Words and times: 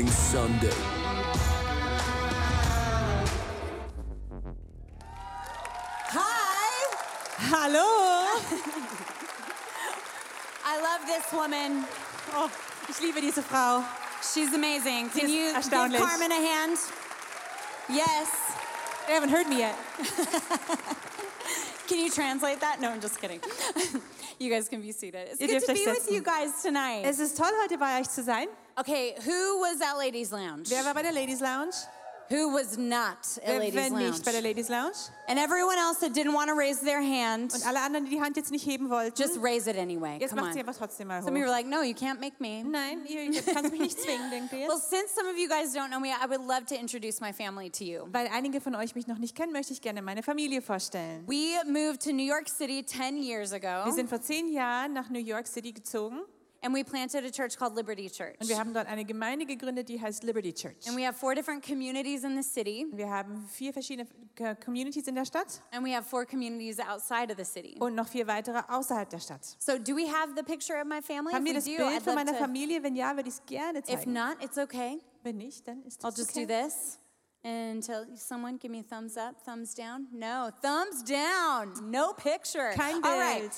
amazing 0.00 0.12
Sunday. 0.12 0.72
Hi! 6.08 6.96
Hallo! 7.36 7.84
I 10.64 10.80
love 10.80 11.06
this 11.06 11.32
woman. 11.32 11.84
Oh, 12.32 12.50
ich 12.88 13.00
liebe 13.00 13.20
diese 13.20 13.42
Frau. 13.42 13.84
She's 14.22 14.54
amazing. 14.54 15.10
Can 15.10 15.26
ist 15.26 15.32
you 15.32 15.52
give 15.52 15.56
erstaunlich. 15.56 16.00
Carmen 16.00 16.32
a 16.32 16.34
hand? 16.34 16.78
Yes. 17.88 18.28
They 19.06 19.14
haven't 19.14 19.30
heard 19.30 19.48
me 19.48 19.58
yet. 19.58 19.76
Can 21.90 21.98
you 21.98 22.08
translate 22.08 22.60
that? 22.60 22.80
No, 22.80 22.88
I'm 22.88 23.00
just 23.00 23.20
kidding. 23.20 23.40
you 24.38 24.48
guys 24.48 24.68
can 24.68 24.80
be 24.80 24.92
seated. 24.92 25.26
It's 25.32 25.40
Ihr 25.40 25.48
good 25.48 25.66
to 25.66 25.74
be 25.74 25.86
with 25.86 26.08
you 26.08 26.22
guys 26.22 26.62
tonight. 26.62 27.02
Es 27.04 27.18
ist 27.18 27.36
toll, 27.36 27.50
heute 27.64 27.78
bei 27.78 27.98
euch 27.98 28.08
zu 28.08 28.22
sein. 28.22 28.46
Okay, 28.78 29.14
who 29.26 29.58
was 29.58 29.80
at 29.80 29.98
Ladies 29.98 30.30
Lounge? 30.30 30.70
Wer 30.70 30.84
war 30.84 30.94
bei 30.94 31.02
der 31.02 31.10
Ladies 31.10 31.40
Lounge? 31.40 31.74
Who 32.30 32.52
was 32.54 32.78
not 32.78 33.18
at 33.42 33.44
Wer 33.44 33.58
Ladies 33.58 33.90
Lounge? 33.90 34.10
nicht 34.10 34.24
bei 34.24 34.30
der 34.30 34.40
Ladies 34.40 34.68
Lounge? 34.68 34.94
And 35.26 35.36
everyone 35.36 35.76
else 35.76 35.98
that 35.98 36.12
didn't 36.14 36.32
want 36.32 36.48
to 36.48 36.54
raise 36.54 36.80
their 36.80 37.00
hand, 37.02 37.52
Und 37.52 37.66
alle 37.66 37.80
anderen, 37.80 38.04
die 38.04 38.12
die 38.12 38.20
Hand 38.20 38.36
jetzt 38.36 38.52
nicht 38.52 38.64
heben 38.64 38.88
wollten, 38.88 39.20
just 39.20 39.42
raise 39.42 39.68
it 39.68 39.76
anyway. 39.76 40.18
jetzt 40.20 40.30
Come 40.30 40.42
macht 40.42 40.52
sie 40.54 40.60
einfach 40.60 40.76
trotzdem 40.76 41.08
mal 41.08 41.20
hoch. 41.20 41.24
Some 41.24 41.36
of 41.36 41.40
you 41.40 41.44
were 41.44 41.50
like, 41.50 41.66
no, 41.66 41.82
you 41.82 41.92
can't 41.92 42.20
make 42.20 42.36
me. 42.38 42.62
Nein, 42.62 43.04
ihr 43.06 43.42
kannst 43.42 43.72
mich 43.72 43.80
nicht 43.80 44.00
zwingen, 44.00 44.30
denkt 44.30 44.52
ihr 44.52 44.68
Well, 44.68 44.78
since 44.78 45.12
some 45.12 45.28
of 45.28 45.36
you 45.36 45.48
guys 45.48 45.74
don't 45.74 45.88
know 45.88 45.98
me, 45.98 46.10
I 46.10 46.28
would 46.28 46.46
love 46.46 46.66
to 46.66 46.76
introduce 46.76 47.20
my 47.20 47.32
family 47.32 47.68
to 47.70 47.82
you. 47.82 48.06
Weil 48.12 48.28
einige 48.28 48.60
von 48.60 48.76
euch 48.76 48.94
mich 48.94 49.08
noch 49.08 49.18
nicht 49.18 49.34
kennen, 49.36 49.52
möchte 49.52 49.72
ich 49.72 49.80
gerne 49.80 50.00
meine 50.00 50.22
Familie 50.22 50.62
vorstellen. 50.62 51.26
We 51.26 51.56
moved 51.66 52.00
to 52.04 52.12
New 52.12 52.24
York 52.26 52.48
City 52.48 52.84
10 52.86 53.16
years 53.20 53.52
ago, 53.52 53.86
Wir 53.86 53.92
sind 53.92 54.08
vor 54.08 54.20
zehn 54.20 54.52
Jahren 54.52 54.92
nach 54.92 55.10
New 55.10 55.18
York 55.18 55.48
City 55.48 55.72
gezogen 55.72 56.20
and 56.62 56.74
we 56.74 56.84
planted 56.84 57.24
a 57.24 57.30
church 57.30 57.56
called 57.56 57.74
Liberty 57.74 58.08
Church. 58.10 58.36
und 58.40 58.48
wir 58.48 58.58
haben 58.58 58.72
dort 58.74 58.86
eine 58.86 59.04
Gemeinde 59.04 59.46
gegründet, 59.46 59.88
die 59.88 60.00
heißt 60.00 60.22
Liberty 60.24 60.52
Church. 60.52 60.86
And 60.86 60.96
we 60.96 61.06
have 61.06 61.18
four 61.18 61.34
different 61.34 61.64
communities 61.64 62.24
in 62.24 62.36
the 62.36 62.42
city, 62.42 62.86
Wir 62.92 63.08
haben 63.08 63.46
vier 63.48 63.72
verschiedene 63.72 64.08
äh, 64.36 64.54
Communities 64.56 65.06
in 65.06 65.14
der 65.14 65.24
Stadt 65.24 65.62
and 65.72 65.84
we 65.84 65.94
have 65.94 66.08
four 66.08 66.24
communities 66.24 66.78
outside 66.78 67.30
of 67.30 67.38
the 67.38 67.44
city. 67.44 67.76
und 67.80 67.94
noch 67.94 68.08
vier 68.08 68.26
weitere 68.26 68.60
außerhalb 68.68 69.08
der 69.08 69.20
Stadt. 69.20 69.44
So, 69.58 69.78
do 69.78 69.96
we 69.96 70.06
have 70.06 70.32
the 70.36 70.42
picture 70.42 70.80
of 70.80 70.86
my 70.86 71.00
family? 71.02 71.32
Haben 71.34 71.44
wir 71.44 71.52
if 71.52 71.58
das 71.58 71.64
do, 71.64 71.76
Bild 71.76 71.88
I'd 71.88 72.02
von 72.02 72.14
meiner. 72.14 72.34
Familie? 72.34 72.82
Wenn 72.82 72.96
ja, 72.96 73.14
würde 73.14 73.28
ich 73.28 73.34
es 73.34 73.46
gerne 73.46 73.80
If 73.80 74.06
not, 74.06 74.42
it's 74.42 74.58
okay. 74.58 75.00
Wenn 75.22 75.36
nicht, 75.36 75.66
dann 75.66 75.82
ist 75.84 76.04
I'll 76.04 76.16
just 76.16 76.30
okay. 76.30 76.46
do 76.46 76.52
this. 76.52 76.98
And 77.42 77.82
tell 77.82 78.06
someone, 78.16 78.58
give 78.58 78.70
me 78.70 78.80
a 78.80 78.82
thumbs 78.82 79.16
up, 79.16 79.42
thumbs 79.42 79.74
down. 79.74 80.08
No, 80.12 80.50
thumbs 80.60 81.02
down. 81.02 81.72
No 81.90 82.12
picture. 82.12 82.70
Kein 82.74 83.02
All 83.02 83.18
right. 83.18 83.50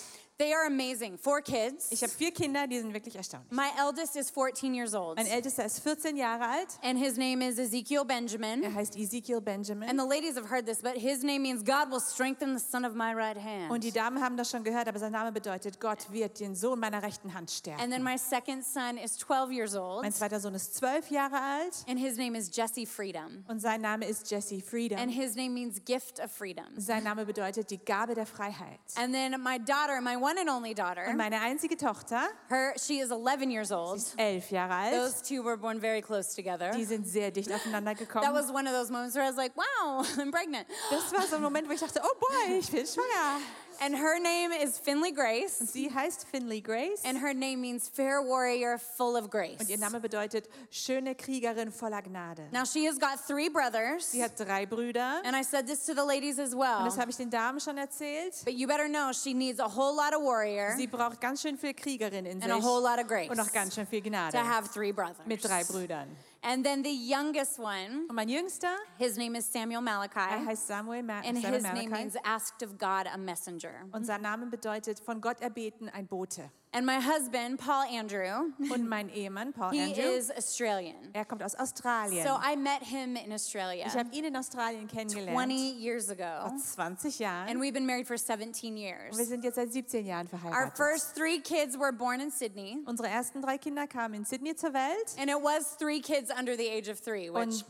They 0.43 0.53
are 0.55 0.67
amazing. 0.67 1.19
Four 1.19 1.41
kids. 1.41 1.87
Ich 1.93 2.03
habe 2.03 2.13
vier 2.13 2.33
Kinder, 2.33 2.67
die 2.67 2.77
sind 2.81 2.93
wirklich 2.93 3.15
erstaunlich. 3.15 3.49
My 3.53 3.69
eldest 3.79 4.17
is 4.17 4.29
14 4.29 4.75
years 4.75 4.93
old, 4.93 5.17
Mein 5.17 5.29
Ältester 5.29 5.65
ist 5.65 5.79
14 5.79 6.17
Jahre 6.17 6.45
alt. 6.49 6.67
and 6.83 6.99
his 6.99 7.17
name 7.17 7.41
is 7.49 7.61
Ezekiel 7.61 8.05
Benjamin. 8.05 8.65
Er 8.65 8.75
heißt 8.75 8.97
Ezekiel 8.97 9.41
Benjamin. 9.41 9.89
And 9.89 10.01
the 10.01 10.05
ladies 10.05 10.35
have 10.37 10.51
heard 10.51 10.67
this, 10.67 10.83
but 10.83 10.95
his 10.97 11.23
name 11.23 11.43
means 11.43 11.63
God 11.63 11.93
will 11.93 12.01
strengthen 12.01 12.59
the 12.59 12.65
son 12.65 12.85
of 12.85 12.95
my 12.97 13.15
right 13.15 13.37
hand. 13.37 13.71
Und 13.71 13.85
die 13.85 13.93
Damen 13.93 14.21
haben 14.21 14.37
das 14.37 14.51
schon 14.51 14.65
gehört, 14.65 14.89
aber 14.89 14.99
sein 14.99 15.13
Name 15.13 15.31
bedeutet, 15.31 15.79
Gott 15.79 16.11
wird 16.11 16.41
den 16.41 16.57
Sohn 16.57 16.81
meiner 16.81 17.05
rechten 17.05 17.33
Hand 17.35 17.49
stärken. 17.53 17.81
And 17.81 17.93
then 17.93 18.03
my 18.03 18.19
second 18.19 18.65
son 18.65 18.99
is 18.99 19.17
12 19.19 19.53
years 19.53 19.77
old, 19.77 20.03
Mein 20.03 20.13
zweiter 20.13 20.41
Sohn 20.41 20.57
ist 20.57 20.75
12 20.75 21.09
Jahre 21.13 21.41
alt 21.41 21.85
and 21.87 22.01
his 22.01 22.17
name 22.17 22.37
is 22.37 22.51
Jesse 22.53 22.85
Freedom. 22.85 23.45
und 23.47 23.61
sein 23.61 23.81
Name 23.81 24.07
ist 24.09 24.29
Jesse 24.29 24.61
Freedom. 24.61 24.99
And 24.99 25.09
his 25.13 25.37
name 25.37 25.51
means 25.55 25.81
gift 25.85 26.19
of 26.19 26.33
freedom. 26.33 26.67
Sein 26.79 27.05
Name 27.05 27.27
bedeutet 27.27 27.71
die 27.71 27.79
Gabe 27.79 28.17
der 28.17 28.27
Freiheit. 28.27 28.81
And 28.97 29.15
then 29.15 29.41
my 29.41 29.61
daughter, 29.61 30.01
my 30.01 30.17
one 30.17 30.32
and 30.39 30.49
only 30.51 30.75
daughter, 30.75 31.07
Und 31.09 31.17
meine 31.17 31.41
einzige 31.41 31.77
Tochter, 31.77 32.21
her 32.49 32.75
she 32.77 33.01
is 33.01 33.11
11 33.11 33.51
years 33.51 33.71
old. 33.73 34.01
11 34.19 34.51
Jahre 34.51 34.75
alt, 34.75 34.93
Those 34.93 35.23
two 35.23 35.43
were 35.45 35.57
born 35.57 35.81
very 35.81 36.01
close 36.03 36.35
together. 36.35 36.71
die 36.73 36.85
sind 36.85 37.07
sehr 37.07 37.31
dicht 37.31 37.53
aufeinander 37.53 37.95
gekommen. 37.95 38.25
That 38.25 38.35
was 38.35 38.51
one 38.51 38.67
of 38.69 38.73
those 38.75 38.91
moments 38.93 39.15
where 39.15 39.25
I 39.25 39.29
was 39.29 39.37
like, 39.37 39.53
wow, 39.57 40.05
I'm 40.19 40.31
pregnant. 40.31 40.67
Das 40.91 41.13
war 41.13 41.23
so 41.27 41.37
ein 41.37 41.43
Moment, 41.43 41.69
wo 41.69 41.73
ich 41.73 41.81
dachte, 41.81 42.01
oh 42.03 42.15
boy, 42.21 42.59
ich 42.59 42.71
bin 42.71 42.87
schwanger. 42.87 43.41
And 43.85 43.97
her 43.97 44.21
name 44.21 44.53
is 44.53 44.79
Finley 44.79 45.11
Grace, 45.11 45.59
Sie 45.59 45.91
heißt 45.93 46.25
Finley 46.31 46.61
Grace 46.61 47.05
and 47.05 47.19
her 47.21 47.35
name 47.35 47.61
means 47.61 47.89
fair 47.89 48.23
warrior 48.23 48.79
full 48.79 49.17
of 49.17 49.29
grace. 49.29 49.59
und 49.59 49.69
ihr 49.69 49.77
Name 49.79 49.99
bedeutet 49.99 50.49
schöne 50.71 51.17
Kriegerin 51.17 51.73
voller 51.73 52.01
Gnade. 52.01 52.45
Now 52.53 52.65
she 52.65 52.87
has 52.87 52.97
got 52.97 53.19
three 53.27 53.49
brothers, 53.49 54.13
Sie 54.13 54.23
hat 54.23 54.39
drei 54.39 54.67
Brüder 54.67 55.21
and 55.25 55.35
I 55.35 55.43
said 55.43 55.67
this 55.67 55.85
to 55.87 55.95
the 55.95 56.05
ladies 56.07 56.39
as 56.39 56.55
well. 56.55 56.79
und 56.79 56.87
das 56.87 56.97
habe 56.97 57.11
ich 57.11 57.17
den 57.17 57.31
Damen 57.31 57.59
schon 57.59 57.77
erzählt. 57.77 58.35
But 58.45 58.55
you 58.55 58.69
better 58.69 58.87
know 58.89 59.13
she 59.13 59.35
needs 59.35 59.59
a 59.59 59.69
whole 59.69 59.97
lot 59.97 60.15
of 60.15 60.23
warrior 60.23 60.77
Sie 60.77 60.87
braucht 60.87 61.21
ganz 61.21 61.43
schön 61.43 61.59
viel 61.59 61.75
Kriegerin 61.75 62.25
in 62.25 62.41
and 62.41 62.53
a 62.53 62.61
whole 62.63 62.81
lot 62.83 63.01
of 63.01 63.09
grace 63.09 63.31
und 63.31 63.41
auch 63.41 63.51
ganz 63.53 63.75
schön 63.75 63.87
viel 63.89 64.01
Gnade. 64.01 64.31
to 64.33 64.39
have 64.45 64.69
three 64.73 64.93
brothers. 64.93 65.27
mit 65.27 65.43
drei 65.43 65.65
Brüdern. 65.65 66.07
And 66.45 66.65
then 66.65 66.83
the 66.83 66.91
youngest 66.91 67.59
one, 67.61 68.07
Und 68.09 68.17
mein 68.17 68.29
Jüngster, 68.29 68.75
his 68.99 69.17
name 69.17 69.37
is 69.37 69.47
Samuel 69.51 69.79
er 69.79 69.83
Malachi, 69.83 70.45
heißt 70.47 70.67
Samuel, 70.67 71.03
Ma 71.05 71.21
and 71.21 71.39
Samuel 71.41 71.55
his 71.55 71.63
name 71.73 71.91
means 71.91 72.17
asked 72.25 72.63
of 72.65 72.79
God 72.79 73.07
a 73.07 73.17
messenger. 73.17 73.87
und 73.93 74.05
sein 74.05 74.23
Name 74.23 74.47
bedeutet 74.47 74.99
von 74.99 75.21
Gott 75.21 75.41
erbeten 75.41 75.89
ein 75.89 76.07
Bote. 76.09 76.51
And 76.75 76.87
my 76.87 76.99
husband, 77.01 77.59
Paul 77.59 77.85
Andrew, 77.87 78.51
Und 78.73 78.89
mein 78.89 79.11
Ehemann, 79.11 79.53
Paul 79.53 79.73
he 79.73 79.81
Andrew, 79.81 80.03
is 80.17 80.31
Australian. 80.31 81.11
er 81.13 81.27
kommt 81.27 81.43
aus 81.43 81.55
Australien. 81.55 82.27
So 82.27 82.31
I 82.43 82.57
met 82.57 82.83
him 82.83 83.15
in 83.17 83.31
Australia 83.31 83.85
Ich 83.87 83.93
habe 83.95 84.09
ihn 84.15 84.25
in 84.25 84.35
Australien 84.37 84.89
kennengelernt. 84.89 85.35
20 85.35 85.49
kennengelernt, 85.59 85.81
years 85.81 86.07
vor 86.07 86.15
ago, 86.15 86.57
20 86.59 87.19
Jahren. 87.19 87.49
and 87.51 87.61
we've 87.61 87.75
been 87.75 87.85
married 87.85 88.07
for 88.07 88.17
17 88.17 88.73
Und 88.73 88.77
wir 88.81 88.83
years. 88.89 89.17
sind 89.29 89.45
jetzt 89.45 89.57
seit 89.57 89.71
17 89.71 90.07
Jahren 90.07 90.27
verheiratet. 90.29 90.57
Our 90.59 90.71
first 90.75 91.15
three 91.15 91.41
kids 91.41 91.79
were 91.79 91.93
born 91.93 92.21
in 92.21 92.31
Sydney, 92.31 92.79
Unsere 92.87 93.09
ersten 93.09 93.43
drei 93.43 93.59
Kinder 93.59 93.87
kamen 93.87 94.15
in 94.21 94.25
Sydney 94.25 94.55
zur 94.57 94.73
Welt. 94.73 95.15
and 95.19 95.29
it 95.29 95.37
was 95.43 95.77
three 95.77 96.01
kids 96.01 96.31
under 96.31 96.57
the 96.57 96.69
age 96.71 96.89
of 96.89 96.99
three, 96.99 97.29
which 97.29 97.35
Und 97.37 97.65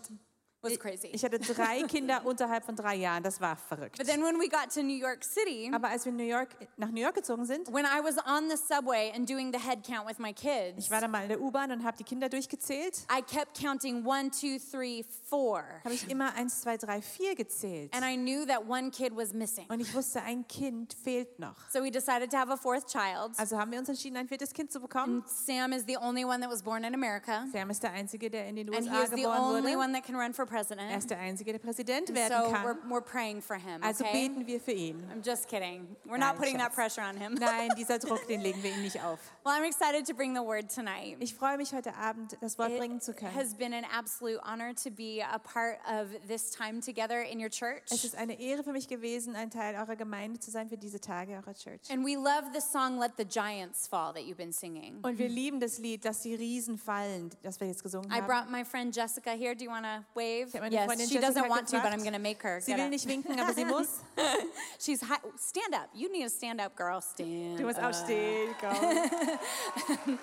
was 0.62 0.78
crazy. 0.78 1.08
ich 1.12 1.24
hatte 1.24 1.38
drei 1.38 1.82
Kinder 1.88 2.24
unterhalb 2.24 2.64
von 2.64 2.76
drei 2.76 2.94
Jahren. 2.96 3.22
Das 3.22 3.40
war 3.40 3.56
verrückt. 3.56 3.98
But 3.98 4.06
then 4.06 4.22
when 4.22 4.38
we 4.38 4.48
got 4.48 4.70
to 4.74 4.82
New 4.82 4.96
York 4.96 5.24
City, 5.24 5.70
Aber 5.74 5.88
als 5.88 6.04
wir 6.04 6.12
New 6.12 6.22
York, 6.24 6.48
nach 6.76 6.90
New 6.90 7.00
York 7.00 7.14
gezogen 7.16 7.44
sind, 7.44 7.72
when 7.72 7.84
I 7.84 8.00
was 8.02 8.16
on 8.26 8.48
the 8.48 8.56
subway 8.56 9.12
and 9.14 9.28
doing 9.28 9.52
the 9.52 9.58
head 9.58 9.84
count 9.86 10.06
with 10.08 10.18
my 10.18 10.32
kids, 10.32 10.78
ich 10.86 10.90
war 10.90 11.00
dann 11.00 11.10
mal 11.10 11.22
in 11.22 11.28
der 11.28 11.40
U-Bahn 11.40 11.72
und 11.72 11.84
habe 11.84 11.96
die 11.96 12.04
Kinder 12.04 12.28
durchgezählt, 12.28 13.06
I 13.10 13.22
kept 13.22 13.60
counting 13.60 14.04
one, 14.06 14.30
two, 14.30 14.58
three, 14.58 15.04
four. 15.28 15.64
habe 15.84 15.94
ich 15.94 16.08
immer 16.08 16.34
eins, 16.34 16.60
zwei, 16.60 16.76
drei, 16.76 17.02
vier 17.02 17.34
gezählt. 17.34 17.92
And 17.94 18.04
I 18.04 18.16
knew 18.16 18.46
that 18.46 18.66
one 18.68 18.90
kid 18.90 19.16
was 19.16 19.32
missing. 19.32 19.66
Und 19.68 19.80
ich 19.80 19.92
wusste, 19.94 20.22
ein 20.22 20.46
Kind 20.46 20.94
fehlt 20.94 21.38
noch. 21.38 21.56
So 21.70 21.80
we 21.82 21.90
decided 21.90 22.30
to 22.30 22.36
have 22.36 22.50
a 22.52 22.56
fourth 22.56 22.86
child. 22.86 23.32
Also 23.36 23.58
haben 23.58 23.72
wir 23.72 23.78
uns 23.78 23.88
entschieden, 23.88 24.16
ein 24.16 24.28
viertes 24.28 24.52
Kind 24.52 24.70
zu 24.70 24.80
bekommen. 24.80 25.24
Sam 25.26 25.72
is 25.72 25.84
the 25.86 25.96
only 25.96 26.24
one 26.24 26.40
that 26.40 26.50
was 26.50 26.62
born 26.62 26.84
in 26.84 26.94
America. 26.94 27.46
Sam 27.52 27.70
ist 27.70 27.82
der 27.82 27.92
Einzige, 27.92 28.30
der 28.30 28.46
in 28.46 28.56
den 28.56 28.68
And 28.72 28.84
he 28.84 28.90
USA 28.90 29.02
is 29.02 29.10
the 29.10 29.16
geboren 29.16 29.40
only 29.40 29.72
wurde. 29.72 29.78
one 29.78 29.92
that 29.92 30.04
can 30.04 30.14
run 30.16 30.32
for 30.32 30.46
Er 30.52 30.58
president. 30.64 30.98
ist 30.98 31.10
der 31.10 31.18
Einzige, 31.18 31.52
der 31.52 31.58
Präsident 31.58 32.08
So 32.08 32.14
werden 32.14 32.32
we're, 32.32 32.52
kann. 32.52 32.90
we're 32.90 33.00
praying 33.00 33.40
for 33.42 33.56
him, 33.56 33.82
Also 33.82 34.04
okay? 34.04 34.28
beten 34.28 34.46
wir 34.46 34.60
für 34.60 34.72
ihn. 34.72 35.02
I'm 35.12 35.24
just 35.24 35.48
kidding. 35.48 35.96
We're 36.04 36.18
Nein, 36.18 36.20
not 36.20 36.36
putting 36.36 36.58
that 36.58 36.72
Schatz. 36.74 36.94
pressure 36.94 37.02
on 37.08 37.16
him. 37.16 37.34
Nein, 37.34 37.70
dieser 37.76 37.98
Druck, 37.98 38.26
den 38.28 38.40
legen 38.40 38.62
wir 38.62 38.70
ihm 38.74 38.82
nicht 38.82 39.02
auf. 39.02 39.18
Well, 39.44 39.54
I'm 39.54 39.64
excited 39.66 40.06
to 40.06 40.14
bring 40.14 40.34
the 40.34 40.42
word 40.42 40.68
tonight. 40.72 41.16
Ich 41.20 41.34
freue 41.34 41.56
mich, 41.56 41.72
heute 41.72 41.94
Abend 41.96 42.36
das 42.40 42.58
Wort 42.58 42.76
bringen 42.78 43.00
zu 43.00 43.12
It 43.12 43.18
können. 43.18 43.34
has 43.34 43.54
been 43.54 43.72
an 43.74 43.84
absolute 43.96 44.40
honor 44.44 44.74
to 44.74 44.90
be 44.90 45.20
a 45.22 45.38
part 45.38 45.78
of 45.86 46.08
this 46.28 46.50
time 46.50 46.80
together 46.80 47.22
in 47.22 47.38
your 47.40 47.46
Es 47.48 47.56
church. 47.58 48.04
ist 48.04 48.16
eine 48.16 48.38
Ehre 48.40 48.62
für 48.62 48.72
mich 48.72 48.88
gewesen, 48.88 49.34
ein 49.36 49.50
Teil 49.50 49.74
eurer 49.76 49.96
Gemeinde 49.96 50.38
zu 50.40 50.50
sein 50.50 50.68
für 50.68 50.76
diese 50.78 51.00
Tage 51.00 51.32
eurer 51.34 51.54
Church. 51.54 51.90
And 51.90 52.04
we 52.04 52.14
love 52.14 52.50
the 52.54 52.60
song 52.60 52.98
Let 52.98 53.12
the 53.16 53.24
Giants 53.24 53.86
Fall 53.88 54.12
that 54.14 54.22
you've 54.22 54.36
been 54.36 54.52
singing. 54.52 54.98
Und 55.02 55.18
wir 55.18 55.28
lieben 55.28 55.60
das 55.60 55.78
Lied, 55.78 56.04
Lass 56.04 56.20
die 56.22 56.34
Riesen 56.34 56.78
fallen, 56.78 57.30
das 57.42 57.60
wir 57.60 57.66
jetzt 57.68 57.82
gesungen 57.82 58.10
I 58.10 58.16
haben. 58.16 58.26
brought 58.26 58.50
my 58.50 58.64
friend 58.64 58.94
Jessica 58.94 59.30
here. 59.30 59.54
Do 59.54 59.64
you 59.64 59.70
want 59.70 59.84
to 59.84 60.04
wave? 60.14 60.41
Meine 60.54 60.74
Yes, 60.74 60.86
Freundin 60.86 61.08
she 61.08 61.14
Jessica 61.14 61.26
doesn't 61.40 61.48
want 61.48 61.68
to, 61.68 61.80
but. 61.80 61.92
I'm 61.92 62.00
going 62.00 62.12
to 62.12 62.18
make 62.18 62.42
her. 62.42 62.60
Sie 62.64 62.74
will 62.74 62.88
nicht 62.88 63.06
winken, 63.06 63.38
aber 63.40 63.52
sie 63.54 63.64
muss. 63.76 64.00
She's 64.78 65.00
high. 65.02 65.18
Stand 65.38 65.74
up. 65.74 65.88
You 65.94 66.10
need 66.10 66.24
to 66.24 66.30
stand 66.30 66.60
up, 66.60 66.74
girl. 66.76 67.00
Stand 67.00 67.58
Du 67.58 67.64
musst 67.64 67.78
up. 67.78 67.84
aufstehen. 67.90 68.54
Komm. 68.60 70.18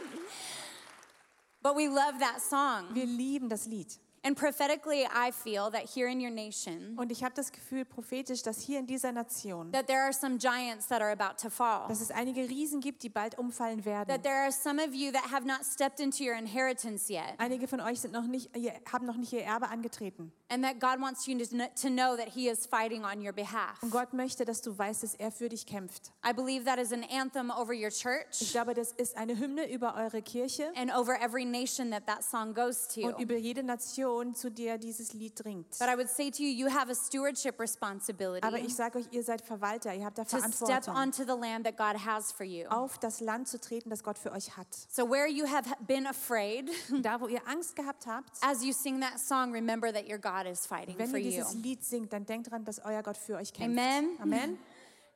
But 1.62 1.75
we 1.75 1.88
love 1.89 2.19
that 2.19 2.42
song. 2.42 2.88
Wir 2.94 3.06
lieben 3.06 3.50
das 3.50 3.66
Lied. 3.68 3.98
And 4.24 4.36
prophetically, 4.36 5.06
I 5.06 5.31
feel 5.31 5.69
that 5.71 5.89
here 5.95 6.10
in 6.10 6.19
your 6.19 6.30
nation, 6.31 6.98
Und 6.98 7.12
ich 7.12 7.24
habe 7.24 7.33
das 7.36 7.51
Gefühl 7.51 7.86
prophetisch, 7.86 8.44
dass 8.44 8.60
hier 8.60 8.80
in 8.80 8.86
dieser 8.86 9.12
Nation, 9.12 9.71
that 9.71 9.88
there 9.88 10.01
are 10.01 10.12
some 10.13 10.38
giants 10.38 10.88
that 10.88 11.01
are 11.01 11.12
about 11.12 11.38
to 11.42 11.50
fall. 11.50 11.88
dass 11.88 12.01
es 12.01 12.12
einige 12.12 12.42
Riesen 12.42 12.81
gibt, 12.81 13.01
die 13.04 13.10
bald 13.10 13.38
umfallen 13.38 13.86
werden. 13.86 14.07
That 14.10 14.24
there 14.24 14.36
are 14.36 14.51
some 14.51 14.81
of 14.81 14.94
you 14.94 15.12
that 15.12 15.31
have 15.31 15.45
not 15.48 15.63
stepped 15.66 16.00
into 16.00 16.24
your 16.24 16.36
inheritance 16.36 17.10
yet. 17.12 17.36
Einige 17.38 17.68
von 17.68 17.80
euch 17.80 18.01
sind 18.01 18.12
noch 18.12 18.27
nicht, 18.27 18.50
haben 18.92 19.06
noch 19.06 19.16
nicht 19.18 19.31
ihr 19.31 19.44
Erbe 19.44 19.69
angetreten. 19.69 20.33
And 20.51 20.63
that 20.63 20.79
God 20.79 20.99
wants 20.99 21.27
you 21.27 21.37
to 21.37 21.45
kn- 21.45 21.69
to 21.81 21.89
know 21.89 22.15
that 22.17 22.29
He 22.29 22.49
is 22.49 22.65
fighting 22.65 23.05
on 23.05 23.21
your 23.25 23.33
behalf. 23.33 23.81
Und 23.83 23.91
Gott 23.91 24.13
möchte, 24.13 24.45
dass 24.45 24.61
du 24.61 24.77
weißt, 24.77 25.03
dass 25.03 25.13
er 25.15 25.31
für 25.31 25.47
dich 25.49 25.65
kämpft. 25.67 26.11
I 26.27 26.33
believe 26.33 26.65
that 26.65 26.79
is 26.79 26.91
an 26.91 27.03
anthem 27.03 27.51
over 27.51 27.73
your 27.73 27.89
Ich 27.89 27.99
church 27.99 28.51
glaube, 28.51 28.73
das 28.73 28.91
ist 28.93 29.15
eine 29.15 29.37
Hymne 29.37 29.71
über 29.71 29.95
eure 29.95 30.21
Kirche 30.21 30.71
and 30.75 30.91
over 30.95 31.19
every 31.21 31.45
nation 31.45 31.91
that 31.91 32.07
that 32.07 32.23
song 32.23 32.53
goes 32.53 32.87
to. 32.87 33.01
und 33.01 33.19
über 33.19 33.35
jede 33.35 33.61
Nation, 33.63 34.33
zu 34.33 34.49
der 34.49 34.77
dieses 34.79 35.13
Lied 35.13 35.33
dringt. 35.43 35.77
But 35.79 35.87
I 35.87 35.95
would 35.95 36.09
say 36.09 36.31
to 36.31 36.41
you, 36.41 36.49
you 36.49 36.73
have 36.75 36.89
a 36.91 36.95
stewardship 36.95 37.59
responsibility 37.59 38.45
Aber 38.45 38.57
ich 38.57 38.75
sage 38.75 38.99
euch, 38.99 39.05
ihr 39.11 39.23
seid 39.23 39.41
Verwalter, 39.41 39.93
ihr 39.93 40.05
habt 40.05 40.17
da 40.17 40.23
to 40.23 40.37
step 40.39 40.51
Verantwortung, 40.53 40.95
onto 40.95 41.23
the 41.25 41.39
land 41.39 41.65
that 41.65 41.77
God 41.77 42.03
has 42.05 42.31
for 42.31 42.45
you. 42.45 42.67
auf 42.69 42.97
das 42.97 43.19
Land 43.19 43.47
zu 43.47 43.59
treten, 43.59 43.89
das 43.89 44.03
Gott 44.03 44.17
für 44.17 44.31
euch 44.31 44.57
hat. 44.57 44.67
So 44.89 45.09
where 45.09 45.27
you 45.27 45.45
have 45.47 45.69
been 45.87 46.07
afraid, 46.07 46.69
Da, 47.03 47.21
wo 47.21 47.27
ihr 47.27 47.41
Angst 47.47 47.75
gehabt 47.75 48.07
habt, 48.07 48.31
as 48.41 48.63
you 48.63 48.73
sing 48.73 48.99
that 49.01 49.19
song, 49.19 49.51
remember 49.53 49.91
that 49.93 50.07
your 50.09 50.17
God 50.17 50.38
is 50.45 50.65
fighting 50.65 50.97
wenn 50.97 51.09
for 51.09 51.18
ihr 51.18 51.25
you. 51.25 51.31
dieses 51.31 51.53
Lied 51.56 51.83
singt, 51.83 52.13
dann 52.13 52.25
denkt 52.25 52.51
dran, 52.51 52.63
dass 52.65 52.80
euer 52.83 53.03
Gott 53.03 53.18
für 53.18 53.36
euch 53.36 53.53
kämpft. 53.53 53.77
Amen. 53.80 54.09
Amen. 54.19 54.57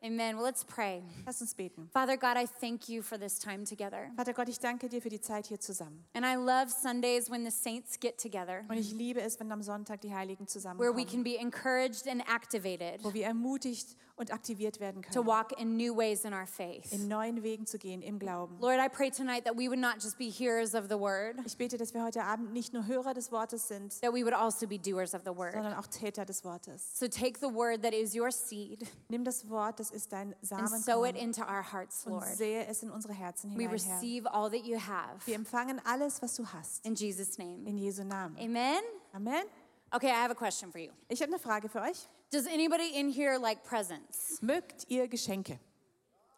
Amen. 0.06 0.36
Well, 0.36 0.44
let's 0.44 0.66
pray. 0.66 1.02
Lass 1.26 1.40
uns 1.40 1.54
beten. 1.56 1.90
Father 1.94 2.18
God, 2.18 2.36
I 2.36 2.46
thank 2.60 2.90
you 2.90 3.02
for 3.02 3.18
this 3.18 3.40
time 3.40 3.64
together. 3.64 4.12
Vater 4.18 4.34
Gott, 4.34 4.50
ich 4.50 4.60
danke 4.60 4.90
dir 4.90 5.02
für 5.02 5.08
die 5.08 5.22
Zeit 5.22 5.48
hier 5.48 5.62
zusammen. 5.62 6.04
And 6.14 6.26
I 6.26 6.36
love 6.36 6.70
Sundays 6.70 7.32
when 7.32 7.46
the 7.46 7.52
saints 7.52 7.98
get 7.98 8.18
together, 8.18 8.66
Und 8.68 8.76
ich 8.78 8.92
liebe 8.92 9.22
es, 9.22 9.40
wenn 9.40 9.50
am 9.50 9.64
Sonntag 9.64 10.02
die 10.02 10.14
Heiligen 10.14 10.46
where 10.46 10.94
we 10.94 11.06
zusammenkommen, 11.06 11.08
can 11.08 11.24
be 11.24 11.38
encouraged 11.38 12.06
and 12.10 12.22
activated 12.28 13.02
wo 13.02 13.14
wir 13.14 13.26
ermutigt 13.28 13.96
und 14.16 14.32
aktiviert 14.32 14.80
werden 14.80 15.02
to 15.02 15.10
können, 15.24 15.28
walk 15.28 15.60
in 15.60 15.76
new 15.76 15.96
ways 15.98 16.24
in 16.24 16.34
our 16.34 16.46
faith. 16.46 16.92
in 16.92 17.08
neuen 17.08 17.42
Wegen 17.42 17.66
zu 17.66 17.78
gehen 17.80 18.02
im 18.04 18.20
Glauben. 18.20 18.58
Lord, 18.60 18.78
I 18.80 18.88
pray 18.88 19.10
tonight 19.10 19.44
that 19.46 19.56
we 19.58 19.68
would 19.68 19.80
not 19.80 19.96
just 19.96 20.18
be 20.20 20.30
hearers 20.30 20.76
of 20.76 20.86
the 20.88 21.00
word, 21.00 21.38
Ich 21.46 21.58
bete, 21.58 21.78
dass 21.78 21.94
wir 21.96 22.04
heute 22.04 22.24
Abend 22.24 22.54
nicht 22.54 22.74
nur 22.74 22.86
Hörer 22.86 23.14
des 23.16 23.32
Wortes 23.32 23.68
sind, 23.68 24.00
that 24.02 24.14
we 24.14 24.24
would 24.24 24.34
also 24.34 24.68
be 24.68 24.78
doers 24.78 25.16
of 25.16 25.22
the 25.26 25.36
word. 25.36 25.54
sondern 25.54 25.74
auch 25.74 25.88
Täter 25.88 26.26
des 26.26 26.44
Wortes. 26.46 26.92
So 26.98 27.08
take 27.08 27.40
the 27.40 27.52
word 27.54 27.82
that 27.82 27.94
is 27.94 28.14
your 28.16 28.32
seed 28.32 28.86
Nimm 29.10 29.24
das 29.24 29.50
Wort, 29.50 29.80
das 29.80 29.90
ist 29.92 30.12
dein 30.14 30.36
and 30.52 30.70
sow 30.84 31.04
it 31.06 31.16
into 31.18 31.42
our 31.42 31.64
hearts, 31.74 32.06
und 32.06 32.14
Lord. 32.14 32.28
sähe 32.28 32.68
es 32.68 32.84
in 32.84 32.92
unsere 32.92 33.14
Herzen 33.14 33.50
We 33.58 33.64
hinein, 33.64 33.80
Herr. 33.80 33.96
receive 33.96 34.32
all 34.32 34.50
that 34.52 34.64
you 34.66 34.78
have. 34.78 35.26
Wir 35.26 35.36
empfangen 35.36 35.82
alles, 35.86 36.22
was 36.22 36.36
du 36.36 36.46
hast. 36.46 36.86
In 36.86 36.94
Jesus' 36.94 37.38
name. 37.40 37.68
In 37.68 37.78
Jesu 37.80 38.04
Namen. 38.04 38.38
Amen. 38.38 38.82
Amen. 39.12 39.44
Okay, 39.92 40.08
I 40.10 40.22
have 40.24 40.32
a 40.32 40.36
question 40.36 40.72
for 40.72 40.80
you. 40.80 40.92
Ich 41.08 41.22
habe 41.22 41.32
eine 41.32 41.40
Frage 41.40 41.68
für 41.70 41.82
euch. 41.82 42.08
Does 42.34 42.48
anybody 42.48 42.96
in 42.96 43.10
here 43.10 43.38
like 43.38 43.64
presents? 43.64 44.40
Mögt 44.42 44.86
ihr 44.90 45.08
Geschenke? 45.08 45.60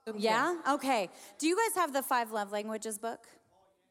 Irgendwer? 0.05 0.19
Yeah? 0.19 0.55
Okay. 0.73 1.09
Do 1.37 1.47
you 1.47 1.55
guys 1.55 1.73
have 1.81 1.93
the 1.93 2.03
five 2.03 2.33
love 2.33 2.51
languages 2.51 2.97
book? 2.97 3.25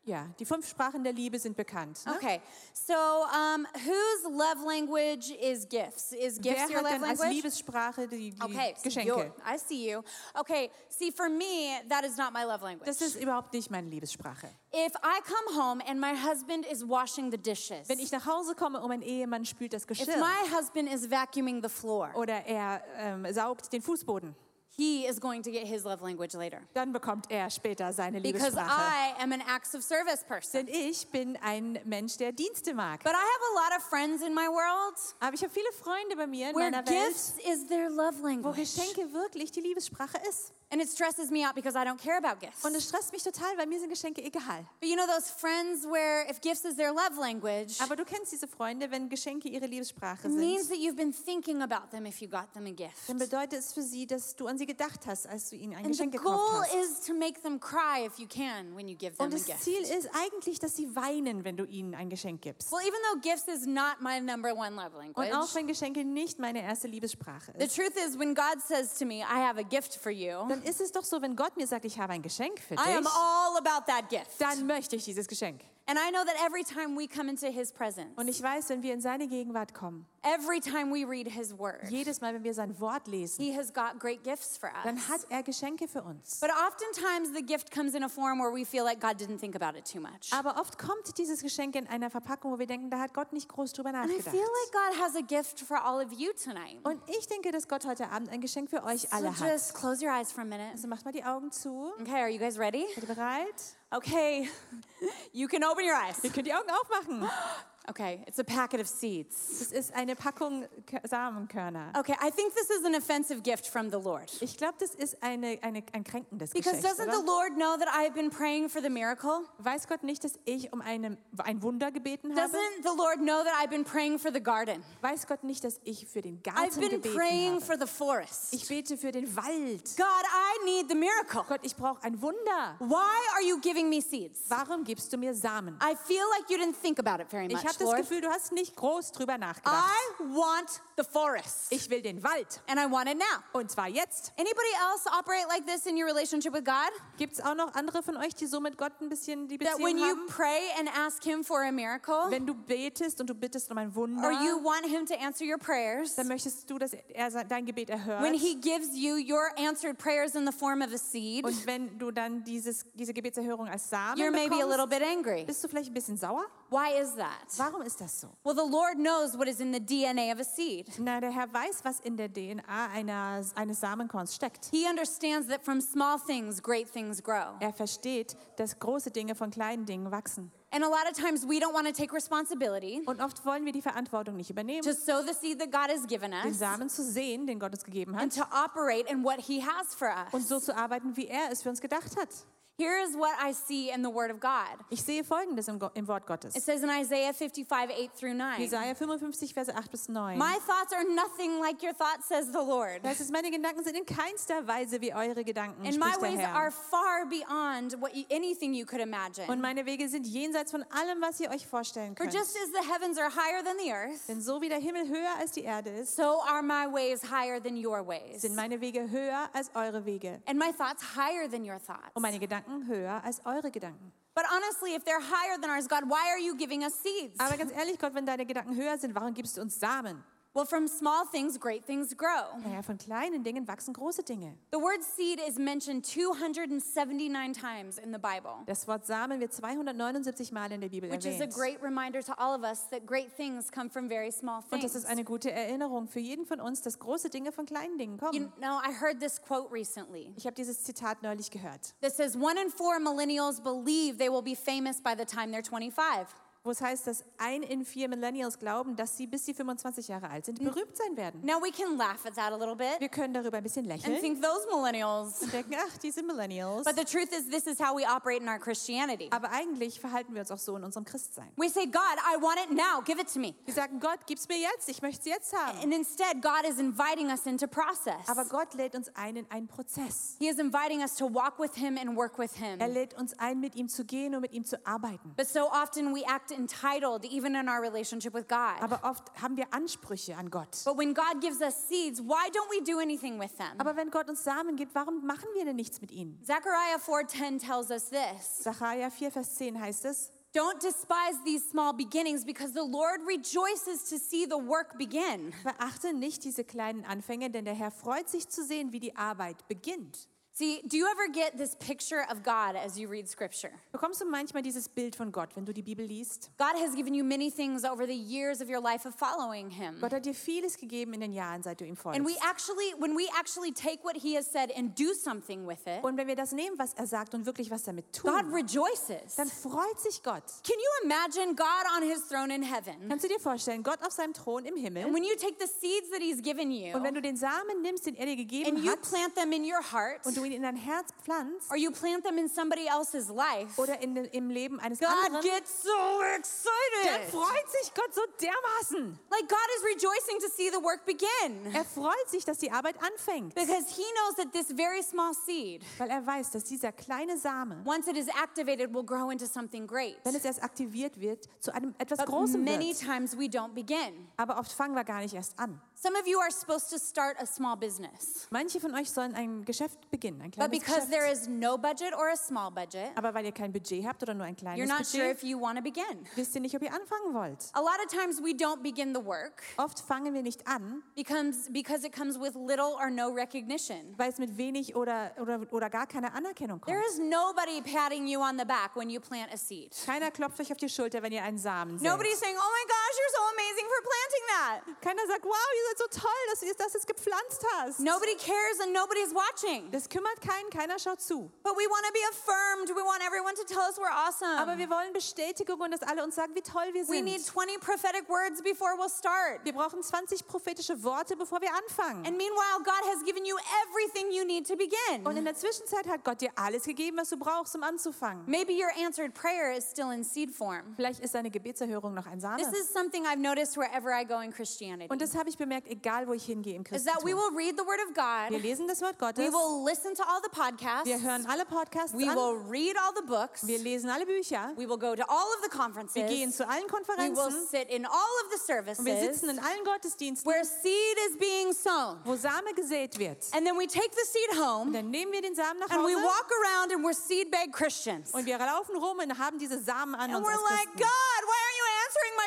Ja, 0.06 0.26
die 0.38 0.44
fünf 0.44 0.68
Sprachen 0.68 1.02
der 1.02 1.14
Liebe 1.14 1.38
sind 1.38 1.56
bekannt. 1.56 2.04
Ne? 2.04 2.12
Okay. 2.14 2.40
So, 2.74 2.92
um, 2.92 3.66
whose 3.72 4.28
love 4.28 4.62
language 4.66 5.30
is 5.40 5.66
gifts? 5.66 6.12
Is 6.12 6.38
gifts 6.38 6.68
Wer 6.68 6.68
your 6.68 6.76
hat 6.76 6.82
love 6.82 6.92
denn 6.92 7.04
als 7.04 7.18
language? 7.20 7.30
Liebessprache 7.30 8.08
die, 8.08 8.30
die 8.30 8.42
Okay, 8.42 8.74
Geschenke? 8.82 9.32
I 9.46 9.56
see 9.56 9.90
you. 9.90 10.02
Okay, 10.34 10.70
see, 10.90 11.10
for 11.10 11.30
me, 11.30 11.80
that 11.88 12.04
is 12.04 12.18
not 12.18 12.34
my 12.34 12.44
love 12.44 12.62
language. 12.62 12.86
Das 12.86 13.00
ist 13.00 13.16
überhaupt 13.16 13.54
nicht 13.54 13.70
meine 13.70 13.88
Liebessprache. 13.88 14.48
if 14.74 14.92
I 15.02 15.20
come 15.22 15.56
home 15.56 15.80
and 15.86 15.98
my 16.00 16.12
husband 16.14 16.66
is 16.66 16.86
washing 16.86 17.30
the 17.30 17.38
dishes, 17.38 17.88
Wenn 17.88 17.98
ich 17.98 18.12
nach 18.12 18.26
Hause 18.26 18.54
komme 18.54 18.80
und 18.82 18.88
mein 18.88 19.02
Ehemann 19.02 19.46
spült 19.46 19.72
das 19.72 19.82
if 19.82 19.88
Geschirr 19.88 20.18
my 20.18 20.50
husband 20.54 20.92
is 20.92 21.10
vacuuming 21.10 21.62
the 21.62 21.68
floor, 21.70 22.10
oder 22.14 22.44
er 22.44 22.82
ähm, 22.98 23.26
saugt 23.32 23.72
den 23.72 23.80
Fußboden, 23.80 24.34
he 24.76 25.06
is 25.06 25.20
going 25.20 25.42
to 25.42 25.50
get 25.50 25.66
his 25.66 25.84
love 25.84 26.02
language 26.02 26.34
later. 26.34 26.60
dann 26.74 26.92
bekommt 26.92 27.30
er 27.30 27.50
später 27.50 27.92
seine 27.92 28.20
Because 28.20 28.50
Liebessprache. 28.50 29.16
I 29.18 29.22
am 29.22 29.32
an 29.32 29.42
acts 29.42 29.74
of 29.74 29.82
service 29.82 30.24
person. 30.24 30.66
Denn 30.66 30.68
ich 30.68 31.06
bin 31.08 31.36
ein 31.42 31.78
Mensch, 31.84 32.16
der 32.16 32.32
Dienste 32.32 32.74
mag. 32.74 33.02
But 33.04 33.12
I 33.12 33.16
have 33.16 33.42
a 33.52 33.54
lot 33.54 33.78
of 33.78 33.84
friends 33.88 34.22
in 34.22 34.34
my 34.34 34.48
world 34.48 34.96
Aber 35.20 35.34
ich 35.34 35.42
habe 35.42 35.52
viele 35.52 35.70
Freunde 35.72 36.16
bei 36.16 36.26
mir 36.26 36.50
in 36.50 36.56
where 36.56 36.70
meiner 36.70 36.86
Welt, 36.86 37.08
gifts 37.08 37.34
is 37.46 37.66
their 37.68 37.88
love 37.88 38.20
wo 38.20 38.26
language. 38.26 38.56
Geschenke 38.56 39.12
wirklich 39.12 39.52
die 39.52 39.60
Liebessprache 39.60 40.18
ist. 40.28 40.52
And 40.74 40.82
it 40.82 40.88
stresses 40.88 41.30
me 41.30 41.44
out 41.46 41.54
because 41.54 41.76
I 41.76 41.84
don't 41.84 42.00
care 42.02 42.16
about 42.18 42.40
gifts. 42.40 42.64
Und 42.64 42.74
es 42.74 42.88
stresst 42.88 43.12
mich 43.12 43.22
total, 43.22 43.56
weil 43.56 43.66
mir 43.68 43.78
sind 43.78 43.90
Geschenke 43.90 44.20
egal. 44.24 44.66
But 44.80 44.88
you 44.88 44.96
know 44.96 45.06
those 45.06 45.30
friends 45.30 45.86
where 45.86 46.28
if 46.28 46.40
gifts 46.40 46.64
is 46.64 46.74
their 46.74 46.92
love 46.92 47.16
language, 47.16 47.80
Aber 47.80 47.94
du 47.94 48.04
kennst 48.04 48.32
diese 48.32 48.48
Freunde, 48.48 48.90
wenn 48.90 49.08
Geschenke 49.08 49.48
ihre 49.48 49.66
Liebessprache 49.66 50.26
it 50.26 50.34
means 50.34 50.66
sind, 50.66 50.70
that 50.70 50.78
you've 50.80 50.96
been 50.96 51.12
thinking 51.12 51.62
about 51.62 51.90
them 51.92 52.06
if 52.06 52.20
you 52.20 52.28
got 52.28 52.52
them 52.54 52.66
a 52.66 52.72
gift. 52.72 53.08
dann 53.08 53.18
bedeutet 53.18 53.60
es 53.60 53.72
für 53.72 53.82
sie, 53.82 54.04
dass 54.08 54.34
du 54.34 54.48
an 54.48 54.58
sie 54.58 54.66
gedacht 54.66 55.06
hast, 55.06 55.28
als 55.28 55.48
du 55.50 55.54
ihnen 55.54 55.74
ein 55.74 55.84
And 55.84 55.84
the 55.84 55.90
Geschenk 55.92 56.12
gekauft 56.12 56.50
goal 56.50 56.62
hast. 56.62 56.74
is 56.74 57.06
to 57.06 57.14
make 57.14 57.40
them 57.42 57.60
cry 57.60 58.04
if 58.04 58.18
you 58.18 58.26
can 58.26 58.74
when 58.74 58.88
you 58.88 58.96
give 58.96 59.16
them 59.16 59.26
Und 59.26 59.34
a 59.34 59.36
das 59.36 59.46
gift. 59.46 59.62
Ziel 59.62 59.80
ist 59.80 60.10
eigentlich, 60.12 60.58
dass 60.58 60.74
sie 60.74 60.96
weinen, 60.96 61.44
wenn 61.44 61.56
du 61.56 61.62
ihnen 61.66 61.94
ein 61.94 62.10
Geschenk 62.10 62.42
gibst. 62.42 62.72
Well, 62.72 62.80
even 62.84 62.98
though 63.12 63.20
gifts 63.20 63.46
is 63.46 63.64
not 63.64 64.00
my 64.00 64.18
number 64.20 64.52
one 64.52 64.74
love 64.74 64.96
Und 64.96 65.14
language, 65.14 65.32
auch 65.34 65.54
wenn 65.54 65.68
Geschenke 65.68 66.04
nicht 66.04 66.40
meine 66.40 66.64
erste 66.64 66.88
Liebessprache 66.88 67.52
the 67.56 67.64
ist, 67.66 67.76
truth 67.76 67.94
is 67.96 68.18
when 68.18 68.34
God 68.34 68.60
says 68.66 68.98
to 68.98 69.04
me, 69.04 69.20
I 69.20 69.38
have 69.38 69.56
a 69.56 69.62
gift 69.62 69.94
for 69.94 70.10
you, 70.10 70.48
dann 70.48 70.63
ist 70.64 70.80
es 70.80 70.92
doch 70.92 71.04
so, 71.04 71.20
wenn 71.22 71.36
Gott 71.36 71.56
mir 71.56 71.66
sagt, 71.66 71.84
ich 71.84 71.98
habe 71.98 72.12
ein 72.12 72.22
Geschenk 72.22 72.58
für 72.60 72.74
I 72.74 72.96
am 72.96 73.04
dich, 73.04 73.12
all 73.12 73.56
about 73.58 73.86
that 73.86 74.08
gift. 74.08 74.30
dann 74.38 74.66
möchte 74.66 74.96
ich 74.96 75.04
dieses 75.04 75.26
Geschenk. 75.26 75.60
And 75.86 75.98
I 75.98 76.10
know 76.10 76.24
that 76.24 76.36
every 76.46 76.64
time 76.64 76.96
we 76.96 77.06
come 77.06 77.28
into 77.28 77.46
his 77.48 77.70
presence, 77.70 78.12
Und 78.16 78.28
ich 78.28 78.42
weiß, 78.42 78.70
wenn 78.70 78.82
wir 78.82 78.94
in 78.94 79.02
seine 79.02 79.28
Gegenwart 79.28 79.74
kommen, 79.74 80.06
every 80.22 80.58
time 80.58 80.90
we 80.90 81.04
read 81.06 81.28
his 81.28 81.52
word, 81.58 81.90
jedes 81.90 82.22
Mal, 82.22 82.32
wenn 82.32 82.42
wir 82.42 82.54
sein 82.54 82.80
Wort 82.80 83.06
lesen, 83.06 83.42
he 83.44 83.54
has 83.54 83.70
got 83.70 83.98
great 84.00 84.24
gifts 84.24 84.56
for 84.56 84.70
dann 84.82 84.94
us. 84.96 85.08
hat 85.10 85.20
er 85.28 85.42
Geschenke 85.42 85.86
für 85.86 86.02
uns. 86.02 86.40
But 86.40 86.48
oftentimes 86.66 87.34
the 87.34 87.42
gift 87.42 87.70
comes 87.70 87.94
in 87.94 88.02
a 88.02 88.08
form 88.08 88.38
where 88.40 88.50
we 88.50 88.64
feel 88.64 88.82
like 88.82 88.98
God 88.98 89.20
didn't 89.20 89.40
think 89.40 89.54
about 89.54 89.76
it 89.78 89.84
too 89.84 90.00
much. 90.00 90.32
Aber 90.32 90.58
oft 90.58 90.78
kommt 90.78 91.18
dieses 91.18 91.42
Geschenk 91.42 91.74
in 91.76 91.86
einer 91.86 92.08
Verpackung, 92.08 92.52
wo 92.52 92.58
wir 92.58 92.66
denken, 92.66 92.88
da 92.88 92.98
hat 92.98 93.12
Gott 93.12 93.34
nicht 93.34 93.50
groß 93.50 93.74
drüber 93.74 93.90
And 93.90 93.98
I 94.10 94.16
nachgedacht. 94.16 94.30
feel 94.34 94.40
like 94.40 94.72
God 94.72 95.02
has 95.04 95.14
a 95.16 95.20
gift 95.20 95.60
for 95.60 95.76
all 95.84 96.02
of 96.02 96.10
you 96.12 96.32
tonight. 96.32 96.78
Und 96.84 97.02
ich 97.10 97.26
denke, 97.28 97.52
dass 97.52 97.68
Gott 97.68 97.84
heute 97.84 98.08
Abend 98.08 98.30
ein 98.30 98.40
Geschenk 98.40 98.70
für 98.70 98.82
euch 98.84 99.02
So 99.02 99.08
alle 99.10 99.38
hat. 99.38 99.46
just 99.52 99.74
close 99.74 100.02
your 100.02 100.10
eyes 100.12 100.32
for 100.32 100.40
a 100.40 100.46
minute. 100.46 100.70
Also 100.72 100.88
macht 100.88 101.04
mal 101.04 101.12
die 101.12 101.24
Augen 101.24 101.52
zu. 101.52 101.92
Okay, 102.00 102.22
are 102.22 102.30
you 102.30 102.38
guys 102.38 102.58
ready? 102.58 102.86
Seid 102.94 103.04
ihr 103.06 103.14
bereit? 103.14 103.54
Okay, 103.94 104.48
you 105.32 105.46
can 105.46 105.62
open 105.62 105.84
your 105.84 105.94
eyes. 105.94 106.18
Ihr 106.24 106.30
könnt 106.30 106.46
die 106.46 106.54
Augen 106.54 106.70
aufmachen. 106.70 107.28
Okay, 107.86 108.22
it's 108.26 108.38
a 108.38 108.44
packet 108.44 108.80
of 108.80 108.86
seeds. 108.88 109.58
Das 109.58 109.70
ist 109.72 109.94
eine 109.94 110.16
Packung 110.16 110.64
Kö- 110.90 111.06
Samenkörner. 111.06 111.92
Okay, 111.98 112.14
I 112.22 112.30
think 112.30 112.54
this 112.54 112.70
is 112.70 112.82
an 112.84 112.94
offensive 112.94 113.42
gift 113.42 113.66
from 113.66 113.90
the 113.90 113.98
Lord. 113.98 114.30
Ich 114.40 114.56
glaube, 114.56 114.74
das 114.78 114.94
ist 114.94 115.22
eine, 115.22 115.58
eine, 115.60 115.82
ein 115.92 116.02
kränkendes 116.02 116.50
Because 116.52 116.80
Geschenk. 116.80 116.98
doesn't 116.98 117.10
the 117.12 117.18
Oder? 117.18 117.26
Lord 117.26 117.54
know 117.56 117.76
that 117.76 117.88
I've 117.88 118.14
been 118.14 118.30
praying 118.30 118.70
for 118.70 118.80
the 118.80 118.88
miracle? 118.88 119.40
Weiß 119.58 119.86
Gott 119.86 120.02
nicht, 120.02 120.24
dass 120.24 120.38
ich 120.46 120.72
um 120.72 120.80
eine, 120.80 121.18
ein 121.44 121.62
Wunder 121.62 121.90
gebeten 121.92 122.30
habe? 122.34 122.40
Doesn't 122.50 122.82
the 122.84 122.96
Lord 122.96 123.18
know 123.18 123.42
that 123.44 123.52
I've 123.62 123.68
been 123.70 123.84
praying 123.84 124.18
for 124.18 124.32
the 124.32 124.40
garden? 124.42 124.82
Weiß 125.02 125.26
Gott 125.26 125.44
nicht, 125.44 125.62
dass 125.62 125.78
ich 125.84 126.06
für 126.06 126.22
den 126.22 126.38
I've 126.42 126.54
Garten 126.54 126.80
been 126.80 126.90
gebeten 127.02 127.14
praying 127.14 127.54
habe? 127.56 127.64
for 127.66 127.76
the 127.78 127.86
forest. 127.86 128.54
Ich 128.54 128.66
bete 128.66 128.96
für 128.96 129.12
den 129.12 129.36
Wald. 129.36 129.94
God, 129.98 130.06
I 130.06 130.64
need 130.64 130.88
the 130.88 130.94
miracle. 130.96 131.44
Gott, 131.46 131.60
ich 131.62 131.76
brauche 131.76 132.02
ein 132.02 132.20
Wunder. 132.22 132.76
Why 132.78 132.94
are 133.34 133.42
you 133.46 133.58
giving 133.60 133.90
me 133.90 134.00
seeds? 134.00 134.40
Warum 134.48 134.84
gibst 134.84 135.12
du 135.12 135.18
mir 135.18 135.34
Samen? 135.34 135.76
I 135.82 135.94
feel 135.94 136.24
like 136.38 136.48
you 136.48 136.56
didn't 136.56 136.80
think 136.80 136.98
about 136.98 137.20
it 137.22 137.28
very 137.30 137.46
much, 137.48 137.62
habe 137.80 137.90
das. 137.90 138.00
Gefühl, 138.08 138.20
du 138.20 138.28
hast 138.28 138.52
nicht 138.52 138.76
groß 138.76 139.12
drüber 139.12 139.38
nachgedacht. 139.38 139.84
I 140.20 140.22
want 140.34 140.80
the 140.96 141.04
forest. 141.04 141.66
Ich 141.70 141.88
will 141.90 142.02
den 142.02 142.22
Wald. 142.22 142.60
And 142.68 142.78
I 142.78 142.90
want 142.90 143.08
it 143.08 143.18
now. 143.18 143.24
Und 143.58 143.70
zwar 143.70 143.88
jetzt. 143.88 144.32
Anybody 144.36 144.68
else 144.90 145.06
operate 145.18 145.46
like 145.48 145.66
this 145.66 145.86
in 145.86 145.96
your 145.96 146.06
relationship 146.06 146.52
with 146.52 146.64
God? 146.64 146.90
Gibt 147.16 147.34
es 147.34 147.40
auch 147.40 147.54
noch 147.54 147.74
andere 147.74 148.02
von 148.02 148.16
euch, 148.16 148.34
die 148.34 148.46
so 148.46 148.60
mit 148.60 148.78
Gott 148.78 148.92
ein 149.00 149.08
bisschen 149.08 149.48
die 149.48 149.58
That 149.58 149.78
when 149.78 149.94
Beziehung 149.96 149.98
you 149.98 150.06
haben? 150.16 150.26
pray 150.28 150.60
and 150.78 150.88
ask 150.96 151.22
Him 151.22 151.44
for 151.44 151.62
a 151.62 151.72
miracle, 151.72 152.30
Wenn 152.30 152.46
du 152.46 152.54
betest 152.54 153.20
und 153.20 153.28
du 153.30 153.34
bittest 153.34 153.70
um 153.70 153.78
ein 153.78 153.94
Wunder, 153.94 154.26
or 154.26 154.32
you 154.32 154.62
want 154.62 154.86
Him 154.86 155.06
to 155.06 155.14
answer 155.14 155.44
your 155.44 155.58
prayers, 155.58 156.14
dann 156.14 156.28
möchtest 156.28 156.68
du, 156.70 156.78
dass 156.78 156.92
er 156.92 157.44
dein 157.44 157.66
Gebet 157.66 157.90
erhört. 157.90 158.22
when 158.22 158.34
He 158.34 158.54
gives 158.60 158.88
you 158.94 159.16
your 159.16 159.50
answered 159.58 159.98
prayers 159.98 160.34
in 160.34 160.46
the 160.46 160.52
form 160.52 160.82
of 160.82 160.92
a 160.92 160.98
seed, 160.98 161.44
und 161.44 161.66
wenn 161.66 161.98
du 161.98 162.10
dann 162.10 162.44
dieses, 162.44 162.84
diese 162.94 163.12
Gebetserhörung 163.12 163.68
als 163.68 163.88
Samen 163.90 164.18
you're 164.20 164.30
maybe 164.30 164.54
a 164.54 164.66
little 164.66 164.86
bekommst, 164.86 164.98
bit 164.98 165.02
angry. 165.26 165.44
bist 165.44 165.62
du 165.64 165.68
vielleicht 165.68 165.90
ein 165.90 165.94
bisschen 165.94 166.16
sauer? 166.16 166.44
Why 166.70 167.00
is 167.00 167.14
that? 167.16 167.50
Warum 167.64 167.80
ist 167.80 167.98
das 167.98 168.20
so? 168.20 168.28
Well, 168.44 168.54
the 168.54 168.70
Lord 168.70 168.98
knows 168.98 169.38
what 169.38 169.48
is 169.48 169.58
in 169.58 169.72
the 169.72 169.80
DNA 169.80 170.30
of 170.30 170.38
a 170.38 170.44
seed. 170.44 170.86
Na, 170.98 171.18
der 171.18 171.30
Herr 171.30 171.50
weiß, 171.50 171.82
was 171.82 171.98
in 172.00 172.18
der 172.18 172.28
DNA 172.28 172.62
einer, 172.92 173.42
eines 173.54 173.80
Samenkorns 173.80 174.34
steckt. 174.34 174.66
He 174.70 174.86
understands 174.86 175.48
that 175.48 175.64
from 175.64 175.80
small 175.80 176.18
things, 176.18 176.62
great 176.62 176.92
things 176.92 177.22
grow. 177.22 177.56
Er 177.60 177.72
versteht, 177.72 178.36
dass 178.56 178.78
große 178.78 179.10
Dinge 179.10 179.34
von 179.34 179.50
kleinen 179.50 179.86
Dingen 179.86 180.10
wachsen. 180.10 180.52
And 180.72 180.84
a 180.84 180.88
lot 180.88 181.10
of 181.10 181.16
times 181.16 181.46
we 181.46 181.58
don't 181.58 181.72
want 181.72 181.86
to 181.86 181.92
take 181.92 182.12
responsibility 182.12 183.00
Und 183.06 183.22
oft 183.22 183.46
wollen 183.46 183.64
wir 183.64 183.72
die 183.72 183.80
Verantwortung 183.80 184.36
nicht 184.36 184.50
übernehmen, 184.50 184.82
to 184.82 184.92
sow 184.92 185.22
the 185.26 185.32
seed 185.32 185.58
that 185.58 185.70
God 185.70 185.88
has 185.88 186.06
given 186.06 186.32
den 186.32 186.44
us 186.50 186.58
Samen 186.58 186.90
zu 186.90 187.02
sehen, 187.02 187.46
den 187.46 187.58
Gott 187.58 187.72
uns 187.72 187.84
gegeben 187.84 188.14
and 188.14 188.36
hat, 188.36 188.46
to 188.46 188.56
operate 188.56 189.08
in 189.10 189.24
what 189.24 189.40
He 189.40 189.62
has 189.62 189.94
for 189.94 190.12
und 190.32 190.40
us. 190.40 190.48
so 190.48 190.60
zu 190.60 190.76
arbeiten, 190.76 191.16
wie 191.16 191.28
er 191.28 191.50
es 191.50 191.62
für 191.62 191.70
uns 191.70 191.80
gedacht 191.80 192.14
hat. 192.18 192.28
Here 192.76 192.98
is 192.98 193.14
what 193.16 193.36
I 193.40 193.52
see 193.52 193.92
in 193.92 194.02
the 194.02 194.10
Word 194.10 194.32
of 194.32 194.40
God. 194.40 194.66
Ich 194.90 195.00
sehe 195.00 195.22
Folgendes 195.22 195.68
im, 195.68 195.78
im 195.94 196.08
Wort 196.08 196.26
Gottes. 196.26 196.56
It 196.56 196.62
says 196.64 196.82
in 196.82 196.90
Isaiah 196.90 197.32
55, 197.32 197.88
8 197.88 198.10
through 198.18 198.34
9. 198.34 198.60
Jesaja 198.60 198.96
55, 198.96 199.52
Verse 199.54 199.68
8 199.68 199.90
bis 199.92 200.08
9. 200.08 200.36
My 200.36 200.58
thoughts 200.66 200.92
are 200.92 201.04
nothing 201.04 201.60
like 201.60 201.84
your 201.84 201.92
thoughts, 201.92 202.26
says 202.26 202.50
the 202.50 202.58
Lord. 202.58 203.04
Das 203.04 203.20
ist, 203.20 203.30
meine 203.30 203.52
Gedanken 203.52 203.84
sind 203.84 203.96
in 203.96 204.04
keinster 204.04 204.66
Weise 204.66 205.00
wie 205.00 205.14
eure 205.14 205.44
Gedanken, 205.44 205.86
And 205.86 205.98
my 206.00 206.16
ways 206.20 206.40
are 206.40 206.72
far 206.72 207.26
beyond 207.26 207.94
what 208.00 208.12
you, 208.16 208.24
anything 208.28 208.74
you 208.74 208.84
could 208.84 209.00
imagine. 209.00 209.46
Und 209.46 209.60
meine 209.60 209.86
Wege 209.86 210.08
sind 210.08 210.26
jenseits 210.26 210.72
von 210.72 210.82
allem, 210.90 211.20
was 211.22 211.38
ihr 211.38 211.50
euch 211.50 211.68
vorstellen 211.68 212.16
For 212.16 212.26
könnt. 212.26 212.34
just 212.34 212.56
as 212.56 212.72
the 212.72 212.92
heavens 212.92 213.18
are 213.18 213.30
higher 213.30 213.62
than 213.62 213.76
the 213.78 213.92
earth, 213.92 214.26
Denn 214.26 214.40
so 214.40 214.60
wie 214.60 214.68
der 214.68 214.80
Himmel 214.80 215.08
höher 215.08 215.36
als 215.38 215.52
die 215.52 215.62
Erde 215.62 215.90
ist, 215.90 216.16
so 216.16 216.40
are 216.48 216.60
my 216.60 216.92
ways 216.92 217.22
higher 217.22 217.62
than 217.62 217.76
your 217.76 218.04
ways. 218.04 218.42
sind 218.42 218.56
meine 218.56 218.80
Wege 218.80 219.08
höher 219.08 219.48
als 219.52 219.70
eure 219.76 220.04
Wege. 220.04 220.42
And 220.46 220.58
my 220.58 220.72
thoughts 220.72 221.14
higher 221.14 221.48
than 221.48 221.62
your 221.62 221.78
thoughts. 221.78 222.10
Und 222.14 222.22
meine 222.22 222.40
Gedanken 222.40 222.63
höher 222.86 223.22
als 223.24 223.44
eure 223.44 223.70
Gedanken. 223.70 224.12
But 224.34 224.44
honestly, 224.50 224.94
if 224.94 225.04
they're 225.04 225.20
higher 225.20 225.56
than 225.60 225.70
ours, 225.70 225.88
God, 225.88 226.04
why 226.08 226.28
are 226.30 226.40
you 226.40 226.56
giving 226.56 226.82
us 226.82 226.92
seeds? 227.02 227.38
Aber 227.38 227.56
ganz 227.56 227.72
ehrlich, 227.72 227.98
Gott, 227.98 228.14
wenn 228.14 228.26
deine 228.26 228.44
Gedanken 228.44 228.76
höher 228.76 228.98
sind, 228.98 229.14
warum 229.14 229.32
gibst 229.32 229.56
du 229.56 229.60
uns 229.60 229.78
Samen? 229.78 230.24
Well, 230.54 230.66
from 230.66 230.86
small 230.86 231.24
things, 231.26 231.58
great 231.58 231.84
things 231.84 232.14
grow. 232.16 232.56
Naja, 232.64 232.80
von 232.82 232.96
kleinen 232.96 233.42
Dingen 233.42 233.66
wachsen 233.66 233.92
große 233.92 234.22
Dinge. 234.22 234.54
The 234.70 234.78
word 234.78 235.02
seed 235.02 235.40
is 235.40 235.58
mentioned 235.58 236.04
279 236.06 237.52
times 237.52 237.98
in 237.98 238.12
the 238.12 238.18
Bible, 238.20 238.62
Das 238.66 238.86
Wort 238.86 239.04
Samen 239.04 239.40
wird 239.40 239.52
279 239.52 240.52
Mal 240.52 240.70
in 240.70 240.80
der 240.80 240.88
Bibel 240.90 241.10
which 241.10 241.24
is 241.26 241.40
a 241.40 241.44
erwähnt. 241.46 241.54
great 241.54 241.82
reminder 241.82 242.22
to 242.22 242.32
all 242.38 242.54
of 242.54 242.62
us 242.62 242.88
that 242.90 243.04
great 243.04 243.32
things 243.36 243.68
come 243.68 243.90
from 243.90 244.08
very 244.08 244.30
small 244.30 244.62
Und 244.70 244.82
das 244.84 244.92
things. 244.92 244.94
ist 244.94 245.06
eine 245.06 245.24
gute 245.24 245.50
Erinnerung 245.50 246.06
für 246.06 246.20
jeden 246.20 246.46
von 246.46 246.60
uns, 246.60 246.82
dass 246.82 247.00
große 247.00 247.30
Dinge 247.30 247.50
von 247.50 247.66
kleinen 247.66 247.98
Dingen 247.98 248.14
You 248.14 248.18
kommen. 248.30 248.52
know, 248.60 248.78
I 248.78 248.92
heard 248.92 249.18
this 249.18 249.40
quote 249.42 249.72
recently 249.72 250.32
Ich 250.36 250.46
habe 250.46 250.54
dieses 250.54 250.84
Zitat 250.84 251.20
neulich 251.24 251.50
gehört, 251.50 251.94
that 252.00 252.12
says 252.14 252.36
one 252.36 252.56
in 252.62 252.70
four 252.70 253.00
millennials 253.00 253.60
believe 253.60 254.18
they 254.18 254.28
will 254.30 254.42
be 254.42 254.54
famous 254.54 255.00
by 255.00 255.14
the 255.18 255.24
time 255.24 255.50
they're 255.50 255.64
25. 255.64 256.28
wo 256.64 256.70
es 256.70 256.80
heißt, 256.80 257.06
dass 257.06 257.22
ein 257.36 257.62
in 257.62 257.84
vier 257.84 258.08
Millennials 258.08 258.58
glauben, 258.58 258.96
dass 258.96 259.18
sie 259.18 259.26
bis 259.26 259.44
sie 259.44 259.52
25 259.52 260.08
Jahre 260.08 260.30
alt 260.30 260.46
sind, 260.46 260.58
berühmt 260.64 260.96
sein 260.96 261.14
werden. 261.14 261.42
Now 261.44 261.60
we 261.62 261.70
can 261.70 261.98
laugh 261.98 262.24
at 262.24 262.34
that 262.36 262.52
a 262.52 262.56
little 262.56 262.74
bit 262.74 262.98
Wir 263.00 263.10
können 263.10 263.34
darüber 263.34 263.58
ein 263.58 263.62
bisschen 263.62 263.84
and 263.90 264.02
lächeln 264.02 264.18
think 264.20 264.42
those 264.42 264.66
millennials. 264.72 265.42
und 265.42 265.52
denken, 265.52 265.74
ach, 265.76 265.98
diese 265.98 266.22
Millennials. 266.22 266.84
But 266.84 266.96
the 266.96 267.04
truth 267.04 267.30
is, 267.32 267.48
this 267.50 267.66
is 267.66 267.78
how 267.78 267.94
we 267.94 268.04
operate 268.06 268.40
in 268.42 268.48
our 268.48 268.58
Christianity. 268.58 269.28
Aber 269.30 269.50
eigentlich 269.50 270.00
verhalten 270.00 270.32
wir 270.32 270.40
uns 270.40 270.50
auch 270.50 270.58
so 270.58 270.74
in 270.76 270.84
unserem 270.84 271.04
Christsein. 271.04 271.52
We 271.56 271.68
say, 271.68 271.84
God, 271.84 272.00
I 272.32 272.40
want 272.40 272.58
it 272.64 272.70
now, 272.70 273.02
give 273.04 273.20
it 273.20 273.30
to 273.34 273.38
me. 273.38 273.54
Wir 273.66 273.74
sagen, 273.74 274.00
Gott, 274.00 274.26
gib's 274.26 274.48
mir 274.48 274.58
jetzt, 274.58 274.88
ich 274.88 275.02
möchte 275.02 275.20
es 275.20 275.26
jetzt 275.26 275.52
haben. 275.52 275.78
And 275.82 275.92
instead, 275.92 276.40
God 276.40 276.64
is 276.66 276.78
inviting 276.78 277.28
us 277.28 277.44
into 277.44 277.66
process. 277.66 278.26
Aber 278.26 278.46
Gott 278.46 278.72
lädt 278.72 278.94
uns 278.94 279.14
ein 279.14 279.36
in 279.36 279.50
einen 279.50 279.66
Prozess. 279.68 280.36
He 280.38 280.48
is 280.48 280.58
inviting 280.58 281.00
us 281.00 281.14
to 281.16 281.26
walk 281.26 281.58
with 281.58 281.74
Him 281.74 281.98
and 281.98 282.16
work 282.16 282.38
with 282.38 282.54
Him. 282.54 282.80
Er 282.80 282.88
lädt 282.88 283.12
uns 283.14 283.38
ein, 283.38 283.60
mit 283.60 283.74
ihm 283.74 283.90
zu 283.90 284.06
gehen 284.06 284.34
und 284.34 284.40
mit 284.40 284.52
ihm 284.52 284.64
zu 284.64 284.78
arbeiten. 284.86 285.34
But 285.36 285.46
so 285.46 285.70
often 285.70 286.14
we 286.14 286.24
act 286.26 286.53
entitled, 286.54 287.24
even 287.24 287.54
in 287.54 287.68
our 287.68 287.80
relationship 287.82 288.34
with 288.34 288.48
God. 288.48 288.80
Aber 288.80 289.00
oft 289.02 289.30
haben 289.40 289.56
wir 289.56 289.66
Ansprüche 289.72 290.36
an 290.36 290.50
Gott. 290.50 290.82
But 290.84 290.96
when 290.96 291.12
God 291.14 291.40
gives 291.40 291.60
us 291.60 291.74
seeds, 291.88 292.20
why 292.20 292.48
don't 292.50 292.70
we 292.70 292.82
do 292.84 292.98
anything 293.00 293.38
with 293.38 293.56
them? 293.56 293.72
Aber 293.78 293.96
wenn 293.96 294.10
Gott 294.10 294.28
uns 294.28 294.42
Samen 294.44 294.76
gibt, 294.76 294.94
warum 294.94 295.26
machen 295.26 295.48
wir 295.54 295.64
denn 295.64 295.76
nichts 295.76 296.00
mit 296.00 296.10
ihnen? 296.10 296.40
Zechariah 296.44 296.98
4:10 296.98 297.58
tells 297.60 297.90
us 297.90 298.10
this. 298.10 298.64
Sacharja 298.64 299.10
4, 299.10 299.30
Vers 299.30 299.54
10 299.56 299.80
heißt 299.80 300.04
es, 300.06 300.32
Don't 300.54 300.80
despise 300.80 301.36
these 301.44 301.68
small 301.68 301.92
beginnings 301.92 302.44
because 302.44 302.72
the 302.72 302.86
Lord 302.88 303.20
rejoices 303.26 304.08
to 304.08 304.18
see 304.18 304.44
the 304.44 304.56
work 304.56 304.96
begin. 304.96 305.52
verachte 305.62 306.12
nicht 306.14 306.44
diese 306.44 306.62
kleinen 306.62 307.04
Anfänge, 307.04 307.50
denn 307.50 307.64
der 307.64 307.74
Herr 307.74 307.90
freut 307.90 308.28
sich 308.28 308.48
zu 308.48 308.62
sehen, 308.62 308.92
wie 308.92 309.00
die 309.00 309.16
Arbeit 309.16 309.66
beginnt. 309.66 310.28
See, 310.56 310.82
do 310.86 310.96
you 310.96 311.08
ever 311.10 311.26
get 311.26 311.58
this 311.58 311.74
picture 311.74 312.24
of 312.30 312.44
God 312.44 312.76
as 312.76 312.96
you 312.96 313.08
read 313.08 313.28
scripture? 313.28 313.72
Bekommst 313.90 314.20
du 314.20 314.24
manchmal 314.24 314.62
dieses 314.62 314.88
Bild 314.88 315.16
von 315.16 315.32
Gott, 315.32 315.48
wenn 315.56 315.64
du 315.64 315.72
die 315.72 315.82
Bibel 315.82 316.06
liest? 316.06 316.48
God 316.58 316.80
has 316.80 316.94
given 316.94 317.12
you 317.12 317.24
many 317.24 317.50
things 317.50 317.84
over 317.84 318.06
the 318.06 318.14
years 318.14 318.60
of 318.60 318.68
your 318.68 318.80
life 318.80 319.04
of 319.04 319.16
following 319.16 319.68
Him. 319.68 319.98
Gott 320.00 320.12
hat 320.12 320.24
dir 320.24 320.32
vieles 320.32 320.76
gegeben 320.78 321.12
in 321.12 321.22
den 321.22 321.32
Jahren, 321.32 321.64
seit 321.64 321.80
du 321.80 321.84
ihm 321.84 321.96
folgst. 321.96 322.20
And 322.20 322.24
we 322.24 322.36
actually, 322.48 322.94
when 323.00 323.16
we 323.16 323.26
actually 323.36 323.72
take 323.72 324.04
what 324.04 324.16
He 324.16 324.36
has 324.36 324.46
said 324.46 324.70
and 324.76 324.96
do 324.96 325.12
something 325.12 325.66
with 325.66 325.84
it, 325.88 326.04
Und 326.04 326.16
wenn 326.16 326.28
wir 326.28 326.36
das 326.36 326.52
nehmen, 326.52 326.78
was 326.78 326.94
er 326.94 327.08
sagt 327.08 327.34
und 327.34 327.46
wirklich 327.46 327.72
was 327.72 327.82
damit 327.82 328.12
tun. 328.12 328.30
God 328.30 328.44
rejoices. 328.54 329.34
dann 329.34 329.48
freut 329.48 329.98
sich 329.98 330.22
Gott. 330.22 330.44
Can 330.62 330.76
you 330.78 331.04
imagine 331.04 331.56
God 331.56 331.84
on 331.96 332.08
His 332.08 332.28
throne 332.28 332.54
in 332.54 332.62
heaven? 332.62 333.08
Kannst 333.08 333.24
du 333.24 333.28
dir 333.28 333.40
vorstellen, 333.40 333.82
Gott 333.82 334.00
auf 334.06 334.12
seinem 334.12 334.34
Thron 334.34 334.66
im 334.66 334.76
Himmel 334.76 335.06
And 335.06 335.12
when 335.12 335.24
you 335.24 335.34
take 335.34 335.56
the 335.58 335.66
seeds 335.66 336.10
that 336.12 336.20
He's 336.22 336.40
given 336.40 336.70
you 336.70 336.94
und 336.94 337.02
wenn 337.02 337.14
du 337.14 337.20
den 337.20 337.36
Samen 337.36 337.82
nimmst, 337.82 338.06
den 338.06 338.14
er 338.14 338.26
dir 338.26 338.36
gegeben 338.36 338.68
and 338.68 338.76
gegeben 338.76 338.94
you 338.94 339.10
plant 339.10 339.34
them 339.34 339.50
in 339.50 339.64
your 339.64 339.82
heart, 339.90 340.24
und 340.24 340.36
du 340.36 340.43
ihn 340.44 340.52
in 340.52 340.62
dein 340.62 340.76
Herz 340.76 341.08
pflanzt 341.22 341.70
or 341.70 341.76
you 341.76 341.90
plant 341.90 342.24
them 342.24 342.38
in 342.38 342.48
somebody 342.48 342.86
else's 342.86 343.28
life, 343.28 343.80
oder 343.80 344.00
in, 344.00 344.16
im 344.16 344.50
Leben 344.50 344.78
eines 344.80 344.98
God 345.00 345.08
anderen, 345.08 345.42
gets 345.42 345.82
so 345.82 345.88
dann 346.20 346.40
excited. 346.40 347.30
freut 347.30 347.70
sich 347.82 347.92
Gott 347.94 348.14
so 348.14 348.20
dermaßen. 348.40 349.18
Like 349.30 349.48
God 349.48 349.68
is 349.78 349.84
rejoicing 349.84 350.38
to 350.40 350.48
see 350.54 350.70
the 350.70 350.82
work 350.82 351.04
begin. 351.04 351.72
Er 351.74 351.84
freut 351.84 352.28
sich, 352.28 352.44
dass 352.44 352.58
die 352.58 352.70
Arbeit 352.70 352.96
anfängt, 353.02 353.54
Because 353.54 353.86
he 353.88 354.04
knows 354.14 354.36
that 354.36 354.52
this 354.52 354.66
very 354.76 355.02
small 355.02 355.32
seed, 355.34 355.82
weil 355.98 356.10
er 356.10 356.24
weiß, 356.26 356.50
dass 356.52 356.64
dieser 356.64 356.92
kleine 356.92 357.36
Same, 357.38 357.82
once 357.84 358.06
it 358.08 358.16
is 358.16 358.28
activated, 358.28 358.92
will 358.94 359.04
grow 359.04 359.30
into 359.30 359.46
something 359.46 359.86
great. 359.86 360.16
wenn 360.24 360.34
es 360.34 360.44
erst 360.44 360.62
aktiviert 360.62 361.20
wird, 361.20 361.48
zu 361.60 361.74
einem 361.74 361.94
etwas 361.98 362.18
But 362.18 362.28
Großem 362.28 362.62
many 362.64 362.88
wird. 362.88 363.00
times 363.00 363.36
we 363.36 363.44
don't 363.44 363.74
begin. 363.74 364.28
Aber 364.36 364.58
oft 364.58 364.72
fangen 364.72 364.94
wir 364.94 365.04
gar 365.04 365.20
nicht 365.20 365.34
erst 365.34 365.58
an. 365.58 365.80
Some 365.96 366.16
of 366.16 366.26
you 366.26 366.38
are 366.40 366.50
supposed 366.50 366.90
to 366.90 366.98
start 366.98 367.36
a 367.40 367.46
small 367.46 367.76
business. 367.76 368.46
Manche 368.50 368.78
von 368.80 368.94
euch 368.94 369.10
sollen 369.10 369.34
ein 369.34 369.64
Geschäft 369.64 370.10
beginnen, 370.10 370.40
ein 370.42 370.50
But 370.50 370.54
kleines 370.70 370.70
because 370.80 371.08
there 371.08 371.22
Geschäft. 371.28 371.42
is 371.44 371.48
no 371.48 371.78
budget 371.78 372.12
or 372.12 372.28
a 372.30 372.36
small 372.36 372.70
budget, 372.70 373.12
Aber 373.16 373.32
weil 373.32 373.46
ihr 373.46 373.52
kein 373.52 373.72
Budget 373.72 374.04
habt 374.06 374.22
oder 374.22 374.34
nur 374.34 374.44
ein 374.44 374.54
you're 374.56 374.60
kleines 374.60 374.88
not 374.88 375.06
sure 375.06 375.22
Budget, 375.22 375.36
if 375.38 375.42
you 375.44 375.58
want 375.58 375.78
to 375.78 375.82
begin. 375.82 376.26
wisst 376.34 376.54
ihr 376.56 376.60
nicht, 376.60 376.74
ob 376.76 376.82
ihr 376.82 376.92
anfangen 376.92 377.32
wollt. 377.32 377.70
A 377.72 377.80
lot 377.80 377.96
of 378.04 378.08
times 378.10 378.42
we 378.42 378.50
don't 378.50 378.82
begin 378.82 379.14
the 379.14 379.24
work 379.24 379.62
Oft 379.78 380.00
fangen 380.00 380.34
wir 380.34 380.42
nicht 380.42 380.66
an, 380.66 381.02
because, 381.14 381.70
because 381.72 382.04
it 382.06 382.12
comes 382.14 382.38
with 382.38 382.54
little 382.54 382.96
or 383.00 383.08
no 383.08 383.30
recognition. 383.32 384.14
weil 384.18 384.30
es 384.30 384.38
mit 384.38 384.58
wenig 384.58 384.94
oder, 384.96 385.30
oder, 385.40 385.60
oder 385.70 385.88
gar 385.88 386.06
keiner 386.06 386.34
Anerkennung 386.34 386.80
kommt. 386.80 386.94
There 386.94 387.06
is 387.08 387.18
nobody 387.18 387.80
patting 387.80 388.26
you 388.26 388.40
on 388.40 388.58
the 388.58 388.64
back 388.66 388.94
when 388.94 389.08
you 389.08 389.20
plant 389.20 389.50
a 389.54 389.56
seed. 389.56 389.94
Keiner 390.04 390.30
klopft 390.30 390.60
euch 390.60 390.70
auf 390.70 390.78
die 390.78 390.88
Schulter, 390.90 391.22
wenn 391.22 391.32
ihr 391.32 391.42
einen 391.44 391.56
Samen 391.58 391.98
seht. 391.98 392.06
Nobody's 392.06 392.38
saying, 392.40 392.56
oh 392.58 392.70
my 392.70 392.84
gosh, 392.84 393.16
you're 393.16 393.34
so 393.36 393.42
amazing 393.54 393.86
for 393.86 394.02
planting 394.02 394.44
that. 394.92 395.00
Keiner 395.00 395.26
sagt, 395.28 395.44
wow, 395.44 395.52
ihr 395.84 395.96
seid 395.96 395.98
so 395.98 396.20
toll, 396.20 396.42
dass 396.50 396.60
du 396.60 396.66
das 396.76 396.92
jetzt 396.92 397.06
gepflanzt 397.06 397.64
hast. 397.76 398.00
Nobody 398.00 398.34
cares 398.36 398.80
and 398.80 398.92
nobody's 398.92 399.34
watching. 399.34 399.90
Das 399.90 400.08
kümmert 400.08 400.40
keinen, 400.40 400.70
keiner 400.70 400.98
schaut 400.98 401.20
zu. 401.20 401.50
But 401.62 401.76
we 401.76 401.88
want 401.88 402.04
to 402.06 402.12
be 402.12 402.20
affirmed. 402.30 402.88
We 402.90 403.04
want 403.04 403.22
everyone 403.22 403.54
to 403.54 403.64
tell 403.64 403.82
us 403.82 403.98
we're 403.98 404.10
awesome. 404.10 404.58
Aber 404.58 404.78
wir 404.78 404.88
wollen 404.88 405.12
Bestätigung 405.12 405.80
und 405.80 405.90
dass 405.90 406.02
alle 406.02 406.22
uns 406.24 406.34
sagen, 406.34 406.54
wie 406.54 406.62
toll 406.62 406.92
wir 406.92 407.06
we 407.08 407.22
need 407.22 407.40
sind. 407.40 407.54
20 407.54 407.80
prophetic 407.80 408.28
words 408.28 408.62
before 408.62 408.92
we'll 408.96 409.10
start. 409.10 409.64
Wir 409.64 409.72
brauchen 409.72 410.02
20 410.02 410.46
prophetische 410.46 411.02
Worte, 411.02 411.36
bevor 411.36 411.60
wir 411.60 411.72
anfangen. 411.74 412.24
And 412.26 412.36
meanwhile, 412.36 412.82
God 412.84 413.04
has 413.12 413.24
given 413.24 413.44
you 413.44 413.56
everything 413.84 414.30
you 414.30 414.44
need 414.44 414.66
to 414.66 414.76
begin. 414.76 415.24
Und 415.24 415.36
in 415.36 415.44
der 415.44 415.54
Zwischenzeit 415.54 416.06
hat 416.06 416.24
Gott 416.24 416.40
dir 416.40 416.50
alles 416.56 416.84
gegeben, 416.84 417.16
was 417.18 417.30
du 417.30 417.36
brauchst, 417.36 417.74
um 417.74 417.82
anzufangen. 417.82 418.44
Maybe 418.46 418.72
your 418.72 418.90
answered 419.04 419.34
prayer 419.34 419.76
is 419.76 419.84
still 419.90 420.10
in 420.12 420.24
seed 420.24 420.50
form. 420.50 420.94
Vielleicht 420.96 421.20
ist 421.20 421.34
deine 421.34 421.50
Gebetserhörung 421.50 422.14
noch 422.14 422.26
ein 422.26 422.40
Same. 422.40 422.56
This 422.56 422.72
is 422.72 422.92
something 422.92 423.24
I've 423.26 423.38
noticed 423.38 423.76
wherever 423.76 424.10
I 424.10 424.24
go 424.24 424.40
in 424.40 424.52
Christianity. 424.52 425.10
Und 425.10 425.20
das 425.20 425.34
habe 425.34 425.48
ich 425.48 425.58
bemerkt, 425.58 425.73
egal 425.86 426.26
wo 426.28 426.32
ich 426.32 426.44
hingehe 426.44 426.76
im 426.76 426.82
Is 426.90 427.04
that 427.04 427.16
we 427.24 427.32
Christentum. 427.32 427.38
will 427.38 427.56
read 427.56 427.76
the 427.76 427.84
word 427.86 428.00
of 428.08 428.14
Wir 428.16 428.50
God. 428.50 428.62
lesen 428.62 428.86
das 428.88 429.00
Wort 429.02 429.16
We 429.20 429.26
Gottes, 429.26 429.52
will 429.52 429.84
listen 429.84 430.14
to 430.14 430.22
all 430.22 430.40
the 430.42 430.48
podcasts. 430.50 431.04
wir 431.06 431.20
hören 431.20 431.46
alle 431.46 431.64
Podcasts 431.64 432.14
We 432.16 432.28
an, 432.28 432.36
will 432.36 432.60
read 432.70 432.96
all 432.96 433.12
the 433.14 433.22
books. 433.26 433.66
wir 433.66 433.78
lesen 433.78 434.10
alle 434.10 434.24
Bücher, 434.26 434.72
We 434.76 434.88
will 434.88 434.98
go 434.98 435.14
to 435.16 435.24
all 435.28 435.46
of 435.56 435.62
the 435.62 435.70
wir 436.14 436.24
gehen 436.26 436.52
zu 436.52 436.66
allen 436.66 436.84
We 436.84 436.92
will 436.92 437.04
Konferenzen 437.04 437.66
sit 437.70 437.88
in 437.90 438.06
all 438.06 438.12
of 438.12 438.50
the 438.50 438.72
und 438.72 439.04
wir 439.04 439.16
sitzen 439.20 439.46
services 439.46 439.48
in 439.48 439.58
allen 439.58 439.84
Gottesdiensten, 439.84 440.50
where 440.50 440.64
seed 440.64 441.16
is 441.30 441.36
being 441.38 441.72
sown. 441.72 442.18
wo 442.24 442.36
Same 442.36 442.72
gesät 442.74 443.18
wird. 443.18 443.38
And 443.52 443.66
then 443.66 443.76
we 443.76 443.86
take 443.86 444.10
the 444.12 444.26
seed 444.26 444.58
home 444.60 444.92
Dann 444.92 445.10
nehmen 445.10 445.32
wir 445.32 445.42
den 445.42 445.54
Samen 445.54 445.78
nach 445.80 445.90
and 445.90 446.04
we 446.04 446.14
Hause 446.14 446.24
walk 446.24 446.48
around 446.62 446.92
and 446.92 447.04
we're 447.04 447.14
seed 447.14 447.50
bag 447.50 447.72
Christians. 447.72 448.30
und 448.32 448.46
wir 448.46 448.58
laufen 448.58 448.96
rum 448.96 449.18
und 449.18 449.38
haben 449.38 449.58
diese 449.58 449.78
Samen 449.82 450.14
an 450.14 450.30
And 450.30 450.36
uns 450.36 450.48
als 450.48 450.60
like, 450.62 450.92
Christen. 450.92 450.98
God, 450.98 451.48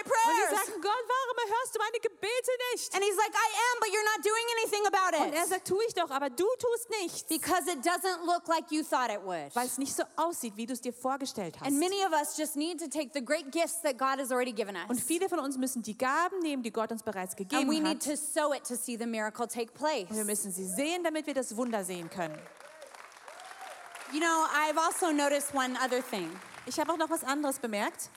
my 0.05 0.29
Und 0.29 0.37
wir 0.37 0.47
prayers? 0.47 0.65
sagen, 0.67 0.81
Gott, 0.81 1.03
warum 1.07 1.37
hörst 1.59 1.75
du 1.75 1.79
meine 1.79 1.99
Gebete 1.99 2.51
nicht? 2.73 2.93
And 2.93 3.03
he's 3.03 3.15
like, 3.17 3.33
I 3.33 3.49
am, 3.49 3.79
but 3.79 3.89
you're 3.89 4.05
not 4.15 4.23
doing 4.23 4.45
anything 4.59 4.85
about 4.87 5.17
Und 5.23 5.33
er 5.33 5.43
it. 5.43 5.49
sagt, 5.49 5.67
tu 5.67 5.79
ich 5.87 5.93
doch, 5.93 6.09
aber 6.11 6.29
du 6.29 6.45
tust 6.59 6.89
nichts, 7.01 7.23
Because 7.23 7.69
it 7.71 7.79
doesn't 7.85 8.25
look 8.25 8.47
like 8.47 8.71
you 8.71 8.83
thought 8.83 9.09
it 9.11 9.21
would. 9.23 9.55
weil 9.55 9.65
es 9.67 9.77
nicht 9.77 9.95
so 9.95 10.03
aussieht, 10.15 10.55
wie 10.57 10.65
du 10.65 10.73
es 10.73 10.81
dir 10.81 10.93
vorgestellt 10.93 11.55
hast. 11.59 11.67
And 11.67 11.79
many 11.79 12.03
of 12.05 12.11
us 12.13 12.37
just 12.37 12.55
need 12.55 12.79
to 12.79 12.87
take 12.87 13.11
the 13.13 13.23
great 13.23 13.51
gifts 13.51 13.81
that 13.81 13.97
God 13.97 14.19
has 14.19 14.31
already 14.31 14.51
given 14.53 14.75
Und 14.75 14.97
us. 14.97 15.03
viele 15.05 15.29
von 15.29 15.39
uns 15.39 15.57
müssen 15.57 15.81
die 15.81 15.97
Gaben 15.97 16.39
nehmen, 16.39 16.63
die 16.63 16.71
Gott 16.71 16.91
uns 16.91 17.03
bereits 17.03 17.33
And 17.37 17.39
we 17.39 17.45
gegeben 17.57 17.83
need 17.83 17.97
hat. 17.97 18.03
to 18.03 18.15
sow 18.15 18.53
it 18.53 18.63
to 18.65 18.75
see 18.75 18.97
the 18.97 19.05
miracle 19.05 19.47
take 19.47 19.71
place. 19.73 20.09
Und 20.09 20.17
wir 20.17 20.25
müssen 20.25 20.51
sie 20.51 20.65
sehen, 20.65 21.03
damit 21.03 21.25
wir 21.27 21.33
das 21.33 21.55
Wunder 21.55 21.83
sehen 21.83 22.09
können. 22.09 22.37
You 24.13 24.19
know, 24.21 24.45
I've 24.53 24.77
also 24.77 25.11
noticed 25.11 25.53
one 25.53 25.75
other 25.83 26.01
thing 26.01 26.29
Ich 26.65 26.79
habe 26.79 26.91
auch 26.93 26.97
noch 26.97 27.09
was 27.09 27.23
anderes 27.23 27.59
bemerkt. 27.59 28.09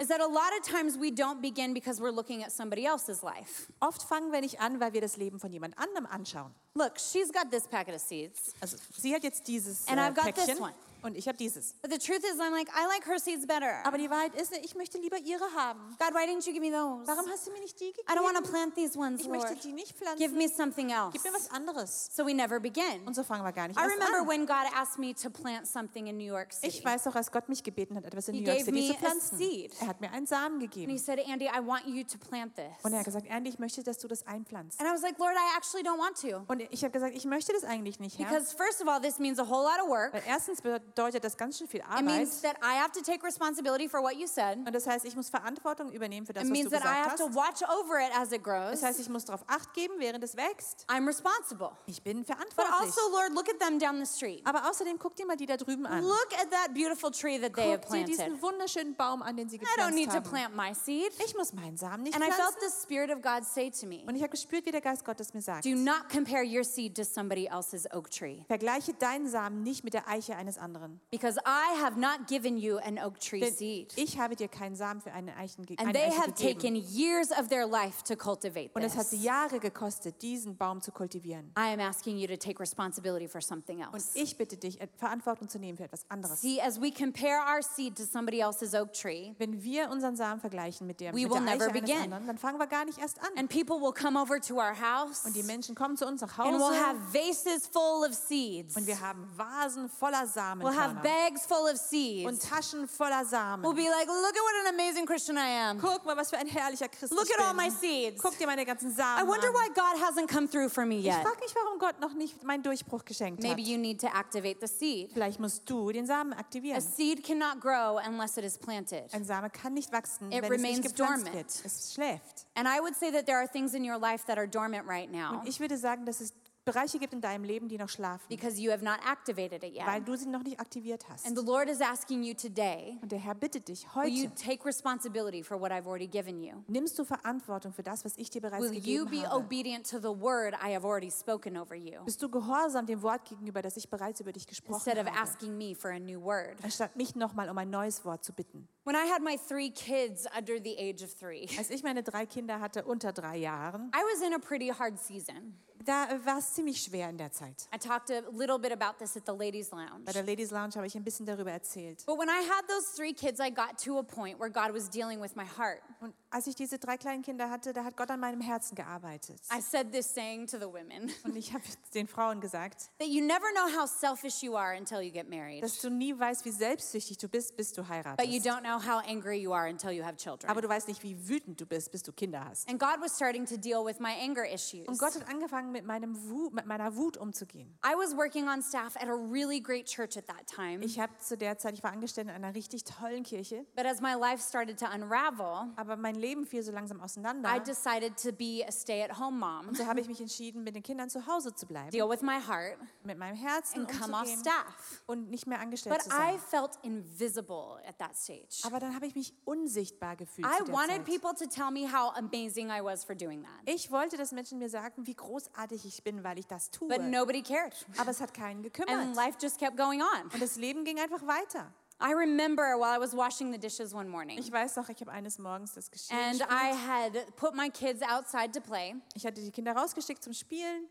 Is 0.00 0.08
that 0.08 0.20
a 0.20 0.26
lot 0.26 0.56
of 0.56 0.62
times 0.62 0.96
we 0.96 1.10
don't 1.10 1.42
begin 1.42 1.74
because 1.74 2.00
we're 2.00 2.12
looking 2.12 2.44
at 2.44 2.52
somebody 2.52 2.86
else's 2.86 3.22
life. 3.22 3.72
Oft 3.80 4.02
fangen 4.02 4.32
wir 4.32 4.40
nicht 4.40 4.60
an, 4.60 4.80
weil 4.80 4.92
wir 4.92 5.00
das 5.00 5.16
Leben 5.16 5.38
von 5.40 5.52
jemand 5.52 5.76
anderem 5.76 6.06
anschauen. 6.06 6.54
Look, 6.74 6.98
she's 6.98 7.32
got 7.32 7.50
this 7.50 7.66
packet 7.66 7.94
of 7.94 8.00
seeds. 8.00 8.54
Also 8.60 8.76
sie 8.96 9.12
hat 9.14 9.24
jetzt 9.24 9.48
dieses 9.48 9.86
And 9.88 9.98
äh, 9.98 10.02
I've 10.02 10.14
got 10.14 10.34
this 10.34 10.60
one. 10.60 10.72
Und 11.02 11.16
ich 11.16 11.26
habe 11.28 11.38
dieses. 11.38 11.74
But 11.82 11.92
the 11.92 11.98
truth 11.98 12.22
is, 12.24 12.38
I'm 12.40 12.50
like, 12.50 12.68
I 12.68 12.86
like 12.86 13.06
her 13.06 13.18
seeds 13.18 13.46
better. 13.46 13.80
Aber 13.84 13.98
die 13.98 14.10
Wahrheit 14.10 14.34
ist, 14.34 14.52
ich 14.56 14.74
möchte 14.74 14.98
lieber 14.98 15.18
ihre 15.18 15.44
haben. 15.56 15.96
God, 15.98 16.14
why 16.14 16.24
didn't 16.26 16.46
you 16.46 16.52
give 16.52 16.60
me 16.60 16.70
those? 16.70 17.06
Warum 17.06 17.28
hast 17.30 17.46
du 17.46 17.52
mir 17.52 17.60
nicht 17.60 17.78
die 17.80 17.90
I 17.90 17.94
don't 18.14 18.22
want 18.22 18.36
to 18.36 18.42
gegeben? 18.42 18.50
plant 18.50 18.74
these 18.74 18.98
ones, 18.98 19.20
Ich 19.20 19.28
möchte 19.28 19.54
die 19.56 19.72
nicht 19.72 19.96
Give 19.98 20.04
pflanzen. 20.04 20.36
me 20.38 20.48
something 20.48 20.90
else. 20.90 21.12
Gib 21.12 21.24
mir 21.24 21.32
was 21.32 21.50
anderes. 21.50 22.10
So 22.14 22.24
we 22.26 22.34
never 22.34 22.60
begin. 22.60 23.06
Und 23.06 23.14
so 23.14 23.22
fangen 23.22 23.44
wir 23.44 23.52
gar 23.52 23.68
nicht 23.68 23.78
I 23.78 23.82
erst 23.82 23.94
remember 23.94 24.20
an. 24.20 24.28
when 24.28 24.46
God 24.46 24.66
asked 24.74 24.98
me 24.98 25.14
to 25.14 25.30
plant 25.30 25.66
something 25.66 26.06
in 26.06 26.16
New 26.18 26.24
York 26.26 26.48
Ich 26.62 26.74
City. 26.74 26.84
weiß 26.84 27.06
auch, 27.06 27.14
als 27.14 27.30
Gott 27.30 27.48
mich 27.48 27.62
gebeten 27.62 27.96
hat, 27.96 28.04
etwas 28.04 28.28
in 28.28 28.34
He 28.34 28.40
New 28.42 28.48
York 28.48 28.64
City 28.64 28.88
zu 28.88 28.94
a 28.94 28.96
pflanzen. 28.98 29.38
seed. 29.38 29.72
Er 29.80 29.86
hat 29.88 30.00
mir 30.00 30.10
einen 30.10 30.26
Samen 30.26 30.60
And 30.60 30.62
he 30.62 30.66
gegeben. 30.86 30.98
said, 30.98 31.18
Andy, 31.26 31.46
I 31.46 31.64
want 31.64 31.86
you 31.86 32.04
to 32.04 32.18
plant 32.18 32.54
this. 32.56 32.66
Und 32.82 32.92
er 32.92 32.98
hat 33.00 33.04
gesagt, 33.04 33.26
Andy, 33.28 33.50
ich 33.50 33.58
möchte, 33.58 33.82
dass 33.82 33.98
du 33.98 34.08
das 34.08 34.26
einpflanzt. 34.26 34.80
And 34.80 34.88
I 34.88 34.92
was 34.92 35.02
like, 35.02 35.18
Lord, 35.18 35.34
I 35.34 35.56
actually 35.56 35.84
don't 35.84 35.98
want 35.98 36.16
to. 36.22 36.44
Und 36.52 36.60
ich 36.72 36.82
habe 36.82 36.92
gesagt, 36.92 37.14
ich 37.14 37.24
möchte 37.24 37.52
das 37.52 37.64
eigentlich 37.64 38.00
nicht, 38.00 38.18
Herr. 38.18 38.26
Because 38.28 38.54
first 38.56 38.80
of 38.82 38.88
all, 38.88 39.00
this 39.00 39.18
means 39.18 39.38
a 39.38 39.44
whole 39.48 39.62
lot 39.62 39.80
of 39.82 39.88
work. 39.88 40.12
Weil 40.12 40.22
erstens 40.26 40.60
be- 40.62 40.80
bedeutet 40.88 41.24
das 41.24 41.36
ganz 41.36 41.58
schön 41.58 41.68
viel 41.68 41.80
It 41.80 41.86
Arbeit. 41.88 42.04
means 42.04 42.40
that 42.42 42.56
I 42.62 42.78
have 42.78 42.90
to 42.92 43.00
take 43.00 43.24
responsibility 43.24 43.88
for 43.88 44.02
what 44.02 44.14
you 44.16 44.26
said. 44.26 44.58
Und 44.58 44.72
das 44.72 44.86
heißt, 44.86 45.04
ich 45.04 45.14
muss 45.16 45.28
Verantwortung 45.30 45.92
übernehmen 45.92 46.26
für 46.26 46.32
das, 46.32 46.44
It 46.44 46.50
was 46.50 46.58
du 46.58 46.62
means 46.64 46.70
that 46.72 46.82
I 46.82 46.88
gesagt 46.88 47.06
have 47.10 47.16
to 47.16 47.28
hast. 47.28 47.62
watch 47.62 47.70
over 47.70 47.98
it 48.00 48.10
as 48.16 48.32
it 48.32 48.42
grows. 48.42 48.72
Das 48.72 48.82
heißt, 48.82 49.00
ich 49.00 49.08
muss 49.08 49.24
darauf 49.24 49.44
Acht 49.46 49.72
geben, 49.74 49.94
während 49.98 50.22
es 50.24 50.36
wächst. 50.36 50.84
I'm 50.88 51.06
responsible. 51.06 51.70
Ich 51.86 52.02
bin 52.02 52.18
But 52.18 52.26
verantwortlich. 52.26 52.74
also, 52.80 53.00
Lord, 53.10 53.32
look 53.32 53.48
at 53.48 53.58
them 53.60 53.78
down 53.78 54.04
the 54.04 54.06
street. 54.06 54.42
Aber 54.46 54.68
außerdem 54.68 54.98
guck 54.98 55.14
dir 55.16 55.26
mal 55.26 55.36
die 55.36 55.46
da 55.46 55.56
drüben 55.56 55.86
an. 55.86 56.02
Look 56.02 56.28
at 56.40 56.50
that 56.50 56.74
beautiful 56.74 57.10
tree 57.10 57.38
that 57.40 57.54
they 57.54 57.70
have 57.72 57.80
Guck 57.80 57.92
dir 57.92 58.04
planted. 58.04 58.08
diesen 58.08 58.42
wunderschönen 58.42 58.94
Baum 58.96 59.22
an, 59.22 59.36
den 59.36 59.48
sie 59.48 59.56
I 59.56 59.60
don't 59.78 59.90
need 59.92 60.10
gepflanzt 60.10 60.30
to 60.30 60.36
haben. 60.38 60.52
plant 60.52 60.56
my 60.56 60.74
seed. 60.74 61.12
Ich 61.24 61.34
muss 61.36 61.52
meinen 61.52 61.76
Samen 61.76 62.02
nicht 62.04 62.14
And 62.14 62.24
I 62.24 62.30
felt 62.30 62.54
pflanzen. 62.54 62.60
the 62.68 62.82
Spirit 62.82 63.10
of 63.10 63.22
God 63.22 63.44
say 63.44 63.70
to 63.70 63.86
me, 63.86 64.02
Und 64.06 64.14
ich 64.16 64.22
habe 64.22 64.30
gespürt, 64.30 64.66
wie 64.66 64.70
der 64.72 64.80
Geist 64.80 65.04
Gottes 65.04 65.34
mir 65.34 65.42
sagt. 65.42 65.64
Do 65.64 65.70
not 65.74 66.08
compare 66.12 66.44
your 66.44 66.64
seed 66.64 66.96
to 66.96 67.04
somebody 67.04 67.46
else's 67.46 67.86
oak 67.92 68.10
tree. 68.10 68.42
Vergleiche 68.46 68.94
deinen 68.94 69.28
Samen 69.28 69.62
nicht 69.62 69.84
mit 69.84 69.94
der 69.94 70.08
Eiche 70.08 70.36
eines 70.36 70.58
anderen. 70.58 70.77
Because 71.10 71.38
I 71.44 71.80
have 71.82 71.98
not 71.98 72.26
given 72.28 72.56
you 72.56 72.78
an 72.78 72.98
oak 72.98 73.18
tree 73.20 73.40
Denn 73.40 73.54
seed. 73.54 73.92
ich 73.96 74.18
habe 74.18 74.36
dir 74.36 74.48
keinen 74.48 74.76
Samen 74.76 75.00
für 75.00 75.12
eine, 75.12 75.36
Eichen, 75.36 75.64
ge- 75.66 75.76
And 75.78 75.88
eine 75.88 75.92
they 75.98 76.08
Eiche 76.08 76.18
have 76.18 76.32
gegeben. 76.32 76.58
taken 76.60 76.74
years 76.76 77.30
of 77.32 77.48
their 77.48 77.66
life 77.66 78.02
to 78.04 78.16
cultivate 78.16 78.70
Und 78.74 78.82
es 78.82 78.94
hat 78.96 79.08
this. 79.08 79.20
sie 79.20 79.24
Jahre 79.26 79.58
gekostet, 79.60 80.20
diesen 80.22 80.56
Baum 80.56 80.80
zu 80.80 80.92
kultivieren. 80.92 81.52
I 81.58 81.72
am 81.72 81.80
asking 81.80 82.18
you 82.18 82.26
to 82.26 82.36
take 82.36 82.60
responsibility 82.60 83.26
for 83.28 83.40
something 83.40 83.78
Und 83.84 83.94
else. 83.94 84.10
ich 84.14 84.36
bitte 84.36 84.56
dich, 84.56 84.80
äh, 84.80 84.88
Verantwortung 84.96 85.48
zu 85.48 85.58
nehmen 85.58 85.76
für 85.78 85.84
etwas 85.84 86.04
anderes. 86.08 86.40
See, 86.40 86.60
as 86.60 86.80
we 86.80 86.90
compare 86.92 87.40
our 87.40 87.62
seed 87.62 87.96
to 87.96 88.04
somebody 88.04 88.40
else's 88.40 88.74
oak 88.74 88.92
tree, 88.92 89.34
Wenn 89.38 89.62
wir 89.62 89.90
unseren 89.90 90.16
Samen 90.16 90.40
vergleichen 90.40 90.86
mit 90.86 91.00
der, 91.00 91.12
We 91.12 91.22
mit 91.22 91.30
will 91.30 91.40
der 91.40 91.48
Eiche 91.52 91.58
never 91.58 91.70
eines 91.70 91.80
begin. 91.80 92.02
anderen, 92.02 92.26
dann 92.26 92.38
fangen 92.38 92.58
wir 92.58 92.66
gar 92.66 92.84
nicht 92.84 92.98
erst 92.98 93.18
an. 93.20 93.28
and 93.36 93.48
people 93.50 93.76
will 93.80 93.92
come 93.92 94.18
over 94.20 94.40
to 94.40 94.54
our 94.56 94.74
house, 94.78 95.24
Und 95.24 95.34
die 95.36 95.42
Menschen 95.42 95.74
kommen 95.74 95.96
zu 95.96 96.06
uns 96.06 96.20
nach 96.20 96.38
and 96.38 96.56
we'll 96.56 96.60
Hause 96.68 96.78
have 96.86 96.98
vases 97.12 97.66
full 97.72 98.06
of 98.08 98.14
seeds. 98.14 98.76
und 98.76 98.86
wir 98.86 99.00
haben 99.00 99.28
Vasen 99.36 99.88
voller 99.88 100.26
Samen 100.26 100.62
We'll 100.70 100.78
have 100.78 101.02
bags 101.02 101.46
full 101.46 101.64
of 101.66 101.70
und 101.72 101.78
seeds. 101.78 102.48
Taschen 102.48 102.86
voller 102.88 103.24
Samen. 103.24 103.62
We'll 103.64 103.74
be 103.74 103.88
like, 103.88 104.06
look 104.06 104.34
at 104.36 104.42
what 104.42 104.66
an 104.66 104.74
amazing 104.74 105.06
Christian 105.06 105.36
I 105.36 105.48
am. 105.70 105.78
Guck 105.78 106.04
mal, 106.04 106.16
was 106.16 106.30
für 106.30 106.38
ein 106.38 106.46
herrlicher 106.46 106.88
Christ 106.88 107.12
Look 107.12 107.26
ich 107.28 107.34
at 107.34 107.40
all 107.44 107.54
bin. 107.54 107.64
my 107.64 107.70
seeds. 107.70 108.22
Guck 108.22 108.36
dir 108.38 108.46
meine 108.46 108.64
ganzen 108.64 108.90
I 108.90 108.94
Samen 108.94 109.26
wonder 109.28 109.48
an. 109.48 109.54
why 109.54 109.68
God 109.74 110.00
hasn't 110.02 110.28
come 110.28 110.48
through 110.48 110.68
for 110.70 110.84
me 110.84 110.98
Ich 110.98 111.04
yet. 111.06 111.22
frage 111.22 111.38
mich, 111.40 111.54
warum 111.54 111.78
Gott 111.78 112.00
noch 112.00 112.12
nicht 112.14 112.42
meinen 112.44 112.62
Durchbruch 112.62 113.04
geschenkt 113.04 113.42
Maybe 113.42 113.62
hat. 113.62 113.68
you 113.68 113.78
need 113.78 114.00
to 114.00 114.06
activate 114.08 114.58
the 114.60 114.66
seed. 114.66 115.10
Vielleicht 115.12 115.40
musst 115.40 115.68
du 115.68 115.90
den 115.92 116.06
Samen 116.06 116.32
A 116.32 116.38
aktivieren. 116.38 116.80
seed 116.80 117.24
cannot 117.24 117.60
grow 117.60 117.98
unless 118.06 118.36
it 118.36 118.44
is 118.44 118.56
planted. 118.58 119.04
Ein 119.12 119.24
Same 119.24 119.50
kann 119.50 119.74
nicht 119.74 119.92
wachsen, 119.92 120.30
It 120.32 120.42
wenn 120.42 120.52
es 120.52 120.60
nicht 120.60 120.64
remains 120.68 120.86
gepflanzt 120.88 121.26
dormant. 121.26 121.34
wird. 121.34 121.64
Es 121.64 121.94
schläft. 121.94 122.46
And 122.54 122.66
I 122.68 122.80
would 122.80 122.96
say 122.96 123.10
that 123.12 123.26
there 123.26 123.38
are 123.38 123.46
things 123.48 123.74
in 123.74 123.84
your 123.88 123.98
life 123.98 124.24
that 124.26 124.36
are 124.38 124.48
dormant 124.48 124.86
right 124.88 125.10
now 125.10 125.40
Und 125.40 125.48
ich 125.48 125.60
würde 125.60 125.76
sagen, 125.78 126.04
dass 126.04 126.20
es 126.20 126.32
Bereiche 126.72 126.98
gibt 126.98 127.12
in 127.12 127.20
deinem 127.20 127.44
Leben, 127.44 127.68
die 127.68 127.78
noch 127.78 127.88
schlafen, 127.88 128.24
because 128.28 128.60
you 128.60 128.70
have 128.70 128.84
not 128.84 128.98
activated 129.06 129.62
it 129.62 129.74
weil 129.86 129.98
yet. 130.00 130.08
du 130.08 130.16
sie 130.16 130.26
noch 130.28 130.42
nicht 130.42 130.58
aktiviert 130.60 131.08
hast. 131.08 131.26
And 131.26 131.38
the 131.38 131.44
Lord 131.44 131.68
is 131.68 131.80
asking 131.80 132.22
you 132.22 132.34
today 132.34 132.98
Und 133.02 133.12
der 133.12 133.18
Herr 133.18 133.34
bittet 133.34 133.68
dich 133.68 133.86
will 133.94 134.08
you 134.08 134.28
heute, 134.28 134.34
take 134.34 134.64
responsibility 134.64 135.42
for 135.42 135.60
what 135.60 135.70
I've 135.72 135.86
already 135.86 136.06
given 136.06 136.40
you? 136.42 136.54
nimmst 136.66 136.98
du 136.98 137.04
Verantwortung 137.04 137.72
für 137.72 137.82
das, 137.82 138.04
was 138.04 138.16
ich 138.16 138.30
dir 138.30 138.40
bereits 138.40 138.62
Will 138.64 138.74
you 138.74 139.04
gegeben 139.04 139.10
be 139.10 139.28
habe? 139.28 139.36
obedient 139.44 139.88
to 139.90 139.98
the 139.98 140.08
word 140.20 140.54
I 140.54 140.74
have 140.74 140.86
already 140.86 141.10
spoken 141.10 141.56
over 141.56 141.74
you 141.74 142.02
Bist 142.04 142.22
du 142.22 142.28
gehorsam 142.28 142.86
dem 142.86 143.02
Wort 143.02 143.24
gegenüber, 143.28 143.62
das 143.62 143.76
ich 143.76 143.88
bereits 143.88 144.20
über 144.20 144.32
dich 144.32 144.46
gesprochen 144.46 144.82
instead 144.86 144.98
of 144.98 145.06
habe? 145.12 145.18
asking 145.20 145.56
me 145.56 145.74
for 145.74 145.90
a 145.90 145.98
new 145.98 146.20
word? 146.22 146.56
Anstatt 146.62 146.94
mich 146.96 147.14
nochmal 147.14 147.48
um 147.50 147.58
ein 147.58 147.70
neues 147.70 148.04
Wort 148.04 148.24
zu 148.24 148.32
bitten. 148.32 148.68
When 148.84 148.96
I 148.96 149.10
had 149.10 149.22
my 149.22 149.36
three 149.36 149.70
kids 149.70 150.26
under 150.36 150.58
the 150.62 150.76
age 150.78 151.02
of 151.02 151.12
three, 151.14 151.46
Als 151.58 151.70
ich 151.70 151.82
meine 151.82 152.02
drei 152.02 152.24
Kinder 152.26 152.60
hatte 152.60 152.84
unter 152.84 153.12
drei 153.12 153.36
Jahren, 153.36 153.90
I 153.94 154.00
was 154.14 154.26
in 154.26 154.32
a 154.34 154.38
pretty 154.38 154.68
hard 154.68 154.98
season. 154.98 155.58
Da 155.88 156.06
war 156.24 156.38
es 156.38 156.52
ziemlich 156.52 156.82
schwer 156.82 157.08
in 157.08 157.16
der 157.16 157.32
Zeit. 157.32 157.66
I 157.74 157.78
talked 157.78 158.10
a 158.10 158.22
little 158.30 158.58
bit 158.58 158.72
about 158.72 158.98
this 158.98 159.16
at 159.16 159.24
the 159.24 159.32
ladies' 159.32 159.70
lounge. 159.70 160.04
Bei 160.04 160.12
der 160.12 160.22
Ladies 160.22 160.50
Lounge 160.50 160.74
habe 160.76 160.86
ich 160.86 160.94
ein 160.94 161.02
bisschen 161.02 161.24
darüber 161.24 161.50
erzählt. 161.50 162.04
But 162.04 162.18
when 162.18 162.28
I 162.28 162.46
had 162.46 162.68
those 162.68 162.94
three 162.94 163.14
kids, 163.14 163.40
I 163.40 163.50
got 163.50 163.78
to 163.84 163.98
a 163.98 164.02
point 164.02 164.38
where 164.38 164.50
God 164.50 164.74
was 164.74 164.90
dealing 164.90 165.20
with 165.22 165.34
my 165.34 165.46
heart. 165.46 165.80
Und 166.00 166.14
als 166.30 166.46
ich 166.46 166.54
diese 166.54 166.78
drei 166.78 166.98
kleinen 166.98 167.22
Kinder 167.22 167.48
hatte, 167.48 167.72
da 167.72 167.84
hat 167.84 167.96
Gott 167.96 168.10
an 168.10 168.20
meinem 168.20 168.42
Herzen 168.42 168.74
gearbeitet. 168.74 169.40
I 169.50 169.62
said 169.62 169.90
this 169.92 170.12
saying 170.12 170.46
to 170.48 170.58
the 170.58 170.66
women 170.66 171.10
Und 171.24 171.36
ich 171.36 171.54
habe 171.54 171.64
den 171.94 172.06
Frauen 172.06 172.40
gesagt, 172.42 172.90
that 172.98 173.08
you 173.08 173.24
never 173.24 173.46
know 173.54 173.80
how 173.80 173.88
selfish 173.88 174.42
you 174.42 174.56
are 174.56 174.76
until 174.76 175.00
you 175.00 175.10
get 175.10 175.30
married, 175.30 175.62
dass 175.62 175.80
du 175.80 175.88
nie 175.88 176.16
weißt, 176.18 176.44
wie 176.44 176.50
selbstsüchtig 176.50 177.16
du 177.16 177.28
bist, 177.28 177.56
bis 177.56 177.72
du 177.72 177.80
but 177.80 177.88
you 177.88 177.94
heiratest. 177.94 178.46
don't 178.46 178.60
know 178.60 178.78
how 178.78 179.02
angry 179.08 179.40
you 179.40 179.54
are 179.54 179.68
until 179.70 179.90
you 179.90 180.04
have 180.04 180.16
children. 180.16 180.50
Aber 180.50 180.60
du 180.60 180.68
weißt 180.68 180.86
nicht, 180.86 181.02
wie 181.02 181.16
wütend 181.28 181.58
du 181.58 181.64
bist, 181.64 181.90
bis 181.92 182.02
du 182.02 182.12
Kinder 182.12 182.44
hast. 182.44 182.68
And 182.68 182.78
God 182.78 183.00
was 183.00 183.16
starting 183.16 183.46
to 183.46 183.56
deal 183.56 183.82
with 183.84 184.00
my 184.00 184.12
anger 184.20 184.44
issues. 184.44 184.86
Und 184.86 184.98
Gott 184.98 185.14
hat 185.14 185.26
angefangen, 185.26 185.72
mit, 185.78 185.86
meinem 185.86 186.28
Wut, 186.28 186.52
mit 186.52 186.66
meiner 186.66 186.94
Wut 186.96 187.16
umzugehen. 187.16 187.78
I 187.84 187.94
was 187.96 188.16
working 188.16 188.48
on 188.48 188.62
staff 188.62 188.96
at 188.96 189.08
a 189.08 189.14
really 189.14 189.60
great 189.60 189.86
church 189.86 190.16
at 190.16 190.26
that 190.26 190.46
time, 190.46 190.84
Ich 190.84 190.98
habe 190.98 191.16
zu 191.18 191.36
der 191.36 191.56
Zeit, 191.58 191.74
ich 191.74 191.82
war 191.84 191.92
angestellt 191.92 192.28
in 192.28 192.34
einer 192.34 192.54
richtig 192.54 192.84
tollen 192.84 193.22
Kirche, 193.22 193.64
but 193.76 193.86
as 193.86 194.00
my 194.00 194.14
life 194.14 194.42
started 194.42 194.78
to 194.78 194.86
unravel, 194.86 195.70
aber 195.76 195.96
mein 195.96 196.16
Leben 196.16 196.44
fiel 196.46 196.62
so 196.62 196.72
langsam 196.72 197.00
auseinander. 197.00 197.48
I 197.54 197.60
decided 197.60 198.16
to 198.22 198.32
be 198.32 198.64
a 198.66 198.72
stay 198.72 199.02
at 199.02 199.18
home 199.18 199.38
mom, 199.38 199.68
Und 199.68 199.76
so 199.76 199.86
habe 199.86 200.00
ich 200.00 200.08
mich 200.08 200.20
entschieden, 200.20 200.64
mit 200.64 200.74
den 200.74 200.82
Kindern 200.82 201.08
zu 201.10 201.26
Hause 201.26 201.54
zu 201.54 201.66
bleiben, 201.66 201.90
deal 201.90 202.08
with 202.08 202.22
my 202.22 202.38
heart, 202.40 202.76
mit 203.04 203.18
meinem 203.18 203.36
Herzen 203.36 203.86
and 203.86 204.00
come 204.00 204.14
off 204.14 204.26
staff. 204.28 205.02
und 205.06 205.30
nicht 205.30 205.46
mehr 205.46 205.60
angestellt 205.60 205.94
But 205.96 206.04
zu 206.04 206.10
I 206.10 206.12
sein. 206.12 206.38
felt 206.38 206.78
invisible 206.82 207.80
at 207.86 207.98
that 207.98 208.16
stage. 208.16 208.60
Aber 208.64 208.78
dann 208.80 208.94
habe 208.94 209.06
ich 209.06 209.14
mich 209.14 209.34
unsichtbar 209.44 210.16
gefühlt. 210.16 210.46
I 210.46 210.70
wanted 210.72 210.96
Zeit. 210.96 211.04
people 211.04 211.34
to 211.34 211.46
tell 211.46 211.70
me 211.70 211.86
how 211.86 212.12
amazing 212.16 212.68
I 212.70 212.82
was 212.82 213.04
for 213.04 213.14
doing 213.14 213.42
that. 213.42 213.50
Ich 213.66 213.90
wollte, 213.90 214.16
dass 214.16 214.32
Menschen 214.32 214.58
mir 214.58 214.68
sagen, 214.68 215.06
wie 215.06 215.14
großartig 215.14 215.57
ich 215.84 216.02
bin, 216.02 216.22
weil 216.24 216.38
ich 216.38 216.46
das 216.46 216.70
tue. 216.70 216.88
But 216.88 217.02
nobody 217.02 217.42
cared. 217.42 217.74
Aber 217.98 218.10
es 218.10 218.20
hat 218.20 218.32
keinen 218.32 218.64
And 218.64 218.72
gekümmert. 218.74 219.16
life 219.16 219.38
just 219.40 219.58
kept 219.58 219.76
going 219.76 220.00
on. 220.00 220.30
Und 220.32 220.40
das 220.40 220.56
Leben 220.56 220.84
ging 220.84 220.98
einfach 221.00 221.26
weiter. 221.26 221.72
I 222.00 222.12
remember 222.12 222.62
while 222.78 222.96
I 222.96 223.00
was 223.00 223.12
washing 223.16 223.50
the 223.52 223.58
dishes 223.58 223.92
one 223.92 224.08
morning, 224.08 224.38
Ich 224.38 224.52
weiß 224.52 224.76
noch, 224.76 224.88
ich 224.88 225.00
habe 225.00 225.10
eines 225.10 225.38
Morgens 225.38 225.74
das 225.74 225.90
Geschirr 225.90 226.16
and. 226.16 226.40
I 226.42 226.72
had 226.72 227.34
put 227.34 227.54
my 227.56 227.68
kids 227.68 228.02
outside 228.02 228.52
to 228.52 228.60
play, 228.60 228.94
Ich 229.14 229.26
hatte 229.26 229.40
die 229.40 229.50
Kinder 229.50 229.72
rausgeschickt 229.74 230.22
zum 230.22 230.32
Spielen 230.32 230.84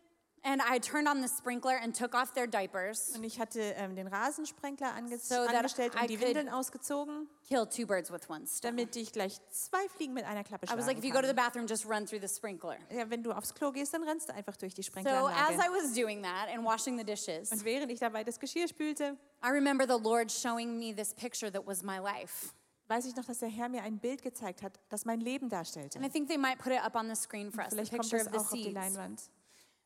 and 0.44 0.62
I 0.62 0.80
turned 0.80 1.08
on 1.08 1.22
the 1.22 1.28
sprinkler 1.28 1.78
and 1.82 1.96
took 1.96 2.14
off 2.16 2.34
their 2.34 2.48
diapers, 2.48 3.14
und 3.16 3.24
ich 3.24 3.40
hatte 3.40 3.60
ähm, 3.78 3.96
den 3.96 4.08
Rasensprenkler 4.08 4.94
ange 4.94 5.18
So 5.20 5.36
angestellt 5.36 5.94
I 5.96 6.02
und 6.02 6.10
die 6.10 6.20
Windeln 6.20 6.50
ausgezogen, 6.50 7.28
killed 7.48 7.72
two 7.72 7.86
birds 7.86 8.12
with 8.12 8.30
one 8.30 8.46
stone. 8.48 8.76
damit 8.76 8.96
ich 8.96 9.12
gleich 9.12 9.40
zwei 9.50 9.88
Fliegen 9.90 10.14
mit 10.14 10.26
einer 10.26 10.44
Klappe 10.44 10.66
I 10.66 10.70
was 10.70 10.76
schlagen 10.76 10.88
like, 10.88 10.98
if 11.00 11.04
you 11.04 11.12
go 11.12 11.22
to 11.22 11.28
the 11.28 11.34
bathroom, 11.34 11.68
just 11.68 11.86
run 11.86 12.06
through 12.06 12.22
the 12.22 12.28
sprinkler. 12.28 12.78
Ja, 12.90 13.10
wenn 13.10 13.24
du 13.24 13.32
aufs 13.32 13.54
Klo 13.54 13.72
gehst, 13.72 13.94
dann 13.94 14.04
rennst 14.04 14.30
du 14.30 14.34
einfach 14.34 14.56
durch 14.58 14.74
die 14.74 14.84
So 14.84 14.88
as 14.88 15.04
Sprinkleranlage. 15.04 15.54
I 15.54 15.70
was 15.70 15.94
doing 15.94 16.22
that 16.24 16.50
and 16.54 16.64
washing 16.66 16.98
the 16.98 17.04
dishes, 17.04 17.52
Und 17.52 17.64
während 17.66 17.92
ich 17.92 18.00
dabei 18.00 18.24
das 18.24 18.40
Geschirr 18.40 18.68
spülte, 18.68 19.18
I 19.44 19.50
remember 19.50 19.86
the 19.86 20.02
Lord 20.02 20.32
showing 20.32 20.78
me 20.78 20.96
this 20.96 21.14
picture 21.14 21.52
that 21.52 21.66
was 21.66 21.84
my 21.84 21.98
life. 22.00 22.54
weiß 22.88 23.06
ich 23.06 23.16
noch, 23.16 23.26
dass 23.26 23.40
der 23.40 23.50
Herr 23.50 23.68
mir 23.70 23.84
ein 23.84 24.00
Bild 24.00 24.22
gezeigt 24.22 24.62
hat, 24.64 24.80
das 24.90 25.04
mein 25.04 25.20
Leben 25.20 25.50
darstellte. 25.50 26.00
And 26.00 26.08
I 26.08 26.10
think 26.10 26.28
they 26.30 26.38
might 26.38 26.58
put 26.58 26.72
it 26.72 26.82
up 26.82 26.96
on 26.96 27.10
the 27.10 27.16
screen 27.16 27.52
for 27.52 27.64
us, 27.64 27.72
the 27.72 27.76
Vielleicht 27.76 27.92
kommt 27.92 28.06
the 28.06 28.38
auch 28.38 28.46
auf 28.46 28.50
die. 28.52 28.72
Leinwand. 28.72 29.30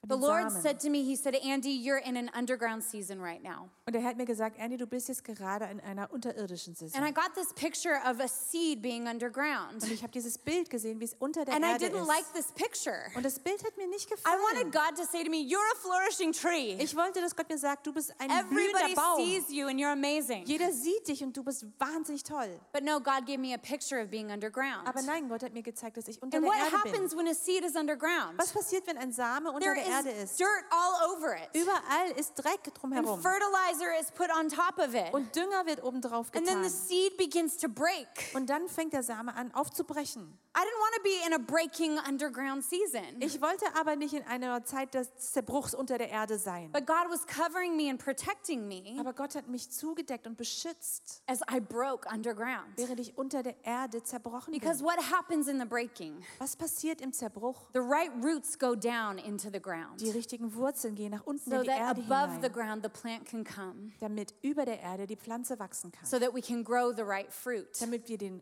The 0.07 0.15
Lord 0.17 0.51
said 0.51 0.79
to 0.79 0.89
me, 0.89 1.03
He 1.03 1.15
said, 1.15 1.35
Andy, 1.35 1.69
you're 1.69 1.99
in 2.03 2.17
an 2.17 2.31
underground 2.33 2.83
season 2.83 3.21
right 3.21 3.41
now. 3.43 3.69
Und 3.85 3.95
er 3.95 4.01
hat 4.03 4.17
mir 4.17 4.25
gesagt, 4.25 4.57
Andy, 4.57 4.75
du 4.77 4.87
bist 4.87 5.09
jetzt 5.09 5.23
gerade 5.23 5.65
in 5.65 5.79
einer 5.79 6.11
unterirdischen 6.11 6.73
And 6.73 6.81
I 6.81 7.09
Saison. 7.09 7.13
got 7.13 7.35
this 7.35 7.53
picture 7.53 8.01
of 8.09 8.19
a 8.19 8.27
seed 8.27 8.81
being 8.81 9.07
underground. 9.07 9.83
Und 9.83 9.91
ich 9.91 10.01
habe 10.01 10.11
dieses 10.11 10.39
Bild 10.39 10.71
gesehen, 10.71 10.99
wie 10.99 11.03
es 11.05 11.13
unter 11.19 11.45
der 11.45 11.53
And 11.53 11.63
I 11.63 11.73
Erde 11.73 11.85
didn't 11.85 12.01
ist. 12.01 12.07
like 12.07 12.25
this 12.33 12.51
picture. 12.53 13.11
Und 13.15 13.23
das 13.23 13.37
Bild 13.37 13.63
hat 13.63 13.77
mir 13.77 13.87
nicht 13.87 14.07
I 14.09 14.15
gefallen. 14.15 14.39
wanted 14.41 14.71
God 14.73 14.95
to 14.95 15.03
say 15.05 15.23
to 15.23 15.29
me, 15.29 15.37
You're 15.37 15.71
a 15.71 15.75
flourishing 15.75 16.31
tree. 16.31 16.77
Ich 16.79 16.95
wollte, 16.95 17.21
dass 17.21 17.35
Gott 17.35 17.47
mir 17.49 17.59
sagt, 17.59 17.85
du 17.85 17.93
bist 17.93 18.11
ein 18.19 18.31
Everybody 18.31 18.95
Baum. 18.95 19.17
sees 19.23 19.49
you 19.51 19.67
and 19.67 19.79
you're 19.79 19.91
amazing. 19.91 20.45
Jeder 20.45 20.71
sieht 20.71 21.07
dich 21.09 21.23
und 21.23 21.37
du 21.37 21.43
bist 21.43 21.63
wahnsinnig 21.77 22.23
toll. 22.23 22.59
But 22.73 22.83
no, 22.83 22.99
God 22.99 23.27
gave 23.27 23.37
me 23.37 23.53
a 23.53 23.57
picture 23.59 24.01
of 24.01 24.09
being 24.09 24.31
underground. 24.31 24.87
Aber 24.87 25.03
nein, 25.03 25.29
Gott 25.29 25.43
hat 25.43 25.53
mir 25.53 25.61
gezeigt, 25.61 25.97
dass 25.97 26.07
ich 26.07 26.19
unter 26.23 26.37
And 26.37 26.45
der 26.45 26.51
what 26.51 26.57
Erde 26.59 26.71
bin. 26.83 26.91
happens 26.93 27.15
when 27.15 27.27
a 27.27 27.35
seed 27.35 27.63
is 27.63 27.75
underground? 27.75 28.37
Was 28.39 28.51
passiert, 28.51 28.87
wenn 28.87 28.97
ein 28.97 29.11
Same 29.11 29.51
unter 29.51 29.59
There 29.61 29.75
der 29.75 29.90
Erde 29.91 30.09
is 30.11 30.31
ist? 30.31 30.39
dirt 30.39 30.63
all 30.71 31.11
over 31.15 31.35
it. 31.35 31.49
Überall 31.53 32.11
ist 32.17 32.33
Dreck 32.35 32.59
And 32.65 32.77
drumherum. 32.81 33.21
fertilizer 33.21 33.99
is 33.99 34.11
put 34.11 34.29
on 34.35 34.49
top 34.49 34.77
of 34.77 34.93
it. 34.93 35.13
Und 35.13 35.35
Dünger 35.35 35.65
wird 35.65 35.83
obendrauf 35.83 36.27
And 36.35 36.45
then 36.47 36.61
getan. 36.61 36.63
the 36.63 36.69
seed 36.69 37.17
begins 37.17 37.57
to 37.57 37.67
break. 37.69 38.07
Und 38.33 38.49
dann 38.49 38.67
fängt 38.67 38.93
der 38.93 39.03
Same 39.03 39.33
an 39.35 39.53
aufzubrechen. 39.53 40.37
I 40.53 40.63
didn't 40.65 40.79
want 40.81 40.95
to 40.95 41.01
be 41.03 41.25
in 41.25 41.33
a 41.33 41.39
breaking 41.39 41.97
underground 41.97 42.61
season. 42.65 43.21
Ich 43.21 43.41
wollte 43.41 43.65
aber 43.79 43.95
nicht 43.95 44.13
in 44.13 44.23
einer 44.23 44.65
Zeit 44.65 44.93
des 44.93 45.07
Zerbruchs 45.15 45.73
unter 45.73 45.97
der 45.97 46.09
Erde 46.09 46.37
sein. 46.37 46.69
But 46.73 46.85
God 46.85 47.09
was 47.09 47.25
covering 47.25 47.77
me 47.77 47.89
and 47.89 47.97
protecting 48.03 48.67
me 48.67 48.97
Aber 48.99 49.13
Gott 49.13 49.33
hat 49.35 49.47
mich 49.47 49.69
zugedeckt 49.71 50.27
und 50.27 50.35
beschützt, 50.37 51.23
as 51.25 51.39
I 51.49 51.61
broke 51.61 52.05
underground. 52.13 52.67
während 52.75 52.99
ich 52.99 53.17
unter 53.17 53.43
der 53.43 53.55
Erde 53.63 54.03
zerbrochen 54.03 54.51
Because 54.51 54.79
bin. 54.79 54.87
what 54.87 54.99
happens 55.11 55.47
in 55.47 55.57
the 55.57 55.65
breaking? 55.65 56.21
Was 56.39 56.57
passiert 56.57 56.99
im 56.99 57.13
Zerbruch? 57.13 57.69
The 57.73 57.79
right 57.79 58.11
roots 58.21 58.59
go 58.59 58.75
down 58.75 59.17
into 59.19 59.49
the 59.49 59.61
ground 59.61 60.01
Die 60.01 60.09
richtigen 60.09 60.53
Wurzeln 60.53 60.95
gehen 60.95 61.11
nach 61.11 61.25
unten 61.25 61.49
so 61.49 61.55
in 61.57 61.61
die 61.63 61.67
that 61.69 61.79
Erde 61.79 62.01
above 62.01 62.41
the 62.41 62.47
hinein, 62.49 62.51
ground 62.51 62.83
the 62.83 62.89
plant 62.89 63.25
can 63.25 63.45
come, 63.45 63.93
damit 64.01 64.33
über 64.41 64.65
der 64.65 64.81
Erde 64.81 65.07
die 65.07 65.15
Pflanze 65.15 65.57
wachsen 65.59 65.93
kann. 65.93 66.05
so 66.05 66.19
that 66.19 66.33
we 66.33 66.41
can 66.41 66.61
grow 66.61 66.91
the 66.93 67.03
right 67.03 67.31
fruit. 67.31 67.69
Damit 67.79 68.09
wir 68.09 68.17
den, 68.17 68.41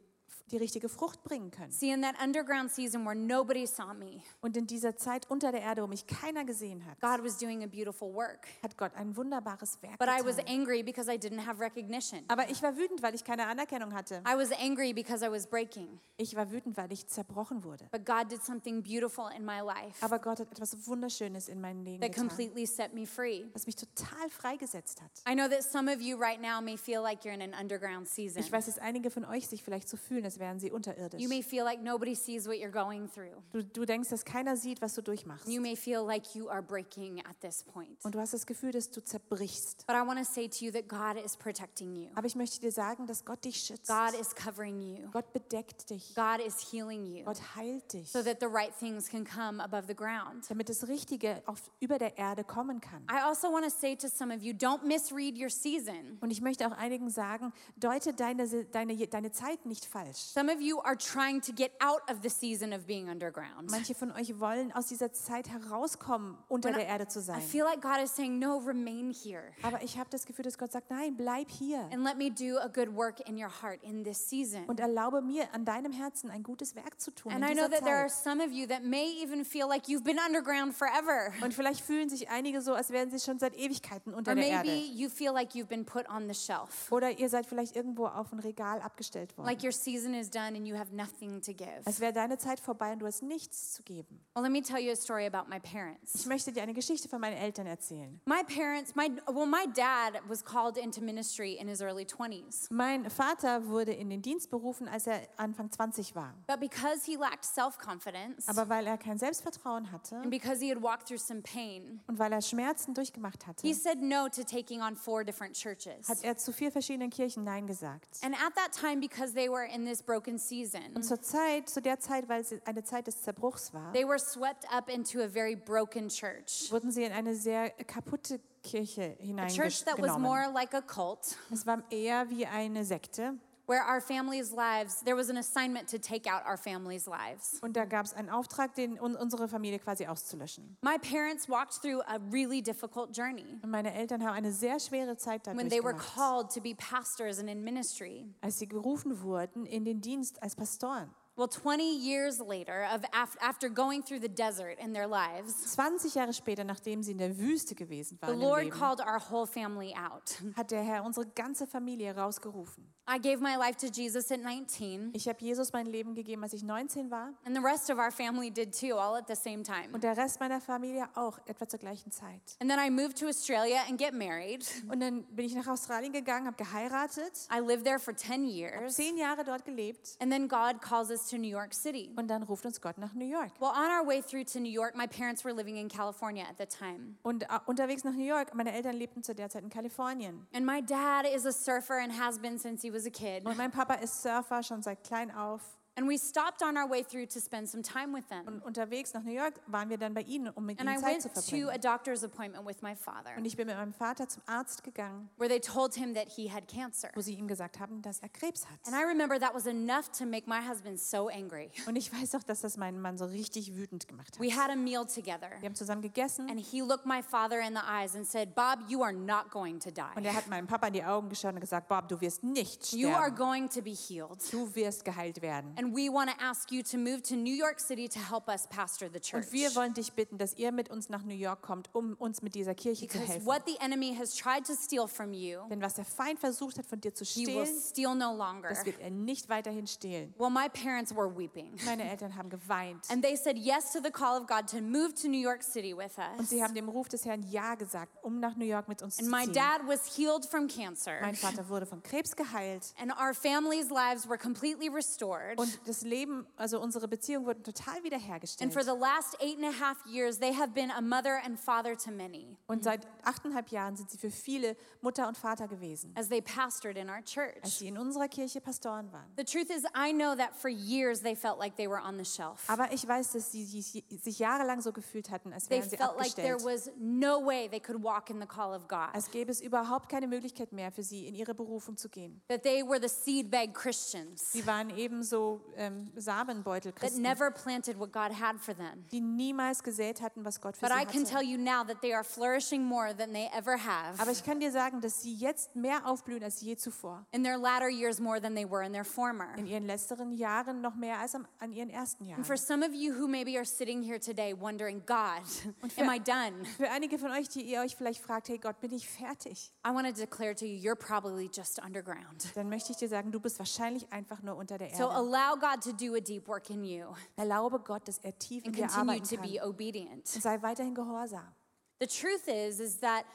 die 0.52 0.58
richtige 0.58 0.90
Frucht 0.90 1.24
bringen 1.24 1.52
können. 1.52 1.72
See, 1.72 1.92
in 1.92 2.02
that 2.02 2.16
underground 2.24 2.72
season 2.72 3.06
where 3.06 3.16
nobody 3.16 3.66
saw 3.66 3.94
me, 3.94 4.22
Und 4.42 4.58
in 4.58 4.68
dieser 4.68 4.96
Zeit 4.96 5.30
unter 5.30 5.52
der 5.52 5.62
Erde, 5.62 5.84
wo 5.84 5.88
mich 5.88 6.06
keiner 6.08 6.46
gesehen 6.46 6.86
hat, 6.86 7.00
God 7.02 7.24
was 7.26 7.38
doing 7.38 7.64
a 7.64 7.68
beautiful 7.68 8.14
work. 8.14 8.48
hat 8.64 8.78
Gott 8.78 8.94
ein 8.96 9.16
wunderbares 9.16 9.82
Werk 9.82 9.98
But 10.00 10.08
I 10.10 10.24
was 10.26 10.38
getan. 10.38 10.50
angry 10.62 10.84
because 10.84 11.12
I 11.12 11.18
didn't 11.18 11.46
have 11.46 11.60
recognition. 11.62 12.24
Aber 12.28 12.50
ich 12.50 12.62
war 12.62 12.76
wütend, 12.78 13.02
weil 13.02 13.16
ich 13.16 13.24
keine 13.24 13.48
Anerkennung 13.48 13.94
hatte. 13.94 14.22
I 14.28 14.36
was 14.38 14.52
angry 14.52 14.94
because 14.94 15.26
I 15.26 15.30
was 15.32 15.48
breaking. 15.48 16.00
Ich 16.18 16.36
war 16.36 16.52
wütend, 16.52 16.78
weil 16.78 16.92
ich 16.92 17.08
zerbrochen 17.08 17.64
wurde. 17.64 17.88
But 17.92 18.06
God 18.06 18.32
did 18.32 18.44
something 18.44 18.82
beautiful 18.84 19.26
in 19.36 19.46
my 19.46 19.60
life 19.62 20.04
Aber 20.04 20.20
Gott 20.20 20.40
hat 20.40 20.52
etwas 20.52 20.88
Wunderschönes 20.88 21.48
in 21.48 21.62
meinem 21.62 21.82
Leben 21.84 22.02
that 22.02 22.12
getan, 22.12 22.28
completely 22.28 22.66
set 22.66 22.94
me 22.94 23.06
free. 23.06 23.46
was 23.54 23.66
mich 23.66 23.76
total 23.76 24.30
freigesetzt 24.30 25.02
hat. 25.02 25.12
I 25.30 25.34
know 25.36 25.48
that 25.48 25.64
some 25.64 25.92
of 25.92 26.02
you 26.02 26.18
right 26.18 26.42
now 26.42 26.60
may 26.62 26.78
feel 26.78 27.02
like 27.02 27.24
you're 27.24 27.34
in 27.34 27.42
an 27.42 27.54
underground 27.60 28.08
season. 28.08 28.42
Ich 28.42 28.52
weiß, 28.52 28.66
dass 28.66 28.78
einige 28.80 29.10
von 29.10 29.26
euch 29.26 29.48
sich 29.48 29.64
vielleicht 29.64 29.88
so 29.90 29.98
fühlen, 29.98 30.26
als 30.40 30.50
wären 30.50 30.60
sie 30.60 30.72
unterirdisch. 30.72 31.22
You 31.22 31.30
may 31.30 31.44
feel 31.44 31.64
like 31.64 31.82
nobody 31.82 32.16
sees 32.16 32.48
what 32.48 32.56
you're 32.56 32.72
going 32.72 33.10
through. 33.10 33.44
Du, 33.52 33.64
du 33.64 33.86
denkst, 33.86 34.10
dass 34.10 34.24
keiner 34.24 34.56
sieht, 34.56 34.82
was 34.82 34.96
du 34.96 35.02
durchmachst. 35.02 35.48
You 35.48 35.62
may 35.62 35.76
feel 35.76 36.02
like 36.02 36.36
you 36.36 36.50
are 36.50 36.62
breaking 36.62 37.20
at 37.26 37.40
this 37.42 37.64
point. 37.64 38.04
Und 38.04 38.16
du 38.16 38.20
hast 38.20 38.34
das 38.34 38.46
Gefühl, 38.46 38.72
dass 38.72 38.90
du 38.90 39.04
zerbrichst. 39.04 39.86
But 39.86 39.96
I 39.96 40.06
want 40.06 40.20
to 40.20 40.26
say 40.26 40.48
to 40.48 40.66
you 40.66 40.72
that 40.72 40.88
God 40.88 41.24
is 41.24 41.36
protecting 41.36 41.94
you. 41.94 42.10
Aber 42.16 42.28
ich 42.28 42.36
möchte 42.36 42.60
dir 42.60 42.72
sagen, 42.72 43.06
dass 43.06 43.26
Gott 43.26 43.44
dich 43.44 43.60
schützt. 43.60 43.88
God 43.88 44.20
is 44.20 44.34
covering 44.34 44.82
you. 44.82 45.10
Gott 45.12 45.32
bedeckt 45.34 45.90
dich. 45.90 46.16
God 46.16 46.40
is 46.46 46.72
healing 46.72 47.06
you 47.06 47.26
Gott 47.26 47.42
heilt 47.56 47.94
dich, 47.94 48.10
so 48.10 48.24
that 48.24 48.40
the 48.40 48.48
right 48.48 48.74
things 48.80 49.10
can 49.10 49.26
come 49.26 49.62
above 49.62 49.88
the 49.88 49.96
ground. 49.96 50.50
damit 50.50 50.70
das 50.70 50.88
Richtige 50.88 51.42
auf, 51.46 51.60
über 51.80 51.98
der 51.98 52.18
Erde 52.18 52.44
kommen 52.44 52.80
kann. 52.82 53.04
I 53.10 53.22
also 53.24 53.52
want 53.52 53.66
to 53.66 53.72
say 53.72 53.96
to 53.96 54.08
some 54.08 54.34
of 54.34 54.42
you 54.42 54.54
don't 54.54 54.84
misread 54.84 55.38
your 55.38 55.50
season. 55.50 56.18
Und 56.22 56.32
ich 56.32 56.42
möchte 56.42 56.68
auch 56.68 56.78
einigen 56.78 57.10
sagen, 57.10 57.52
deute 57.78 58.14
deine, 58.14 58.48
deine, 58.66 59.08
deine 59.08 59.32
Zeit 59.32 59.66
nicht 59.66 59.86
falsch. 59.86 60.29
Some 60.32 60.48
of 60.54 60.62
you 60.62 60.80
are 60.82 60.96
trying 60.96 61.42
to 61.42 61.52
get 61.52 61.72
out 61.82 62.02
of 62.08 62.22
the 62.22 62.30
season 62.30 62.72
of 62.72 62.86
being 62.86 63.10
underground. 63.10 63.72
Manche 63.72 63.96
von 63.96 64.12
euch 64.12 64.40
wollen 64.40 64.72
aus 64.74 64.86
dieser 64.86 65.12
Zeit 65.12 65.50
herauskommen, 65.50 66.38
unter 66.48 66.70
When 66.70 66.76
der 66.78 66.88
Erde 66.88 67.08
zu 67.08 67.20
I 67.20 67.24
sein. 67.24 67.42
feel 67.42 67.64
like 67.64 67.82
God 67.82 67.98
is 68.04 68.16
saying, 68.16 68.38
no, 68.38 68.58
remain 68.58 69.10
here. 69.12 69.52
Aber 69.64 69.82
ich 69.82 69.98
habe 69.98 70.08
das 70.12 70.28
Gefühl, 70.28 70.44
dass 70.46 70.60
Gott 70.60 70.72
sagt, 70.72 70.92
nein, 70.92 71.18
bleib 71.18 71.50
hier. 71.50 71.80
And 71.92 72.04
let 72.04 72.18
me 72.18 72.30
do 72.30 72.60
a 72.60 72.68
good 72.68 72.96
work 72.96 73.28
in 73.28 73.38
your 73.42 73.50
heart 73.50 73.82
in 73.84 74.04
this 74.04 74.30
season. 74.30 74.66
Und 74.68 74.80
erlaube 74.80 75.24
mir, 75.24 75.48
an 75.52 75.66
deinem 75.66 75.92
Herzen 75.92 76.30
ein 76.30 76.44
gutes 76.44 76.76
Werk 76.76 77.02
zu 77.02 77.10
tun 77.10 77.32
And 77.34 77.44
in 77.44 77.50
I 77.50 77.54
know 77.56 77.68
that 77.68 77.84
there 77.84 77.96
are 77.98 78.08
Zeit. 78.08 78.24
some 78.24 78.44
of 78.44 78.52
you 78.52 78.68
that 78.68 78.84
may 78.84 79.10
even 79.24 79.44
feel 79.44 79.68
like 79.68 79.88
you've 79.88 80.04
been 80.04 80.20
underground 80.20 80.76
forever. 80.76 81.34
Und 81.42 81.56
vielleicht 81.56 81.82
fühlen 81.82 82.08
sich 82.08 82.30
einige 82.30 82.62
so, 82.62 82.76
als 82.76 82.92
wären 82.92 83.10
sie 83.10 83.20
schon 83.20 83.40
seit 83.40 83.56
Ewigkeiten 83.58 84.14
unter 84.14 84.34
Or 84.34 84.36
der 84.36 84.44
maybe 84.64 84.70
Erde. 84.70 84.92
you 84.94 85.10
feel 85.10 85.32
like 85.34 85.56
you've 85.56 85.70
been 85.70 85.86
put 85.86 86.08
on 86.08 86.28
the 86.32 86.36
shelf. 86.36 86.92
Oder 86.92 87.18
ihr 87.18 87.30
seid 87.30 87.48
vielleicht 87.48 87.76
irgendwo 87.76 88.06
auf 88.06 88.32
ein 88.32 88.40
Regal 88.40 88.80
abgestellt 88.82 89.36
worden. 89.36 89.48
Like 89.48 89.64
your 89.64 89.72
season 89.72 90.14
is 90.20 90.30
done 90.30 90.56
and 90.56 90.68
you 90.68 90.76
have 90.76 90.94
nothing 90.94 91.42
to 91.42 91.54
give. 91.54 91.82
Es 91.86 92.00
wäre 92.00 92.14
deine 92.14 92.38
Zeit 92.38 92.60
vorbei 92.60 92.94
und 92.94 93.00
du 93.00 93.06
hast 93.06 93.24
nichts 93.24 93.74
zu 93.74 93.84
geben. 93.84 94.20
Well, 94.36 94.44
let 94.44 94.52
me 94.52 94.62
tell 94.62 94.80
you 94.80 94.92
a 94.92 94.96
story 94.96 95.26
about 95.26 95.50
my 95.50 95.60
parents. 95.60 96.16
Ich 96.16 96.26
möchte 96.26 96.52
dir 96.52 96.64
eine 96.64 96.74
Geschichte 96.74 97.10
von 97.10 97.20
meinen 97.22 97.38
Eltern 97.38 97.66
erzählen. 97.68 98.20
My 98.26 98.44
parents, 98.44 98.96
my 98.96 99.10
well, 99.28 99.46
my 99.46 99.66
dad 99.74 100.22
was 100.28 100.44
called 100.44 100.78
into 100.78 101.02
ministry 101.02 101.54
in 101.54 101.68
his 101.68 101.82
early 101.82 102.06
20s. 102.06 102.68
Mein 102.70 103.10
Vater 103.10 103.68
wurde 103.68 103.94
in 103.94 104.10
den 104.10 104.22
Dienst 104.22 104.50
berufen, 104.50 104.88
als 104.88 105.08
er 105.08 105.22
Anfang 105.38 105.72
20 105.72 106.16
war. 106.16 106.34
But 106.48 106.60
because 106.60 107.06
he 107.06 107.16
lacked 107.16 107.46
self-confidence 107.46 108.48
Aber 108.48 108.70
weil 108.70 108.86
er 108.88 108.98
kein 108.98 109.18
Selbstvertrauen 109.18 109.92
hatte 109.92 110.18
and 110.18 110.30
because 110.30 110.60
he 110.64 110.70
had 110.70 110.82
walked 110.82 111.08
through 111.08 111.20
some 111.20 111.42
pain, 111.42 112.02
und 112.08 112.20
weil 112.20 112.32
er 112.32 112.42
Schmerzen 112.42 112.94
durchgemacht 112.94 113.48
hatte, 113.48 113.66
he 113.66 113.74
said 113.74 114.02
no 114.02 114.28
to 114.28 114.44
taking 114.44 114.82
on 114.82 114.96
four 114.96 115.24
different 115.24 115.56
churches. 115.56 116.08
hat 116.08 116.24
er 116.24 116.38
zu 116.38 116.52
vier 116.52 116.72
verschiedenen 116.72 117.10
Kirchen 117.10 117.44
Nein 117.44 117.68
gesagt. 117.68 118.20
And 118.24 118.36
at 118.36 118.56
that 118.56 118.74
time, 118.74 119.00
because 119.00 119.34
they 119.34 119.50
were 119.50 119.66
in 119.66 119.86
this 119.86 119.99
broken 120.02 120.38
season, 120.38 120.82
Und 120.96 121.04
zur 121.04 121.22
Zeit, 121.22 121.70
zu 121.70 121.82
der 121.82 122.00
Zeit, 122.00 122.28
weil 122.30 122.42
es 122.42 122.54
eine 122.66 122.84
Zeit 122.84 123.08
des 123.08 123.22
Zerbruchs 123.22 123.74
war, 123.74 123.92
they 123.94 124.06
were 124.08 124.20
swept 124.20 124.66
up 124.74 124.90
into 124.90 125.20
a 125.22 125.28
very 125.28 125.56
broken 125.56 126.08
church. 126.10 126.68
wurden 126.72 126.92
sie 126.92 127.04
in 127.04 127.12
eine 127.12 127.36
sehr 127.36 127.70
kaputte 127.72 128.40
Kirche 128.64 129.18
A 129.38 129.48
church 129.48 129.84
that 129.86 129.98
was 129.98 130.12
hineingenommen. 130.12 130.22
more 130.22 130.52
like 130.54 130.74
a 130.74 130.82
cult, 130.82 131.36
Es 131.52 131.66
war 131.66 131.82
eher 131.90 132.30
wie 132.30 132.46
eine 132.46 132.84
Sekte. 132.84 133.36
Where 133.70 133.84
our 133.88 134.02
families' 134.02 134.52
lives, 134.52 135.02
there 135.06 135.16
was 135.16 135.30
an 135.30 135.38
assignment 135.38 135.88
to 135.90 136.00
take 136.00 136.28
out 136.28 136.44
our 136.46 136.58
families' 136.58 137.06
lives. 137.08 137.60
Und 137.62 137.74
da 137.78 137.86
gab 137.86 138.06
es 138.06 138.14
einen 138.14 138.30
Auftrag, 138.30 138.74
den, 138.74 139.00
un- 139.00 139.16
unsere 139.16 139.48
Familie 139.48 139.78
quasi 139.80 140.08
auszulöschen. 140.08 140.76
My 140.82 140.98
parents 140.98 141.48
walked 141.48 141.80
through 141.82 142.02
a 142.08 142.18
really 142.32 142.62
difficult 142.62 143.16
journey 143.16 143.60
Und 143.62 143.70
meine 143.70 143.94
Eltern 143.94 144.24
haben 144.24 144.34
eine 144.34 144.52
sehr 144.52 144.80
schwere 144.80 145.16
Zeit 145.18 145.46
dadurch 145.46 145.58
when 145.62 145.70
they 145.70 145.84
were 145.84 145.94
called 145.96 146.50
to 146.52 146.60
be 146.60 146.74
pastors 146.76 147.38
and 147.40 147.48
in 147.50 147.64
ministry. 147.64 148.26
als 148.42 148.58
sie 148.58 148.68
gerufen 148.68 149.22
wurden 149.22 149.66
in 149.68 149.86
den 149.86 150.02
Dienst 150.02 150.42
als 150.42 150.56
Pastoren. 150.56 151.10
Well, 151.40 151.48
20 151.48 151.96
years 151.98 152.42
later, 152.42 152.86
of 152.94 153.02
af- 153.14 153.38
after 153.40 153.70
going 153.70 154.04
through 154.04 154.20
the 154.20 154.28
desert 154.28 154.78
in 154.78 154.92
their 154.92 155.08
lives, 155.08 155.74
20 155.74 156.14
Jahre 156.14 156.34
später, 156.34 156.66
nachdem 156.66 157.02
sie 157.02 157.14
in 157.14 157.18
der 157.18 157.38
Wüste 157.38 157.76
gewesen 157.76 158.18
the 158.22 158.28
waren, 158.28 158.34
im 158.34 158.42
Lord 158.42 158.64
Leben, 158.66 158.78
called 158.78 159.00
our 159.00 159.20
whole 159.32 159.48
family 159.48 159.96
out. 159.96 160.36
hat 160.58 160.70
der 160.72 160.84
Herr 160.84 161.06
unsere 161.06 161.26
ganze 161.28 161.66
Familie 161.66 162.14
rausgerufen. 162.14 162.94
I 163.10 163.18
gave 163.20 163.42
my 163.42 163.56
life 163.56 163.78
to 163.78 163.88
Jesus 163.88 164.30
at 164.32 164.42
19, 164.42 165.12
Ich 165.16 165.28
habe 165.30 165.38
Jesus 165.40 165.72
mein 165.72 165.88
Leben 165.88 166.14
gegeben, 166.14 166.44
als 166.44 166.52
ich 166.52 166.62
19 166.62 167.10
war 167.10 167.34
and 167.46 167.56
the 167.56 167.64
rest 167.64 167.90
of 167.90 167.98
our 167.98 168.12
family 168.12 168.52
did 168.52 168.78
too, 168.78 168.98
all 168.98 169.16
at 169.16 169.26
the 169.28 169.34
same 169.36 169.64
time. 169.64 169.88
und 169.94 170.04
der 170.04 170.18
Rest 170.18 170.42
meiner 170.42 170.60
Familie 170.60 171.08
auch, 171.16 171.40
etwa 171.48 171.68
zur 171.70 171.80
gleichen 171.80 172.12
Zeit. 172.12 172.58
And 172.60 172.70
then 172.70 172.78
I 172.80 172.90
moved 172.92 173.18
to 173.20 173.28
Australia 173.28 173.80
and 173.88 173.98
get 173.98 174.14
married. 174.14 174.66
Und 174.92 175.00
dann 175.00 175.24
bin 175.34 175.46
ich 175.46 175.56
nach 175.56 175.68
Australien 175.68 176.12
gegangen, 176.12 176.48
habe 176.48 176.58
geheiratet, 176.58 177.48
I 177.50 177.60
lived 177.62 177.86
there 177.86 177.98
for 177.98 178.14
10 178.14 178.46
years. 178.46 178.96
zehn 178.96 179.16
Jahre 179.18 179.46
dort 179.46 179.64
gelebt 179.64 180.18
And 180.20 180.30
then 180.30 180.50
God 180.50 180.82
calls 180.82 181.10
us 181.10 181.29
to 181.30 181.38
New 181.38 181.50
York 181.50 181.74
City. 181.74 182.14
und 182.18 182.28
dann 182.28 182.44
ruft 182.44 182.66
uns 182.66 182.82
Gott 182.82 182.98
nach 182.98 183.14
New 183.14 183.26
York. 183.26 183.52
Well, 183.60 183.72
on 183.72 183.90
our 183.90 184.06
way 184.06 184.22
through 184.22 184.46
to 184.54 184.60
New 184.60 184.72
York, 184.72 184.96
my 184.96 185.08
parents 185.08 185.44
were 185.44 185.54
living 185.54 185.78
in 185.78 185.88
California 185.88 186.44
at 186.44 186.58
the 186.58 186.66
time. 186.66 187.16
Und 187.24 187.44
äh, 187.44 187.48
unterwegs 187.66 188.04
nach 188.04 188.14
New 188.14 188.26
York, 188.26 188.54
meine 188.54 188.74
Eltern 188.74 188.96
lebten 188.96 189.24
zu 189.24 189.34
der 189.34 189.50
Zeit 189.50 189.64
in 189.64 189.70
Kalifornien. 189.70 190.48
And 190.54 190.66
my 190.66 190.82
dad 190.82 191.26
is 191.26 191.46
a 191.46 191.52
surfer 191.52 192.00
and 192.02 192.18
has 192.20 192.40
been 192.40 192.58
since 192.58 192.82
he 192.82 192.94
was 192.94 193.06
a 193.06 193.10
kid. 193.10 193.46
Und 193.46 193.58
mein 193.58 193.72
Papa 193.72 193.96
ist 193.96 194.22
Surfer 194.22 194.64
schon 194.64 194.82
seit 194.82 195.04
klein 195.04 195.32
auf. 195.32 195.62
And 196.00 196.08
we 196.08 196.18
stopped 196.18 196.62
on 196.64 196.78
our 196.78 196.90
way 196.90 197.04
through 197.04 197.26
to 197.28 197.42
spend 197.42 197.68
some 197.68 197.84
time 197.84 198.14
with 198.16 198.26
them. 198.30 198.48
Und 198.48 198.64
unterwegs 198.64 199.14
nach 199.14 199.22
New 199.24 199.34
York 199.34 199.56
waren 199.68 199.90
wir 199.90 199.98
dann 199.98 200.14
bei 200.14 200.22
ihnen, 200.22 200.48
um 200.50 200.66
mit 200.66 200.80
And 200.80 200.88
I 200.90 200.94
ihnen 200.94 201.02
Zeit 201.02 201.12
went 201.12 201.22
zu 201.24 201.30
to 201.30 201.36
a 201.36 201.42
verbringen. 201.74 201.82
doctor's 201.82 202.24
appointment 202.24 202.66
with 202.66 202.82
my 202.82 202.96
father, 202.96 203.32
Und 203.36 203.44
ich 203.44 203.58
bin 203.58 203.68
mit 203.68 203.76
meinem 203.76 203.92
Vater 203.94 204.28
zum 204.30 204.42
Arzt 204.46 204.82
gegangen, 204.84 205.30
where 205.38 205.50
they 205.50 205.60
told 205.60 205.96
him 205.96 206.14
that 206.14 206.30
he 206.30 206.50
had 206.50 206.70
cancer. 206.70 207.10
wo 207.16 207.20
sie 207.22 207.34
ihm 207.34 207.50
gesagt 207.50 207.80
haben, 207.82 208.02
dass 208.02 208.20
er 208.22 208.30
Krebs 208.30 208.66
hat. 208.66 208.80
And 208.88 208.96
I 208.96 209.04
remember 209.04 209.38
that 209.40 209.54
was 209.54 209.66
enough 209.66 210.10
to 210.18 210.26
make 210.26 210.48
my 210.50 210.62
husband 210.66 211.00
so 211.02 211.28
angry. 211.28 211.70
Und 211.86 211.98
ich 211.98 212.14
weiß 212.14 212.36
auch, 212.36 212.44
dass 212.44 212.62
das 212.62 212.78
meinen 212.78 213.02
Mann 213.02 213.18
so 213.18 213.26
richtig 213.26 213.76
wütend 213.76 214.08
gemacht 214.08 214.38
hat. 214.38 214.40
We 214.42 214.56
had 214.56 214.72
a 214.72 214.78
meal 214.78 215.06
together, 215.06 215.50
Wir 215.60 215.68
haben 215.68 215.76
zusammen 215.76 216.02
gegessen 216.02 216.50
and 216.50 216.62
he 216.62 216.82
looked 216.82 217.06
my 217.06 217.22
father 217.22 217.60
in 217.60 217.74
the 217.74 217.82
eyes 217.86 218.16
and 218.16 218.26
said, 218.26 218.56
Bob, 218.56 218.80
you 218.88 219.04
are 219.04 219.12
not 219.12 219.52
going 219.52 219.80
to 219.82 219.90
und 219.90 219.98
die. 220.24 220.26
er 220.30 220.34
hat 220.34 220.48
meinem 220.48 220.66
Papa 220.68 220.88
in 220.88 220.94
die 220.94 221.04
Augen 221.04 221.28
geschaut 221.28 221.56
und 221.56 221.60
gesagt, 221.60 221.90
Bob, 221.90 222.08
du 222.08 222.22
wirst 222.22 222.42
nicht 222.42 222.94
You 222.94 223.10
are 223.10 223.26
sterben. 223.32 223.36
going 223.36 223.70
to 223.70 223.82
be 223.82 223.92
healed. 223.92 224.42
Du 224.54 224.74
wirst 224.76 225.04
geheilt 225.04 225.42
werden. 225.42 225.74
And 225.78 225.89
we 225.94 226.10
want 226.10 226.30
to 226.30 226.36
ask 226.44 226.72
you 226.72 226.82
to 226.84 226.98
move 226.98 227.22
to 227.24 227.36
New 227.36 227.54
York 227.54 227.80
City 227.80 228.08
to 228.10 228.20
help 228.20 228.48
us 228.48 228.68
pastor 228.68 229.10
the 229.12 229.20
church. 229.20 229.46
Und 229.46 229.52
wir 229.54 229.76
wollen 229.76 229.94
dich 229.94 230.14
bitten, 230.14 230.38
dass 230.38 230.54
ihr 230.58 230.72
mit 230.72 230.90
uns 230.90 231.10
nach 231.10 231.24
New 231.24 231.34
York 231.36 231.62
kommt, 231.62 231.90
um 231.94 232.14
uns 232.16 232.42
mit 232.42 232.56
dieser 232.56 232.76
Kirche 232.76 233.08
zu 233.08 233.18
Because 233.18 233.34
helfen. 233.34 233.46
what 233.46 233.62
the 233.66 233.78
enemy 233.80 234.16
has 234.16 234.36
tried 234.36 234.66
to 234.66 234.74
steal 234.76 235.08
from 235.08 235.34
you, 235.34 235.60
Denn 235.70 235.82
was 235.82 235.96
der 235.96 236.06
Feind 236.06 236.40
versucht 236.40 236.78
hat, 236.78 236.86
von 236.86 237.00
dir 237.02 237.14
zu 237.14 237.24
he 237.24 237.46
will 237.48 237.66
stehlen, 237.66 237.82
steal 237.82 238.16
no 238.16 238.34
longer. 238.36 238.70
das 238.70 238.86
wird 238.86 239.00
er 239.00 239.10
nicht 239.10 239.50
weiterhin 239.50 239.88
stehlen. 239.88 240.34
Well, 240.38 240.50
my 240.50 240.70
parents 240.70 241.16
were 241.16 241.30
weeping. 241.36 241.76
Meine 241.86 242.10
Eltern 242.10 242.36
haben 242.36 242.50
geweint. 242.50 243.10
And 243.10 243.24
they 243.24 243.36
said 243.36 243.58
yes 243.58 243.92
to 243.94 244.00
the 244.04 244.12
call 244.12 244.40
of 244.40 244.48
God 244.48 244.68
to 244.68 244.82
move 244.82 245.14
to 245.22 245.28
New 245.28 245.40
York 245.42 245.64
City 245.64 245.96
with 245.96 246.12
Und 246.34 246.42
us. 246.42 246.50
sie 246.50 246.64
haben 246.64 246.74
dem 246.76 246.90
Ruf 246.90 247.08
des 247.10 247.26
Herrn 247.26 247.44
Ja 247.50 247.76
gesagt, 247.76 248.18
um 248.24 248.40
nach 248.40 248.56
New 248.56 248.66
York 248.66 248.88
mit 248.88 249.02
uns 249.02 249.18
And 249.20 249.28
zu 249.28 249.32
my 249.32 249.44
ziehen. 249.46 249.54
dad 249.54 249.82
was 249.88 250.18
healed 250.18 250.46
from 250.46 250.68
cancer. 250.68 251.20
Mein 251.22 251.36
Vater 251.36 251.68
wurde 251.70 251.86
von 251.86 252.02
Krebs 252.04 252.36
geheilt. 252.36 252.94
And 253.02 253.12
our 253.20 253.34
family's 253.34 253.90
lives 253.90 254.28
were 254.28 254.38
completely 254.38 254.90
restored. 254.90 255.58
Und 255.58 255.79
das 255.86 256.02
Leben, 256.02 256.46
also 256.58 256.80
unsere 256.82 257.08
Beziehung 257.08 257.46
wurden 257.46 257.64
total 257.64 258.04
wiederhergestellt. 258.04 258.62
And 258.64 258.74
for 258.74 258.84
the 258.84 259.00
last 259.00 259.36
eight 259.42 259.58
and 259.58 259.66
a 259.66 259.80
half 259.80 259.98
years, 260.06 260.40
they 260.40 260.54
have 260.54 260.74
been 260.74 260.92
a 260.92 261.02
mother 261.02 261.42
and 261.44 261.60
father 261.60 261.96
to 261.98 262.12
many 262.12 262.58
Und 262.68 262.84
seit 262.84 263.08
achteinhalb 263.24 263.70
Jahren 263.70 263.96
sind 263.96 264.10
sie 264.10 264.18
für 264.18 264.32
viele 264.32 264.76
Mutter 265.02 265.28
und 265.28 265.38
Vater 265.38 265.68
gewesen, 265.68 266.14
as 266.16 266.30
they 266.30 266.42
pastored 266.42 266.98
in 266.98 267.10
our 267.10 267.18
als 267.18 267.32
church. 267.32 267.64
sie 267.64 267.88
in 267.88 267.98
unserer 267.98 268.28
Kirche 268.28 268.62
Pastoren 268.62 269.12
waren. 269.12 269.26
The 269.38 269.44
truth 269.44 269.70
is, 269.70 269.84
I 269.96 270.12
know 270.14 270.36
that 270.36 270.56
for 270.56 270.70
years 270.70 271.22
they 271.22 271.36
felt 271.36 271.60
like 271.60 271.76
they 271.76 271.88
were 271.90 272.02
on 272.02 272.18
the 272.18 272.26
shelf. 272.26 272.64
Aber 272.70 272.92
ich 272.92 273.08
weiß, 273.08 273.32
dass 273.34 273.52
sie 273.52 273.64
sich 273.66 274.40
jahrelang 274.40 274.82
so 274.82 274.92
gefühlt 274.92 275.30
hatten, 275.30 275.54
als 275.54 275.68
They 275.68 275.80
wären 275.80 275.90
sie 275.90 275.98
felt 275.98 276.18
like 276.18 276.36
there 276.36 276.54
abgestellt. 276.56 276.88
was 276.88 276.92
no 276.98 277.46
way 277.46 277.68
they 277.70 277.80
could 277.80 278.02
walk 278.04 278.30
in 278.30 278.40
the 278.40 278.48
call 278.48 278.74
of 278.76 278.88
God. 278.88 279.10
Als 279.14 279.30
gäbe 279.32 279.52
es 279.52 279.62
überhaupt 279.62 280.10
keine 280.10 280.28
Möglichkeit 280.28 280.72
mehr 280.72 280.92
für 280.92 281.04
sie, 281.04 281.28
in 281.28 281.36
ihre 281.36 281.54
Berufung 281.54 281.98
zu 281.98 282.10
gehen. 282.10 282.42
That 282.48 282.64
they 282.64 282.84
were 282.84 283.00
the 283.02 283.08
seed 283.08 283.50
bag 283.50 283.74
Christians. 283.74 284.52
Sie 284.52 284.66
waren 284.66 284.90
eben 284.98 285.24
so 285.60 285.76
ähm, 285.78 286.12
Samenbeutel 286.16 286.92
that 286.92 287.00
Christen, 287.00 287.22
never 287.22 287.52
planted 287.52 288.00
what 288.00 288.12
God 288.12 288.32
had 288.32 288.60
for 288.60 288.76
them. 288.76 289.06
die 289.12 289.22
niemals 289.22 289.84
gesät 289.84 290.22
hatten, 290.22 290.44
was 290.44 290.60
Gott 290.60 290.76
für 290.78 290.88
But 290.88 290.96
sie 290.96 291.02
I 291.02 291.06
can 291.06 291.26
tell 291.26 291.38
hatte. 291.40 291.46
you 291.46 291.58
now 291.58 291.84
that 291.86 292.02
they 292.02 292.14
are 292.14 292.24
flourishing 292.24 292.84
more 292.84 293.16
than 293.16 293.34
they 293.34 293.50
ever 293.56 293.78
have. 293.78 294.20
Aber 294.20 294.32
ich 294.32 294.44
kann 294.44 294.60
dir 294.60 294.72
sagen, 294.72 295.02
dass 295.02 295.22
sie 295.22 295.34
jetzt 295.34 295.76
mehr 295.76 296.06
aufblühen 296.06 296.44
als 296.44 296.62
je 296.62 296.76
zuvor. 296.76 297.26
In 297.32 297.44
their 297.44 297.58
latter 297.58 297.90
years, 297.90 298.20
more 298.20 298.42
than 298.42 298.56
they 298.56 298.70
were 298.70 298.86
in 298.86 298.92
their 298.94 299.06
former. 299.06 299.56
In 299.58 299.66
ihren 299.66 299.86
letzteren 299.86 300.32
Jahren 300.32 300.82
noch 300.82 300.96
mehr 300.96 301.20
als 301.20 301.36
am, 301.36 301.48
an 301.60 301.72
ihren 301.72 301.90
ersten 301.90 302.26
Jahren. 302.26 302.40
And 302.40 302.48
for 302.48 302.58
some 302.58 302.86
of 302.86 302.94
you 302.94 303.14
who 303.14 303.28
maybe 303.28 303.56
are 303.58 303.66
sitting 303.66 304.02
here 304.02 304.20
today 304.20 304.54
wondering, 304.54 305.02
God, 305.06 305.44
am 305.98 306.10
I 306.10 306.20
done? 306.20 306.66
Für 306.78 306.90
einige 306.90 307.18
von 307.18 307.32
euch, 307.32 307.48
die 307.50 307.62
ihr 307.62 307.82
euch 307.82 307.96
vielleicht 307.96 308.22
fragt, 308.22 308.50
hey 308.50 308.58
Gott, 308.58 308.80
bin 308.82 308.92
ich 308.92 309.10
fertig? 309.10 309.72
I 309.86 309.92
want 309.92 310.08
to 310.08 310.14
declare 310.14 310.54
to 310.56 310.66
you, 310.66 310.78
you're 310.78 310.96
probably 310.96 311.50
just 311.52 311.80
underground. 311.84 312.50
Dann 312.56 312.70
möchte 312.70 312.92
ich 312.92 312.98
dir 312.98 313.08
sagen, 313.08 313.32
du 313.32 313.40
bist 313.40 313.60
wahrscheinlich 313.60 314.12
einfach 314.12 314.42
nur 314.42 314.56
unter 314.56 314.78
der 314.78 314.90
So 314.96 315.04
Erde. 315.04 315.16
Allow 315.50 315.56
God 315.56 315.82
to 315.82 315.94
do 315.94 316.16
a 316.16 316.22
deep 316.22 316.48
work 316.48 316.70
in 316.70 316.84
you 316.84 317.16
Erlaube 317.38 317.80
Gott, 317.84 318.08
dass 318.08 318.20
er 318.20 318.38
tief 318.38 318.64
in 318.64 318.68
and 318.68 318.76
dir 318.76 318.88
continue 318.88 319.12
arbeiten 319.12 319.30
to 319.30 319.36
kann. 319.38 319.50
be 319.50 319.60
obedient. 319.62 320.36
Und 320.36 320.42
sei 320.44 320.62
weiterhin 320.62 320.94
gehorsam. 320.96 321.54
The 322.00 322.08
truth 322.08 322.48
is, 322.48 322.80
is 322.80 323.00
that 323.00 323.26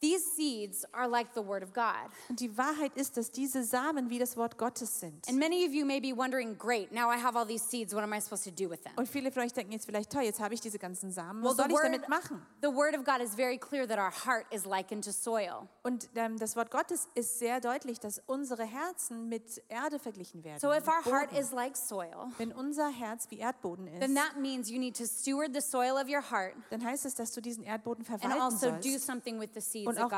these 0.00 0.24
seeds 0.36 0.84
are 0.92 1.06
like 1.08 1.28
the 1.34 1.42
word 1.42 1.62
of 1.62 1.72
God. 1.72 2.10
Und 2.28 2.40
die 2.40 2.56
Wahrheit 2.56 2.96
ist, 2.96 3.16
dass 3.16 3.30
diese 3.30 3.62
Samen 3.64 4.08
wie 4.10 4.18
das 4.18 4.36
Wort 4.36 4.56
Gottes 4.58 5.00
sind. 5.00 5.28
And 5.28 5.38
many 5.38 5.66
of 5.66 5.72
you 5.72 5.84
may 5.84 6.00
be 6.00 6.16
wondering, 6.16 6.56
great, 6.56 6.90
now 6.92 7.10
I 7.10 7.16
have 7.22 7.36
all 7.38 7.46
these 7.46 7.64
seeds, 7.64 7.94
what 7.94 8.02
am 8.02 8.12
I 8.14 8.20
supposed 8.20 8.44
to 8.44 8.50
do 8.50 8.70
with 8.70 8.80
them? 8.82 8.92
Und 8.96 9.08
viele 9.08 9.30
von 9.30 9.42
euch 9.42 9.52
denken 9.52 9.72
jetzt 9.72 9.84
vielleicht, 9.86 10.10
toll, 10.10 10.22
jetzt 10.22 10.40
habe 10.40 10.54
ich 10.54 10.60
diese 10.60 10.78
ganzen 10.78 11.12
Samen. 11.12 11.42
Well, 11.42 11.50
Was 11.50 11.56
the 11.56 11.62
soll 11.62 11.70
ich 11.70 11.76
word, 11.76 11.84
damit 11.84 12.08
machen? 12.08 12.42
the 12.62 12.68
word 12.68 12.96
of 12.96 13.04
God 13.04 13.20
is 13.20 13.34
very 13.34 13.58
clear 13.58 13.86
that 13.86 13.98
our 13.98 14.10
heart 14.10 14.46
is 14.52 14.64
likened 14.64 15.04
to 15.04 15.12
soil. 15.12 15.68
Und 15.82 16.08
ähm, 16.14 16.38
das 16.38 16.56
Wort 16.56 16.70
Gottes 16.70 17.08
ist 17.14 17.38
sehr 17.38 17.60
deutlich, 17.60 18.00
dass 18.00 18.22
unsere 18.26 18.64
Herzen 18.64 19.28
mit 19.28 19.62
Erde 19.68 19.98
verglichen 19.98 20.44
werden. 20.44 20.60
So 20.60 20.72
if 20.72 20.86
our 20.88 21.04
heart 21.04 21.32
is 21.32 21.52
like 21.52 21.76
soil, 21.76 22.28
Wenn 22.38 22.52
unser 22.52 22.88
Herz 22.88 23.26
wie 23.30 23.38
Erdboden 23.40 23.86
then 24.00 24.12
ist, 24.12 24.16
that 24.16 24.36
means 24.40 24.70
you 24.70 24.78
need 24.78 24.96
to 24.96 25.04
steward 25.04 25.52
the 25.54 25.60
soil 25.60 25.96
of 25.96 26.08
your 26.08 26.22
heart 26.30 26.54
dann 26.70 26.84
heißt 26.84 27.04
es, 27.04 27.14
dass 27.14 27.32
du 27.32 27.40
diesen 27.40 27.64
Erdboden 27.64 28.06
and 28.06 28.20
verwalten 28.20 28.40
also 28.40 28.70
do 28.70 28.82
sollst. 28.82 29.06
something 29.06 29.38
with 29.40 29.50
the 29.54 29.60
seeds 29.60 29.89
Und 29.90 30.04
auch-. 30.04 30.10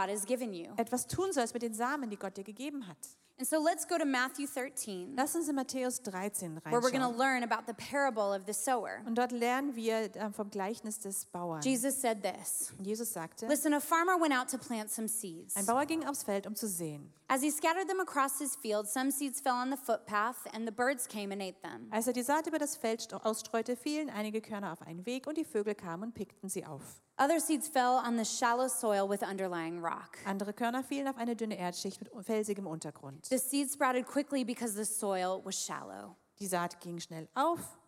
Etwas 0.77 1.07
tun 1.07 1.33
sollst 1.33 1.55
mit 1.55 1.63
den 1.63 1.75
Samen, 1.75 2.11
die 2.11 2.17
Gott 2.17 2.37
dir 2.37 2.45
gegeben 2.45 2.87
hat. 2.87 2.97
And 3.39 3.49
so 3.49 3.59
let's 3.61 3.85
go 3.87 3.99
to 3.99 4.05
Matthew 4.05 4.47
13, 4.47 5.15
Lass 5.17 5.35
uns 5.35 5.49
in 5.49 5.57
Matthäus 5.57 6.01
13 6.03 6.61
where 6.65 6.81
we're 6.81 6.91
going 6.93 7.01
to 7.03 7.09
reinschauen. 7.09 7.19
learn 7.19 7.43
about 7.43 7.67
the 7.67 7.75
parable 7.75 8.33
of 8.33 8.43
the 8.47 8.53
sower. 8.53 9.01
Und 9.05 9.17
dort 9.17 9.33
lernen 9.33 9.75
wir 9.75 10.15
äh, 10.15 10.31
vom 10.31 10.49
Gleichnis 10.51 11.01
des 11.01 11.25
Bauern. 11.27 11.61
Jesus 11.63 12.01
said 12.01 12.23
this 12.23 12.73
Jesus 12.81 13.13
sagte, 13.13 13.47
Listen, 13.49 13.75
a 13.75 13.81
farmer 13.81 14.21
went 14.21 14.33
out 14.33 14.49
to 14.49 14.59
plant 14.59 14.91
some 14.91 15.09
seeds. 15.09 15.57
ein 15.57 15.67
Bauer 15.67 15.87
ging 15.87 16.05
aufs 16.07 16.23
Feld, 16.23 16.47
um 16.47 16.55
zu 16.55 16.69
säen. 16.69 17.11
As 17.29 17.41
he 17.41 17.51
scattered 17.51 17.89
them 17.89 17.99
across 18.01 18.39
his 18.39 18.55
field, 18.55 18.87
some 18.87 19.11
seeds 19.11 19.41
fell 19.41 19.55
on 19.55 19.71
the 19.71 19.77
footpath, 19.79 20.37
and 20.55 20.67
the 20.69 20.73
birds 20.73 21.09
came 21.09 21.33
and 21.33 21.41
ate 21.43 21.61
them. 21.63 21.89
Als 21.91 22.07
er 22.07 22.13
die 22.13 22.23
Saat 22.23 22.47
über 22.47 22.59
das 22.59 22.77
Feld 22.77 23.01
st- 23.01 23.15
ausstreute, 23.25 23.75
fielen 23.75 24.11
einige 24.11 24.43
Körner 24.43 24.71
auf 24.73 24.83
einen 24.83 25.07
Weg 25.07 25.27
und 25.27 25.39
die 25.39 25.45
Vögel 25.47 25.75
kamen 25.75 26.03
und 26.05 26.15
pickten 26.15 26.51
sie 26.51 26.67
auf. 26.67 26.83
Other 27.19 27.41
seeds 27.41 27.69
fell 27.69 28.01
on 28.07 28.19
the 28.19 28.25
shallow 28.25 28.69
soil 28.69 29.09
with 29.09 29.23
underlying 29.23 29.79
rock. 29.83 30.19
Andere 30.27 30.53
Körner 30.53 30.83
fielen 30.85 31.09
auf 31.09 31.17
eine 31.17 31.35
dünne 31.35 31.57
Erdschicht 31.59 32.01
mit 32.01 32.11
felsigem 32.25 32.67
Untergrund. 32.67 33.22
The 33.29 33.39
seed 33.39 33.71
sprouted 33.71 34.07
quickly 34.07 34.45
because 34.45 34.75
the 34.75 34.85
soil 34.85 35.41
was 35.45 35.55
shallow. 35.55 36.17
Die 36.41 36.47
Saat 36.47 36.81
ging 36.81 36.99
schnell 36.99 37.29
auf, 37.35 37.79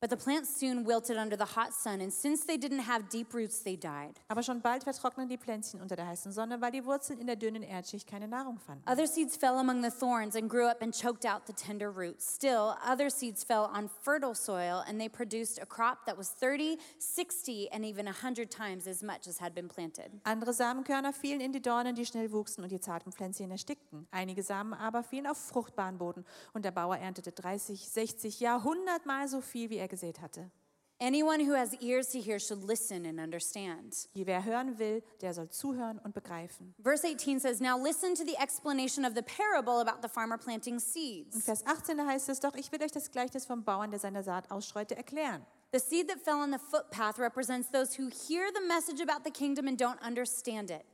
But 0.00 0.08
the 0.08 0.16
plants 0.16 0.48
soon 0.58 0.84
wilted 0.86 1.18
under 1.18 1.36
the 1.36 1.44
hot 1.44 1.74
sun, 1.74 2.00
and 2.00 2.10
since 2.10 2.46
they 2.46 2.56
didn't 2.56 2.88
have 2.88 3.10
deep 3.10 3.34
roots, 3.34 3.62
they 3.62 3.76
died. 3.76 4.18
aber 4.28 4.42
schon 4.42 4.62
bald 4.62 4.82
vertrockneten 4.82 5.28
die 5.28 5.36
Pflänzchen 5.36 5.78
unter 5.82 5.94
der 5.94 6.06
heißen 6.06 6.32
Sonne, 6.32 6.58
weil 6.62 6.70
die 6.70 6.86
Wurzeln 6.86 7.18
in 7.18 7.26
der 7.26 7.36
dünnen 7.36 7.62
Erdschicht 7.62 8.06
keine 8.08 8.26
Nahrung 8.26 8.58
fanden. 8.58 8.82
Other 8.90 9.06
seeds 9.06 9.36
fell 9.36 9.58
among 9.58 9.82
the 9.82 9.90
thorns 9.90 10.34
and 10.36 10.48
grew 10.48 10.66
up 10.66 10.80
and 10.80 10.94
choked 10.94 11.26
out 11.26 11.42
the 11.46 11.52
tender 11.52 11.94
roots. 11.94 12.34
Still, 12.34 12.76
other 12.82 13.10
seeds 13.10 13.44
fell 13.44 13.70
on 13.76 13.90
fertile 14.02 14.34
soil, 14.34 14.82
and 14.88 14.98
they 14.98 15.10
produced 15.10 15.60
a 15.60 15.66
crop 15.66 16.06
that 16.06 16.16
was 16.16 16.30
30, 16.30 16.78
60, 16.98 17.68
and 17.70 17.84
even 17.84 18.06
100 18.06 18.50
times 18.50 18.86
as 18.86 19.02
much 19.02 19.28
as 19.28 19.38
had 19.38 19.54
been 19.54 19.68
planted. 19.68 20.10
Andere 20.24 20.54
Samenkörner 20.54 21.12
fielen 21.12 21.42
in 21.42 21.52
die 21.52 21.60
Dornen, 21.60 21.94
die 21.94 22.06
schnell 22.06 22.32
wuchsen 22.32 22.64
und 22.64 22.72
die 22.72 22.80
zarten 22.80 23.12
Pflänzchen 23.12 23.50
erstickten. 23.50 24.06
Einige 24.12 24.42
Samen 24.42 24.72
aber 24.72 25.02
fielen 25.02 25.26
auf 25.26 25.36
fruchtbaren 25.36 25.98
Boden 25.98 26.24
und 26.54 26.64
der 26.64 26.70
Bauer 26.70 26.96
erntete 26.96 27.32
30, 27.32 27.86
60, 27.86 28.40
ja 28.40 28.56
100 28.56 29.04
Mal 29.04 29.28
so 29.28 29.42
viel, 29.42 29.68
wie 29.68 29.76
er 29.76 29.89
gesät 29.90 30.20
hatte. 30.22 30.50
Anyone 31.02 31.40
who 31.40 31.54
has 31.54 31.74
ears 31.80 32.08
to 32.08 32.20
hear 32.20 32.38
should 32.38 32.62
listen 32.62 33.06
and 33.06 33.18
understand. 33.18 34.06
Je 34.12 34.26
wer 34.26 34.44
hören 34.44 34.78
will, 34.78 35.02
der 35.22 35.32
soll 35.32 35.48
zuhören 35.48 35.98
und 36.04 36.12
begreifen. 36.12 36.74
Verse 36.78 37.06
18 37.06 37.40
says, 37.40 37.58
Now 37.58 37.78
listen 37.78 38.14
to 38.14 38.22
the 38.22 38.36
explanation 38.38 39.06
of 39.06 39.14
the 39.14 39.22
parable 39.22 39.80
about 39.80 40.02
the 40.02 40.08
farmer 40.08 40.36
planting 40.36 40.74
In 40.74 40.80
seeds. 40.80 41.42
Vers 41.46 41.64
18 41.64 41.96
da 41.96 42.06
heißt 42.06 42.28
es 42.28 42.40
doch, 42.40 42.54
ich 42.54 42.70
will 42.70 42.82
euch 42.82 42.92
das 42.92 43.10
Gleichnis 43.10 43.46
vom 43.46 43.64
Bauern, 43.64 43.90
der 43.90 43.98
seine 43.98 44.22
Saat 44.22 44.50
ausstreute, 44.50 44.94
erklären. 44.94 45.46
The 45.72 45.78
seed 45.78 46.08
that 46.08 46.20
fell 46.20 46.36
on 46.36 46.50
the 46.50 46.58
footpath 46.58 47.18
represents 47.18 47.70
those 47.70 47.94
who 47.98 48.10
hear 48.10 48.50
the 48.52 48.66
message 48.66 49.00
about 49.00 49.24
the 49.24 49.30
kingdom 49.30 49.68
and 49.68 49.78
don't 49.78 50.02
understand 50.02 50.70
it. 50.70 50.84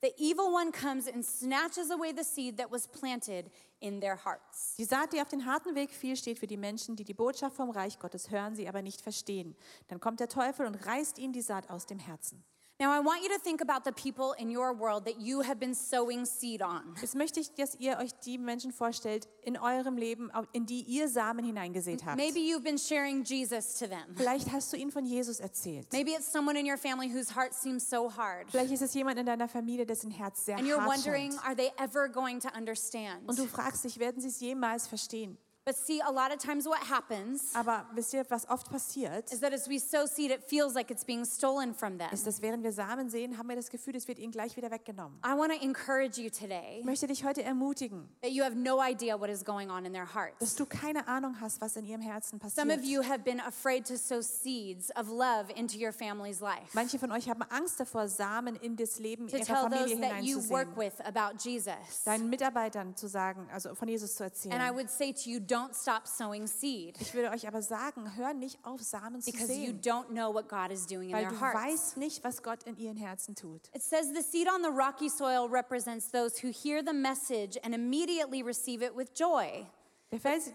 The 0.00 0.12
evil 0.18 0.52
one 0.52 0.70
comes 0.70 1.08
and 1.08 1.24
snatches 1.24 1.90
away 1.90 2.12
the 2.12 2.22
seed 2.22 2.58
that 2.58 2.70
was 2.70 2.86
planted 2.86 3.50
in 3.80 4.00
their 4.00 4.24
hearts. 4.24 4.74
Die 4.78 4.84
Saat, 4.84 5.12
die 5.12 5.20
auf 5.20 5.28
den 5.28 5.46
harten 5.46 5.74
Weg 5.74 5.90
fiel, 5.90 6.16
steht 6.16 6.38
für 6.38 6.46
die 6.46 6.56
Menschen, 6.56 6.96
die 6.96 7.04
die 7.04 7.14
Botschaft 7.14 7.56
vom 7.56 7.70
Reich 7.70 7.98
Gottes 7.98 8.30
hören, 8.30 8.54
sie 8.54 8.68
aber 8.68 8.82
nicht 8.82 9.00
verstehen. 9.00 9.56
Dann 9.88 10.00
kommt 10.00 10.20
der 10.20 10.28
Teufel 10.28 10.66
und 10.66 10.86
reißt 10.86 11.18
ihnen 11.18 11.32
die 11.32 11.42
Saat 11.42 11.70
aus 11.70 11.86
dem 11.86 11.98
Herzen. 11.98 12.44
Now, 12.78 12.92
I 12.92 13.00
want 13.00 13.22
you 13.22 13.30
to 13.30 13.38
think 13.38 13.62
about 13.62 13.84
the 13.84 13.92
people 13.92 14.34
in 14.38 14.50
your 14.50 14.74
world 14.74 15.06
that 15.06 15.18
you 15.18 15.40
have 15.40 15.58
been 15.58 15.74
sowing 15.74 16.26
seed 16.26 16.60
on. 16.60 16.94
Jetzt 17.00 17.14
möchte 17.14 17.40
ich, 17.40 17.54
dass 17.54 17.74
ihr 17.76 17.96
euch 17.96 18.10
die 18.26 18.36
Menschen 18.36 18.70
vorstellt 18.70 19.28
in 19.42 19.56
eurem 19.56 19.96
Leben, 19.96 20.30
in 20.52 20.66
die 20.66 20.82
ihr 20.82 21.08
Samen 21.08 21.42
hineingesät 21.42 22.04
habt. 22.04 22.18
Maybe 22.18 22.38
you've 22.38 22.62
been 22.64 22.76
sharing 22.76 23.24
Jesus 23.24 23.78
to 23.78 23.86
them. 23.86 24.14
Vielleicht 24.14 24.52
hast 24.52 24.74
du 24.74 24.76
ihnen 24.76 24.90
von 24.92 25.06
Jesus 25.06 25.40
erzählt. 25.40 25.90
Maybe 25.90 26.10
it's 26.10 26.30
someone 26.30 26.58
in 26.58 26.66
your 26.70 26.76
family 26.76 27.08
whose 27.08 27.34
heart 27.34 27.54
seems 27.54 27.88
so 27.88 28.10
hard. 28.14 28.50
Vielleicht 28.50 28.72
ist 28.72 28.82
es 28.82 28.92
jemand 28.92 29.18
in 29.18 29.24
deiner 29.24 29.48
Familie, 29.48 29.86
dessen 29.86 30.10
Herz 30.10 30.44
sehr 30.44 30.58
And 30.58 30.66
you're 30.68 30.76
hart 30.78 30.98
wondering, 30.98 31.32
scheint. 31.32 31.46
are 31.46 31.56
they 31.56 31.72
ever 31.78 32.08
going 32.10 32.40
to 32.40 32.48
understand? 32.54 33.26
Und 33.26 33.38
du 33.38 33.46
fragst 33.46 33.84
dich, 33.84 33.98
werden 33.98 34.20
sie 34.20 34.28
es 34.28 34.38
jemals 34.40 34.86
verstehen? 34.86 35.38
But 35.68 35.74
see, 35.76 36.00
a 36.00 36.12
lot 36.12 36.30
of 36.32 36.38
times 36.38 36.64
what 36.64 36.78
happens 36.78 37.52
Aber 37.56 37.84
wisst 37.92 38.14
ihr, 38.14 38.24
was 38.28 38.48
oft 38.48 38.70
passiert, 38.70 39.32
is 39.32 39.40
that 39.40 39.52
as 39.52 39.68
we 39.68 39.80
sow 39.80 40.06
seed, 40.06 40.30
it 40.30 40.44
feels 40.44 40.74
like 40.74 40.92
it's 40.92 41.04
being 41.04 41.24
stolen 41.24 41.74
from 41.74 41.98
them. 41.98 42.08
ist, 42.12 42.24
dass 42.24 42.40
während 42.40 42.62
wir 42.62 42.70
Samen 42.70 43.10
sehen, 43.10 43.36
haben 43.36 43.48
wir 43.48 43.56
das 43.56 43.68
Gefühl, 43.68 43.96
es 43.96 44.06
wird 44.06 44.20
ihnen 44.20 44.30
gleich 44.30 44.56
wieder 44.56 44.70
weggenommen. 44.70 45.18
I 45.26 45.36
want 45.36 45.52
to 45.52 45.58
encourage 45.60 46.20
you 46.22 46.30
today 46.30 46.78
Ich 46.78 46.84
möchte 46.84 47.08
dich 47.08 47.24
heute 47.24 47.42
ermutigen, 47.42 48.08
that 48.22 48.30
you 48.30 48.44
have 48.44 48.54
no 48.54 48.80
idea 48.80 49.18
what 49.18 49.28
is 49.28 49.44
going 49.44 49.68
on 49.68 49.84
in 49.84 49.92
their 49.92 50.04
dass 50.04 50.14
hearts. 50.14 50.54
du 50.54 50.66
keine 50.66 51.08
Ahnung 51.08 51.34
hast, 51.40 51.60
was 51.60 51.74
in 51.76 51.84
ihrem 51.84 52.00
Herzen 52.00 52.38
Some 52.48 52.70
of 52.72 52.78
passiert. 52.78 52.84
you 52.84 53.02
have 53.02 53.24
been 53.24 53.40
afraid 53.40 53.84
to 53.88 53.96
sow 53.96 54.20
seeds 54.22 54.92
of 54.96 55.08
love 55.08 55.50
into 55.56 55.76
your 55.84 55.90
family's 55.92 56.38
life. 56.40 56.68
Manche 56.74 56.96
von 57.00 57.10
euch 57.10 57.28
haben 57.28 57.42
Angst 57.42 57.80
davor, 57.80 58.06
Samen 58.06 58.54
in 58.54 58.76
das 58.76 59.00
Leben 59.00 59.26
To 59.26 59.36
ihrer 59.36 59.44
tell 59.44 59.64
those 59.68 59.88
Familie 59.92 60.00
that 60.10 60.22
you 60.22 60.36
work 60.48 60.68
hineinzusehen. 60.76 60.76
with 60.76 61.00
about 61.04 61.36
Jesus. 61.42 62.04
Deinen 62.04 62.30
Mitarbeitern 62.30 62.94
zu 62.94 63.08
sagen, 63.08 63.48
also 63.52 63.74
von 63.74 63.88
Jesus 63.88 64.14
zu 64.14 64.22
And 64.22 64.30
I 64.32 64.46
erzählen. 64.48 64.74
would 64.76 64.88
say 64.90 65.12
to 65.12 65.28
you, 65.28 65.40
don't 65.40 65.55
stop 65.72 66.06
sowing 66.06 66.46
seed 66.46 67.00
Ich 67.00 67.14
würde 67.14 67.30
euch 67.30 67.46
aber 67.48 67.62
sagen, 67.62 68.16
hör 68.16 68.32
nicht 68.34 68.58
auf, 68.64 68.80
Samen 68.82 69.20
zu 69.20 69.30
because 69.30 69.52
you 69.56 69.72
don't 69.72 70.08
know 70.08 70.32
what 70.32 70.48
God 70.48 70.70
is 70.70 70.86
doing 70.86 71.10
in 71.10 71.14
weil 71.16 71.22
their 71.22 71.30
du 71.32 71.40
hearts. 71.40 71.60
weißt 71.60 71.96
nicht, 71.96 72.22
was 72.24 72.42
Gott 72.42 72.62
in 72.64 72.76
ihren 72.76 72.96
Herzen 72.96 73.34
tut. 73.34 73.68
It 73.74 73.82
says 73.82 74.12
the 74.14 74.22
seed 74.22 74.48
on 74.48 74.62
the 74.62 74.70
rocky 74.70 75.08
soil 75.08 75.48
represents 75.48 76.10
those 76.10 76.38
who 76.42 76.50
hear 76.50 76.82
the 76.82 76.92
message 76.94 77.58
and 77.62 77.74
immediately 77.74 78.42
receive 78.42 78.82
it 78.82 78.94
with 78.96 79.14
joy. 79.14 79.66
Der 80.12 80.18
Fels, 80.18 80.50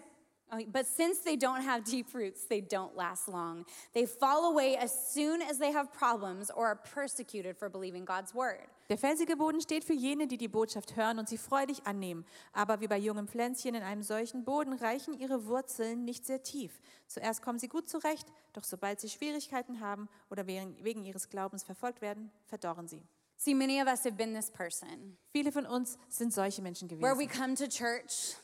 Oh, 0.53 0.59
But 0.69 0.85
since 0.85 1.19
they 1.23 1.37
don't 1.37 1.61
have 1.61 1.85
deep 1.85 2.13
roots, 2.13 2.43
they 2.45 2.59
don't 2.59 2.93
last 2.97 3.29
long. 3.29 3.65
They 3.93 4.05
fall 4.05 4.51
away 4.51 4.75
as 4.75 4.91
soon 5.13 5.41
as 5.41 5.57
they 5.59 5.71
have 5.71 5.93
problems 5.93 6.51
or 6.51 6.67
are 6.67 6.75
persecuted 6.75 7.55
for 7.57 7.69
believing 7.69 8.03
God's 8.03 8.33
word. 8.33 8.67
Der 8.91 8.97
felsige 8.97 9.37
Boden 9.37 9.61
steht 9.61 9.85
für 9.85 9.93
jene, 9.93 10.27
die 10.27 10.37
die 10.37 10.49
Botschaft 10.49 10.97
hören 10.97 11.17
und 11.17 11.29
sie 11.29 11.37
freudig 11.37 11.87
annehmen. 11.87 12.25
Aber 12.51 12.81
wie 12.81 12.89
bei 12.89 12.97
jungen 12.97 13.29
Pflänzchen 13.29 13.73
in 13.73 13.83
einem 13.83 14.03
solchen 14.03 14.43
Boden 14.43 14.73
reichen 14.73 15.17
ihre 15.17 15.45
Wurzeln 15.45 16.03
nicht 16.03 16.25
sehr 16.25 16.43
tief. 16.43 16.81
Zuerst 17.07 17.41
kommen 17.41 17.57
sie 17.57 17.69
gut 17.69 17.87
zurecht, 17.87 18.27
doch 18.51 18.65
sobald 18.65 18.99
sie 18.99 19.07
Schwierigkeiten 19.07 19.79
haben 19.79 20.09
oder 20.29 20.45
wegen, 20.45 21.05
ihres 21.05 21.29
Glaubens 21.29 21.63
verfolgt 21.63 22.01
werden, 22.01 22.33
verdorren 22.47 22.89
sie. 22.89 23.01
See, 23.37 23.53
many 23.53 23.81
of 23.81 23.87
us 23.87 24.03
have 24.03 24.17
been 24.17 24.35
this 24.35 24.51
person 24.51 25.17
Viele 25.31 25.53
von 25.53 25.65
uns 25.65 25.97
sind 26.09 26.33
solche 26.33 26.61
Menschen 26.61 26.89
where 27.01 27.17
we 27.17 27.27
gewesen, 27.27 27.41
come 27.41 27.55
to 27.55 27.67
church 27.67 28.35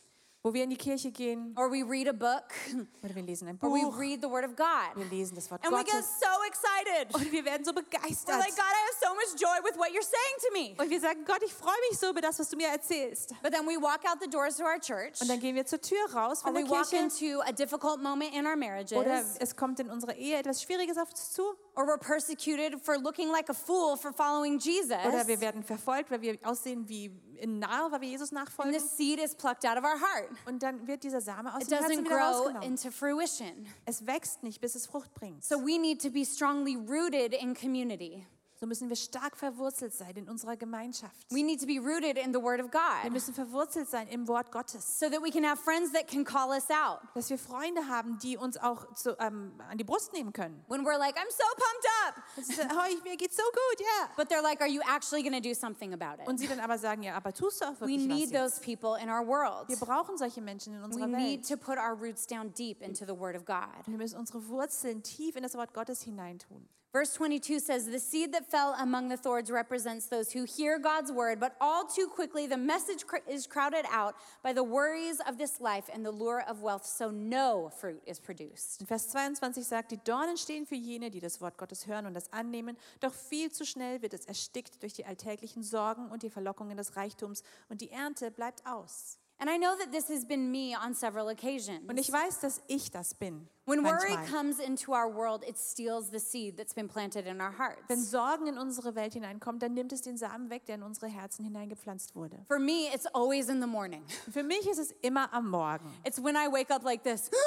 wo 0.44 0.54
wir 0.54 0.64
in 0.64 0.70
die 0.70 0.78
Kirche 0.78 1.12
gehen 1.12 1.54
or 1.58 1.70
we 1.72 1.84
read 1.84 2.08
a 2.08 2.14
book 2.14 2.54
oder 3.04 3.16
wir 3.16 3.24
lesen 3.24 3.48
ein 3.48 3.60
or 3.62 3.74
we 3.74 3.82
Buch, 3.82 3.98
read 4.00 4.22
the 4.22 4.30
word 4.30 4.46
of 4.46 4.56
God 4.56 4.96
wir 4.96 5.06
lesen 5.06 5.36
das 5.36 5.50
Wort 5.52 5.66
and 5.66 5.74
we 5.74 5.84
get 5.84 5.92
Gottes 5.94 6.20
so 6.20 6.28
excited. 6.48 7.14
und 7.16 7.32
wir 7.32 7.44
werden 7.46 7.66
so 7.66 7.72
We're 7.72 7.84
begeistert. 7.84 8.38
like, 8.38 8.56
God, 8.56 8.64
I 8.64 8.82
have 8.88 8.98
so 9.02 9.14
much 9.16 9.40
joy 9.42 9.58
with 9.64 9.78
what 9.78 9.90
you're 9.92 10.02
saying 10.04 10.38
to 10.42 10.54
me. 10.54 10.76
Und 10.82 10.90
wir 10.90 11.00
sagen, 11.02 11.26
Gott, 11.26 11.42
ich 11.44 11.54
freue 11.54 11.76
mich 11.90 12.00
so 12.00 12.10
über 12.10 12.22
das, 12.22 12.40
was 12.40 12.50
du 12.50 12.56
mir 12.58 12.68
erzählst. 12.70 13.34
But 13.42 13.52
then 13.54 13.66
we 13.68 13.76
walk 13.82 14.02
out 14.06 14.20
the 14.22 14.30
doors 14.30 14.58
to 14.58 14.64
our 14.64 14.80
church 14.80 15.20
Und 15.22 15.28
dann 15.30 15.40
gehen 15.40 15.56
wir 15.56 15.66
zur 15.66 15.82
Tür 15.82 15.98
raus 16.14 16.40
or 16.46 16.52
von 16.52 16.56
we 16.56 16.64
der 16.64 16.70
walk 16.72 16.90
Kirche 16.90 17.04
into 17.04 17.42
a 17.42 17.52
difficult 17.52 18.02
moment 18.02 18.34
in 18.34 18.46
our 18.46 18.56
marriages. 18.56 18.98
oder 18.98 19.24
es 19.40 19.56
kommt 19.56 19.80
in 19.80 19.90
unserer 19.90 20.16
Ehe 20.16 20.38
etwas 20.38 20.62
Schwieriges 20.64 20.98
auf 20.98 21.10
uns 21.10 21.32
zu 21.34 21.44
or 21.78 21.86
we're 21.86 21.98
persecuted 22.00 22.82
for 22.82 22.98
looking 22.98 23.32
like 23.32 23.48
a 23.50 23.54
fool 23.54 23.96
for 23.96 24.12
following 24.12 24.60
Jesus. 24.60 24.98
Oder 25.08 25.28
wir 25.28 25.40
werden 25.40 25.64
verfolgt, 25.64 26.12
weil 26.12 26.22
wir 26.22 26.38
aussehen 26.44 26.90
wie 26.90 27.12
ein 27.42 27.60
Narr, 27.60 27.92
weil 27.92 28.02
wir 28.02 28.10
Jesus 28.10 28.32
And 28.34 28.42
nachfolgen. 28.44 28.74
the 28.74 28.80
seed 28.80 29.20
is 29.20 29.34
plucked 29.36 29.64
out 29.64 29.78
of 29.78 29.84
our 29.86 30.00
heart. 30.00 30.28
Und 30.48 30.64
dann 30.64 30.86
wird 30.88 31.04
dieser 31.04 31.22
Same 31.22 31.54
aus 31.54 31.62
It 31.64 31.72
dem 31.72 31.78
Herzen 31.80 32.04
wieder 32.04 32.18
rausgenommen. 32.18 32.64
into 32.68 32.90
fruition. 32.92 33.68
Es 33.86 34.06
wächst 34.06 34.42
nicht, 34.44 34.60
bis 34.60 34.76
es 34.76 34.88
Frucht 34.88 35.14
bringt. 35.14 35.46
So 35.46 35.58
we 35.60 35.80
need 35.80 36.02
to 36.02 36.10
be 36.10 36.26
strongly 36.26 36.76
rooted 36.76 37.34
in 37.34 37.54
community. 37.54 38.26
So 38.60 38.66
müssen 38.66 38.90
wir 38.90 38.96
stark 38.96 39.38
verwurzelt 39.38 39.94
sein 39.94 40.16
in 40.16 40.28
unserer 40.28 40.58
Gemeinschaft. 40.58 41.16
We 41.30 41.44
need 41.44 41.60
to 41.60 41.68
be 41.68 41.80
rooted 41.80 42.18
in 42.18 42.34
the 42.34 42.42
Word 42.42 42.60
of 42.60 42.72
Wir 42.74 42.80
God 43.04 43.12
müssen 43.14 43.34
verwurzelt 43.34 43.88
sein 43.88 44.08
im 44.08 44.28
Wort 44.28 44.52
Gottes. 44.52 44.98
so 45.00 45.10
that 45.10 45.22
we 45.22 45.30
can 45.30 45.44
have 45.46 45.62
friends 45.62 45.92
that 45.94 46.08
can 46.08 46.24
call 46.26 46.50
us 46.50 46.66
out. 46.72 47.00
Dass 47.14 47.30
wir 47.30 47.38
Freunde 47.38 47.88
haben, 47.88 48.18
die 48.18 48.36
uns 48.36 48.58
auch 48.58 48.92
zu, 48.96 49.16
ähm, 49.20 49.54
an 49.70 49.78
die 49.78 49.84
Brust 49.84 50.12
nehmen 50.14 50.34
können. 50.34 50.64
When 50.68 50.82
we're 50.86 50.98
like, 50.98 51.16
I'm 51.18 51.30
so 51.30 51.44
pumped 51.56 51.88
up. 52.08 52.24
Ist, 52.38 52.60
oh, 52.72 53.04
mir 53.04 53.16
geht's 53.16 53.38
so 53.38 53.44
gut, 53.44 53.80
ja. 53.80 54.10
But 54.16 54.30
they're 54.32 54.42
like, 54.42 54.60
Are 54.60 54.68
you 54.70 54.82
actually 54.82 55.22
going 55.22 55.40
to 55.40 55.48
do 55.48 55.54
something 55.54 55.94
about 55.94 56.20
it? 56.22 56.28
Und 56.28 56.40
sie 56.40 56.48
dann 56.48 56.60
aber 56.60 56.80
sagen, 56.80 57.04
ja, 57.04 57.16
aber 57.16 57.34
tust 57.34 57.62
du 57.62 57.66
auch 57.66 57.76
We 57.82 57.88
wirklich 57.88 58.08
need 58.08 58.34
was 58.34 58.54
those 58.56 58.62
people 58.62 58.98
in 59.00 59.08
our 59.10 59.26
world. 59.26 59.68
Wir 59.70 59.78
brauchen 59.78 60.18
solche 60.18 60.42
Menschen 60.42 60.74
in 60.74 60.80
We 60.82 60.86
unserer 60.86 61.06
need 61.08 61.48
Welt. 61.48 61.48
to 61.50 61.58
put 61.64 61.78
our 61.78 61.94
roots 61.96 62.26
down 62.26 62.52
deep 62.54 62.82
into 62.82 63.06
the 63.06 63.16
Word 63.16 63.36
of 63.36 63.46
God. 63.46 63.86
Wir 63.86 63.98
müssen 63.98 64.18
unsere 64.18 64.48
Wurzeln 64.48 65.04
tief 65.04 65.36
in 65.36 65.44
das 65.44 65.54
Wort 65.54 65.76
Gottes 65.76 66.02
hineintun. 66.02 66.68
Verse 66.94 67.14
22 67.14 67.60
says, 67.60 67.86
The 67.86 68.00
seed 68.00 68.34
that 68.34 68.50
fell 68.50 68.74
among 68.80 69.10
the 69.10 69.18
thorns 69.18 69.52
represents 69.52 70.08
those 70.08 70.32
who 70.32 70.46
hear 70.46 70.80
God's 70.80 71.12
word, 71.12 71.40
but 71.40 71.56
all 71.60 71.86
too 71.86 72.08
quickly 72.08 72.48
the 72.48 72.58
message 72.58 73.04
is 73.30 73.46
crowded 73.46 73.86
out 73.92 74.16
by 74.42 74.54
the 74.54 74.64
worries 74.64 75.20
of 75.28 75.38
this 75.38 75.60
life 75.60 75.90
and 75.94 76.06
the 76.06 76.12
lure 76.12 76.44
of 76.48 76.62
wealth, 76.62 76.86
so 76.86 77.12
no 77.12 77.70
fruit 77.78 78.02
is 78.06 78.20
produced. 78.20 78.80
In 78.80 78.88
Vers 78.88 79.08
22 79.10 79.64
sagt, 79.64 79.92
die 79.92 80.00
Dornen 80.04 80.38
stehen 80.38 80.66
für 80.66 80.76
jene, 80.76 81.12
die 81.12 81.20
das 81.20 81.42
Wort 81.42 81.58
Gottes 81.58 81.88
hören 81.88 82.06
und 82.06 82.14
das 82.14 82.32
annehmen, 82.32 82.78
doch 83.02 83.14
viel 83.14 83.52
zu 83.52 83.66
schnell 83.66 84.02
wird 84.02 84.14
es 84.14 84.26
erstickt 84.26 84.82
durch 84.82 84.94
die 84.94 85.06
alltäglichen 85.06 85.64
Sorgen 85.64 86.10
und 86.10 86.24
die 86.24 86.30
Verlockungen 86.30 86.78
des 86.78 86.96
Reichtums 86.96 87.44
und 87.70 87.82
die 87.82 87.92
Ernte 87.92 88.32
bleibt 88.32 88.66
aus. 88.66 89.20
And 89.40 89.50
I 89.50 89.58
know 89.58 89.76
that 89.76 89.92
this 89.92 90.10
has 90.10 90.26
been 90.26 90.52
me 90.52 90.74
on 90.74 90.94
several 90.94 91.28
occasions. 91.28 91.88
Und 91.88 91.98
ich 92.00 92.12
weiß, 92.12 92.40
dass 92.40 92.62
ich 92.68 92.90
das 92.90 93.14
bin. 93.14 93.48
When 93.68 93.84
worry 93.84 94.16
comes 94.32 94.60
into 94.60 94.94
our 94.94 95.10
world, 95.10 95.44
it 95.46 95.58
steals 95.58 96.10
the 96.10 96.22
seed 96.22 96.56
that's 96.56 96.74
been 96.74 96.88
planted 96.88 97.28
in 97.28 97.42
our 97.42 97.52
Wenn 97.52 97.58
hearts. 98.00 98.10
Sorgen 98.10 98.48
in 98.48 98.58
unsere 98.58 98.96
Welt 98.96 99.12
hineinkommt, 99.12 99.62
dann 99.62 99.74
nimmt 99.74 99.92
es 99.92 100.02
den 100.02 100.18
Samen 100.18 100.50
weg, 100.50 100.66
der 100.68 100.76
in 100.76 100.84
unsere 100.84 101.08
Herzen 101.08 101.44
hineingepflanzt 101.44 102.16
wurde. 102.16 102.38
For 102.48 102.60
me, 102.60 102.88
it's 102.94 103.06
always 103.08 103.50
in 103.50 103.60
the 103.60 103.68
morning. 103.68 104.06
Für 104.32 104.44
mich 104.44 104.66
ist 104.70 104.78
es 104.80 104.92
immer 105.02 105.34
am 105.34 105.50
Morgen. 105.50 105.86
It's 106.06 106.18
when 106.24 106.38
I 106.38 106.48
wake 106.50 106.72
up 106.72 106.84
like 106.84 107.04
this. 107.04 107.30